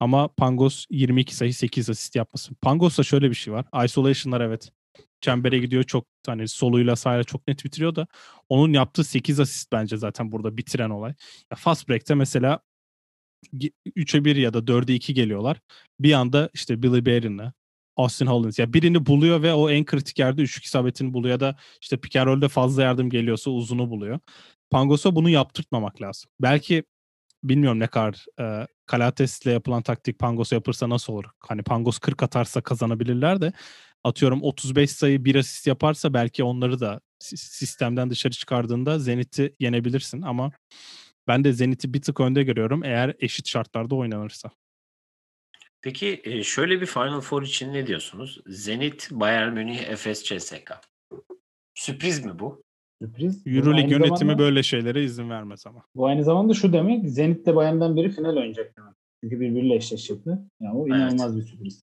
ama 0.00 0.28
Pangos 0.28 0.86
22 0.90 1.36
sayı 1.36 1.54
8 1.54 1.90
asist 1.90 2.16
yapmasın. 2.16 2.56
Pangos'ta 2.62 3.02
şöyle 3.02 3.30
bir 3.30 3.34
şey 3.34 3.54
var. 3.54 3.84
Isolation'lar 3.84 4.40
evet 4.40 4.72
çembere 5.20 5.58
gidiyor 5.58 5.82
çok 5.82 6.06
hani 6.26 6.48
soluyla 6.48 6.96
sahayla 6.96 7.24
çok 7.24 7.48
net 7.48 7.64
bitiriyor 7.64 7.94
da 7.94 8.06
onun 8.48 8.72
yaptığı 8.72 9.04
8 9.04 9.40
asist 9.40 9.72
bence 9.72 9.96
zaten 9.96 10.32
burada 10.32 10.56
bitiren 10.56 10.90
olay. 10.90 11.14
Ya 11.50 11.56
fast 11.56 11.88
break'te 11.88 12.14
mesela 12.14 12.60
3'e 13.96 14.24
1 14.24 14.36
ya 14.36 14.54
da 14.54 14.58
4'e 14.58 14.94
2 14.94 15.14
geliyorlar. 15.14 15.60
Bir 16.00 16.12
anda 16.12 16.50
işte 16.54 16.82
Billy 16.82 17.06
Barron'la 17.06 17.52
Austin 17.96 18.26
Hollins. 18.26 18.58
Ya 18.58 18.72
birini 18.72 19.06
buluyor 19.06 19.42
ve 19.42 19.54
o 19.54 19.70
en 19.70 19.84
kritik 19.84 20.18
yerde 20.18 20.42
üçlük 20.42 20.64
isabetini 20.64 21.12
buluyor 21.12 21.32
ya 21.32 21.40
da 21.40 21.56
işte 21.80 21.96
pick 21.96 22.16
fazla 22.50 22.82
yardım 22.82 23.10
geliyorsa 23.10 23.50
uzunu 23.50 23.90
buluyor. 23.90 24.18
Pangos'a 24.72 25.14
bunu 25.14 25.30
yaptırtmamak 25.30 26.02
lazım. 26.02 26.30
Belki 26.40 26.84
bilmiyorum 27.44 27.80
ne 27.80 27.86
kadar 27.86 28.26
e, 28.40 28.66
Kalates'le 28.86 29.46
yapılan 29.46 29.82
taktik 29.82 30.18
Pangos'a 30.18 30.56
yapırsa 30.56 30.88
nasıl 30.88 31.12
olur? 31.12 31.24
Hani 31.40 31.62
Pangos 31.62 31.98
40 31.98 32.22
atarsa 32.22 32.60
kazanabilirler 32.60 33.40
de 33.40 33.52
atıyorum 34.04 34.42
35 34.42 34.90
sayı 34.90 35.24
bir 35.24 35.34
asist 35.34 35.66
yaparsa 35.66 36.14
belki 36.14 36.44
onları 36.44 36.80
da 36.80 37.00
sistemden 37.18 38.10
dışarı 38.10 38.32
çıkardığında 38.32 38.98
Zenit'i 38.98 39.54
yenebilirsin 39.60 40.22
ama 40.22 40.52
ben 41.28 41.44
de 41.44 41.52
Zenit'i 41.52 41.94
bir 41.94 42.02
tık 42.02 42.20
önde 42.20 42.42
görüyorum 42.42 42.84
eğer 42.84 43.14
eşit 43.20 43.48
şartlarda 43.48 43.94
oynanırsa. 43.94 44.50
Peki 45.80 46.42
şöyle 46.44 46.80
bir 46.80 46.86
Final 46.86 47.20
Four 47.20 47.42
için 47.42 47.72
ne 47.72 47.86
diyorsunuz? 47.86 48.40
Zenit, 48.46 49.08
Bayern 49.10 49.52
Münih, 49.52 49.80
Efes, 49.88 50.24
CSK. 50.24 50.72
Sürpriz 51.74 52.24
mi 52.24 52.38
bu? 52.38 52.62
Sürpriz. 53.06 53.46
Euroleague 53.46 53.90
yönetimi 53.90 54.18
zamanda, 54.18 54.38
böyle 54.38 54.62
şeylere 54.62 55.04
izin 55.04 55.30
vermez 55.30 55.66
ama. 55.66 55.84
Bu 55.94 56.06
aynı 56.06 56.24
zamanda 56.24 56.54
şu 56.54 56.72
demek 56.72 57.08
Zenit'le 57.08 57.46
Bayern'den 57.46 57.96
biri 57.96 58.10
final 58.10 58.36
oynayacak 58.36 58.76
demek. 58.78 58.94
Çünkü 59.22 59.40
birbiriyle 59.40 59.74
eşleşecekler. 59.74 60.38
Yani 60.60 60.78
o 60.78 60.88
inanılmaz 60.88 61.34
evet. 61.34 61.44
bir 61.44 61.50
sürpriz. 61.50 61.82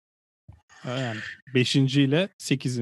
Yani 0.88 1.18
5. 1.56 1.76
ile 1.76 2.30
8. 2.38 2.80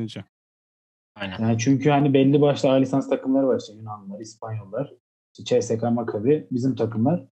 Aynen. 1.15 1.39
Yani 1.39 1.57
çünkü 1.59 1.89
hani 1.89 2.13
belli 2.13 2.41
başlı 2.41 2.69
A 2.69 2.73
lisans 2.73 3.09
takımları 3.09 3.47
var 3.47 3.59
işte 3.59 3.73
Yunanlılar, 3.73 4.19
İspanyollar, 4.19 4.93
işte 5.37 5.61
CSK, 5.61 5.83
Maccabi, 5.83 6.47
bizim 6.51 6.75
takımlar. 6.75 7.27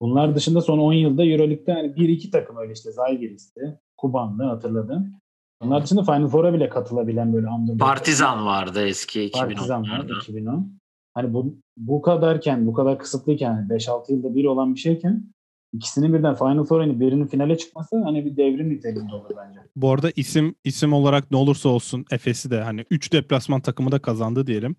Bunlar 0.00 0.34
dışında 0.34 0.60
son 0.60 0.78
10 0.78 0.92
yılda 0.92 1.24
Euroleague'de 1.24 1.72
hani 1.72 1.96
bir 1.96 2.08
iki 2.08 2.30
takım 2.30 2.56
öyle 2.56 2.72
işte 2.72 2.92
Zalgiris'ti, 2.92 3.78
Kuban'dı 3.96 4.42
hatırladım. 4.42 5.20
Onlar 5.60 5.84
dışında 5.84 6.02
Final 6.02 6.28
Four'a 6.28 6.54
bile 6.54 6.68
katılabilen 6.68 7.32
böyle 7.32 7.48
underdog. 7.48 7.80
Partizan 7.80 8.46
vardı 8.46 8.86
eski 8.86 9.20
2010'larda. 9.20 9.54
Partizan 9.54 9.82
vardı 9.82 10.12
2010. 10.20 10.80
Hani 11.14 11.34
bu, 11.34 11.56
bu 11.76 12.02
kadarken, 12.02 12.66
bu 12.66 12.72
kadar 12.72 12.98
kısıtlıyken, 12.98 13.54
yani 13.54 13.68
5-6 13.68 14.12
yılda 14.12 14.34
bir 14.34 14.44
olan 14.44 14.74
bir 14.74 14.80
şeyken 14.80 15.24
ikisinin 15.72 16.14
birden 16.14 16.34
Final 16.34 16.64
Four 16.64 16.80
hani 16.80 17.00
birinin 17.00 17.26
finale 17.26 17.58
çıkması 17.58 18.02
hani 18.02 18.24
bir 18.24 18.36
devrim 18.36 18.70
niteliğinde 18.70 19.14
olur 19.14 19.30
bence. 19.36 19.60
Bu 19.76 19.90
arada 19.90 20.10
isim 20.16 20.54
isim 20.64 20.92
olarak 20.92 21.30
ne 21.30 21.36
olursa 21.36 21.68
olsun 21.68 22.04
Efes'i 22.10 22.50
de 22.50 22.60
hani 22.62 22.84
3 22.90 23.12
deplasman 23.12 23.60
takımı 23.60 23.92
da 23.92 23.98
kazandı 23.98 24.46
diyelim. 24.46 24.76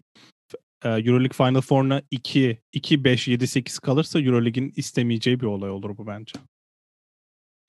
Euroleague 0.84 1.34
Final 1.34 1.62
Four'una 1.62 2.02
2, 2.12 2.58
2, 2.74 3.04
5, 3.04 3.28
7, 3.28 3.48
8 3.48 3.80
kalırsa 3.80 4.20
Euroleague'in 4.20 4.74
istemeyeceği 4.76 5.40
bir 5.40 5.46
olay 5.46 5.70
olur 5.70 5.98
bu 5.98 6.08
bence. 6.08 6.34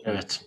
Evet. 0.04 0.44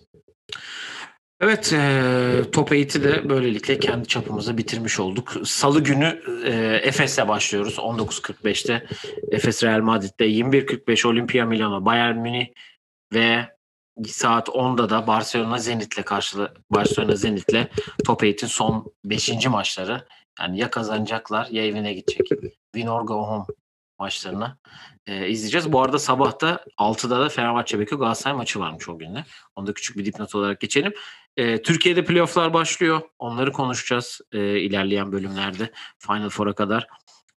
Evet, 1.40 1.72
e, 1.72 2.42
Top 2.52 2.72
8'i 2.72 3.04
de 3.04 3.28
böylelikle 3.28 3.78
kendi 3.78 4.08
çapımızda 4.08 4.58
bitirmiş 4.58 5.00
olduk. 5.00 5.32
Salı 5.44 5.84
günü 5.84 6.22
e, 6.44 6.80
Efes'le 6.82 7.28
başlıyoruz 7.28 7.78
19.45'te. 7.78 8.86
Efes 9.30 9.64
Real 9.64 9.80
Madrid'de 9.80 10.28
21.45 10.28 11.08
Olimpia 11.08 11.44
Milano 11.44 11.84
Bayern 11.84 12.16
Münih 12.16 12.46
ve 13.12 13.48
saat 14.06 14.48
10'da 14.48 14.90
da 14.90 15.06
Barcelona 15.06 15.58
Zenit'le 15.58 16.04
karşılı 16.04 16.54
Barcelona 16.70 17.16
Zenit'le 17.16 17.68
Top 18.06 18.22
8'in 18.22 18.48
son 18.48 18.92
5. 19.04 19.46
maçları. 19.46 20.06
Yani 20.40 20.58
ya 20.58 20.70
kazanacaklar 20.70 21.48
ya 21.50 21.66
evine 21.66 21.92
gidecek. 21.94 22.28
Win 22.74 22.86
or 22.86 23.02
go 23.02 23.14
home 23.14 23.44
maçlarını 23.98 24.56
e, 25.06 25.28
izleyeceğiz. 25.28 25.72
Bu 25.72 25.82
arada 25.82 25.98
sabah 25.98 26.40
da 26.40 26.64
6'da 26.78 27.20
da 27.20 27.28
Fenerbahçe 27.28 27.78
Bekir 27.78 27.96
Galatasaray 27.96 28.36
maçı 28.36 28.60
varmış 28.60 28.88
o 28.88 28.98
günde. 28.98 29.24
Onu 29.56 29.66
da 29.66 29.74
küçük 29.74 29.96
bir 29.96 30.04
dipnot 30.04 30.34
olarak 30.34 30.60
geçelim. 30.60 30.92
E, 31.36 31.62
Türkiye'de 31.62 32.04
playofflar 32.04 32.52
başlıyor. 32.52 33.00
Onları 33.18 33.52
konuşacağız 33.52 34.20
e, 34.32 34.60
ilerleyen 34.60 35.12
bölümlerde 35.12 35.70
Final 35.98 36.28
Four'a 36.28 36.54
kadar. 36.54 36.86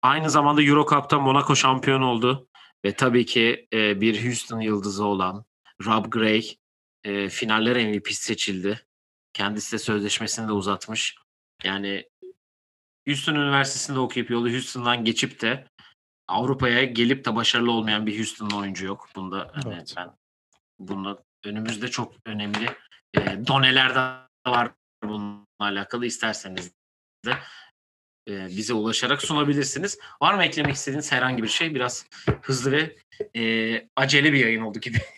Aynı 0.03 0.31
zamanda 0.31 0.63
Euro 0.63 0.87
Cup'ta 0.91 1.19
Monaco 1.19 1.57
şampiyon 1.57 2.03
oldu. 2.03 2.49
Ve 2.85 2.93
tabii 2.93 3.27
ki 3.27 3.69
e, 3.73 4.01
bir 4.01 4.25
Houston 4.25 4.61
yıldızı 4.61 5.05
olan 5.05 5.45
Rob 5.85 6.05
Gray 6.13 6.57
e, 7.05 7.29
finaller 7.29 7.87
MVP 7.87 8.09
seçildi. 8.13 8.87
Kendisi 9.33 9.73
de 9.73 9.79
sözleşmesini 9.79 10.49
de 10.49 10.53
uzatmış. 10.53 11.17
Yani 11.65 12.09
Houston 13.09 13.35
Üniversitesi'nde 13.35 13.99
okuyup 13.99 14.31
yolu 14.31 14.51
Houston'dan 14.51 15.05
geçip 15.05 15.41
de 15.41 15.67
Avrupa'ya 16.29 16.85
gelip 16.85 17.25
de 17.25 17.37
başarılı 17.37 17.73
olmayan 17.73 18.07
bir 18.07 18.17
Houston'lı 18.17 18.57
oyuncu 18.57 18.87
yok. 18.87 19.09
Bunda 19.17 19.51
hani 19.55 19.75
evet. 19.75 19.95
ben 19.97 20.11
bunda 20.79 21.25
önümüzde 21.45 21.89
çok 21.89 22.13
önemli 22.27 22.69
e, 23.17 23.47
doneler 23.47 23.95
de 23.95 24.01
var 24.51 24.71
bununla 25.05 25.45
alakalı 25.61 26.07
isterseniz 26.07 26.73
de 27.27 27.33
e, 28.29 28.47
bize 28.47 28.75
ulaşarak 28.75 29.23
sunabilirsiniz. 29.23 29.99
Var 30.23 30.35
mı 30.35 30.45
eklemek 30.45 30.75
istediğiniz 30.75 31.13
herhangi 31.13 31.43
bir 31.43 31.49
şey? 31.49 31.75
Biraz 31.75 32.07
hızlı 32.43 32.73
ve 32.73 32.97
e, 33.37 33.89
acele 33.97 34.33
bir 34.33 34.39
yayın 34.39 34.63
oldu 34.63 34.79
gibi. 34.81 34.99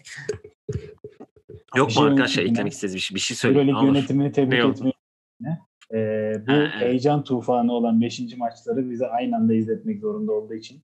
Yok 1.76 1.88
mu 1.88 1.94
şey 1.94 2.04
arkadaşlar 2.04 2.42
eklemek 2.42 2.72
istediğiniz 2.72 2.94
bir 2.94 3.00
şey, 3.00 3.14
bir 3.14 3.20
şey 3.20 3.36
söyleyin. 3.36 3.76
Yönetimini 3.76 4.32
tebrik 4.32 4.64
etmeyi 4.64 4.94
e, 5.94 6.32
bu 6.46 6.52
Ha, 6.52 6.56
evet. 6.56 6.72
heyecan 6.74 7.24
tufanı 7.24 7.72
olan 7.72 8.00
5. 8.00 8.36
maçları 8.36 8.90
bize 8.90 9.06
aynı 9.06 9.36
anda 9.36 9.54
izletmek 9.54 10.00
zorunda 10.00 10.32
olduğu 10.32 10.54
için 10.54 10.82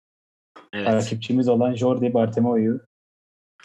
Evet. 0.73 0.87
takipçimiz 0.87 1.49
olan 1.49 1.75
Jordi 1.75 2.15
Bartomeu'yu 2.15 2.81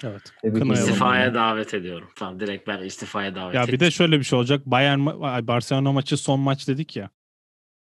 Evet. 0.04 0.22
Kınayalım. 0.42 0.62
ediyorum. 0.62 0.74
İstifaya 0.74 1.34
davet 1.34 1.74
ediyorum. 1.74 2.10
Tamam 2.16 2.40
direkt 2.40 2.68
ben 2.68 2.84
istifaya 2.84 3.36
davet 3.36 3.56
Ya 3.56 3.62
ettim. 3.62 3.74
bir 3.74 3.80
de 3.80 3.92
şöyle 3.92 4.20
bir 4.20 4.24
şey 4.24 4.40
olacak. 4.40 4.66
Bayern 4.66 5.06
Barcelona 5.48 5.92
maçı 5.92 6.18
son 6.18 6.40
maç 6.40 6.68
dedik 6.68 6.96
ya. 6.96 7.10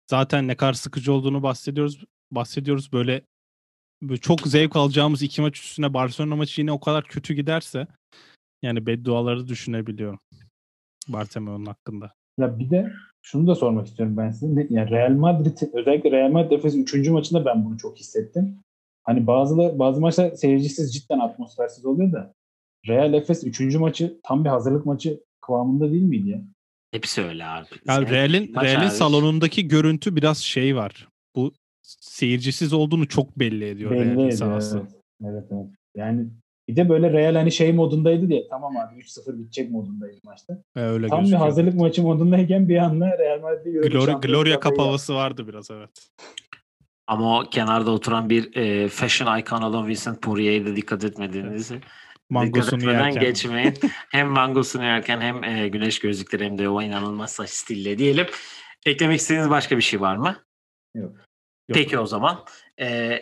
Zaten 0.09 0.47
ne 0.47 0.55
kadar 0.55 0.73
sıkıcı 0.73 1.13
olduğunu 1.13 1.43
bahsediyoruz. 1.43 2.03
Bahsediyoruz 2.31 2.93
böyle, 2.93 3.21
böyle 4.01 4.21
çok 4.21 4.41
zevk 4.41 4.75
alacağımız 4.75 5.21
iki 5.21 5.41
maç 5.41 5.59
üstüne 5.59 5.93
Barcelona 5.93 6.35
maçı 6.35 6.61
yine 6.61 6.71
o 6.71 6.79
kadar 6.79 7.03
kötü 7.03 7.33
giderse 7.33 7.87
yani 8.61 8.85
bedduaları 8.85 9.47
düşünebiliyorum. 9.47 10.19
Barcelona'nın 11.07 11.65
hakkında. 11.65 12.13
Ya 12.39 12.59
bir 12.59 12.69
de 12.69 12.93
şunu 13.21 13.47
da 13.47 13.55
sormak 13.55 13.87
istiyorum 13.87 14.17
ben 14.17 14.31
size. 14.31 14.67
Yani 14.69 14.89
Real 14.91 15.11
Madrid 15.11 15.57
özellikle 15.73 16.11
Real 16.11 16.31
Madrid 16.31 16.51
Efes 16.51 16.75
3. 16.75 17.09
maçında 17.09 17.45
ben 17.45 17.65
bunu 17.65 17.77
çok 17.77 17.97
hissettim. 17.97 18.59
Hani 19.03 19.27
bazı 19.27 19.79
bazı 19.79 20.01
maçlar 20.01 20.31
seyircisiz 20.31 20.93
cidden 20.93 21.19
atmosfersiz 21.19 21.85
oluyor 21.85 22.11
da 22.11 22.33
Real 22.87 23.13
Efes 23.13 23.43
3. 23.43 23.75
maçı 23.75 24.19
tam 24.23 24.45
bir 24.45 24.49
hazırlık 24.49 24.85
maçı 24.85 25.23
kıvamında 25.41 25.91
değil 25.91 26.03
miydi 26.03 26.29
ya? 26.29 26.41
Hepsi 26.91 27.21
öyle 27.21 27.45
abi. 27.45 27.67
Yani 27.87 28.09
Real'in 28.09 28.55
Real'in 28.55 28.89
salonundaki 28.89 29.67
görüntü 29.67 30.15
biraz 30.15 30.37
şey 30.37 30.75
var. 30.75 31.07
Bu 31.35 31.51
seyircisiz 31.81 32.73
olduğunu 32.73 33.07
çok 33.07 33.39
belli 33.39 33.65
ediyor 33.65 33.91
Belli 33.91 34.15
Real'in 34.15 34.29
sahası. 34.29 34.77
Evet. 34.77 34.91
evet 35.23 35.45
evet. 35.51 35.67
Yani 35.95 36.27
bir 36.67 36.75
de 36.75 36.89
böyle 36.89 37.13
Real 37.13 37.35
hani 37.35 37.51
şey 37.51 37.73
modundaydı 37.73 38.29
diye 38.29 38.47
tamam 38.49 38.77
abi 38.77 38.99
3-0 38.99 39.39
bitecek 39.39 39.71
modundaydı 39.71 40.17
maçta. 40.23 40.63
E, 40.75 40.81
öyle 40.81 41.07
Tam 41.07 41.17
bir 41.17 41.23
gözüküyor. 41.23 41.41
hazırlık 41.45 41.75
maçı 41.75 42.01
modundayken 42.01 42.69
bir 42.69 42.77
anda 42.77 43.17
Real 43.17 43.41
Madrid 43.41 43.73
Gloria, 43.73 44.05
şampiyonu 44.05 44.43
Gloria 44.43 44.59
havası 44.77 45.15
vardı 45.15 45.47
biraz 45.47 45.71
evet. 45.71 45.89
Ama 47.11 47.39
o 47.39 47.49
kenarda 47.49 47.91
oturan 47.91 48.29
bir 48.29 48.55
e, 48.55 48.87
fashion 48.87 49.37
icon 49.39 49.61
olan 49.61 49.87
Vincent 49.87 50.21
Poirier'e 50.21 50.65
de 50.65 50.75
dikkat 50.75 51.03
etmediğinizi 51.03 51.81
Mangosunu 52.29 52.79
dikkat 52.79 52.93
yerken. 52.93 53.23
geçmeyin. 53.23 53.73
hem 54.11 54.27
mangosunu 54.27 54.83
yerken 54.83 55.21
hem 55.21 55.43
e, 55.43 55.67
güneş 55.67 55.99
gözlükleri 55.99 56.45
hem 56.45 56.57
de 56.57 56.69
o 56.69 56.81
inanılmaz 56.81 57.31
saç 57.31 57.49
stille 57.49 57.97
diyelim. 57.97 58.27
Eklemek 58.85 59.19
istediğiniz 59.19 59.49
başka 59.49 59.77
bir 59.77 59.81
şey 59.81 60.01
var 60.01 60.15
mı? 60.15 60.35
Yok. 60.95 61.15
Peki 61.73 61.99
o 61.99 62.05
zaman. 62.05 62.45
E, 62.79 63.19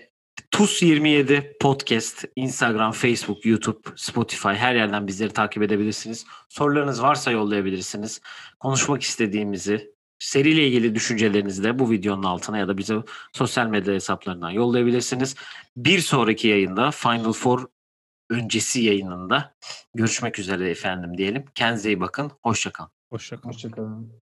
TUS27 0.51 1.57
Podcast, 1.61 2.25
Instagram, 2.35 2.91
Facebook, 2.91 3.45
YouTube, 3.45 3.89
Spotify 3.95 4.49
her 4.49 4.75
yerden 4.75 5.07
bizleri 5.07 5.33
takip 5.33 5.63
edebilirsiniz. 5.63 6.25
Sorularınız 6.49 7.01
varsa 7.01 7.31
yollayabilirsiniz. 7.31 8.21
Konuşmak 8.59 9.01
istediğimizi, 9.01 9.91
seriyle 10.19 10.67
ilgili 10.67 10.95
düşüncelerinizi 10.95 11.63
de 11.63 11.79
bu 11.79 11.91
videonun 11.91 12.23
altına 12.23 12.57
ya 12.57 12.67
da 12.67 12.77
bize 12.77 12.95
sosyal 13.33 13.67
medya 13.67 13.93
hesaplarından 13.93 14.49
yollayabilirsiniz. 14.49 15.35
Bir 15.77 15.99
sonraki 15.99 16.47
yayında 16.47 16.91
Final 16.91 17.33
Four 17.33 17.65
öncesi 18.29 18.81
yayınında 18.81 19.55
görüşmek 19.95 20.39
üzere 20.39 20.69
efendim 20.69 21.17
diyelim. 21.17 21.45
Kendinize 21.55 21.89
iyi 21.89 21.99
bakın. 21.99 22.31
Hoşçakalın. 22.43 22.91
Hoşçakalın. 23.09 23.53
Hoşçakalın. 23.53 24.28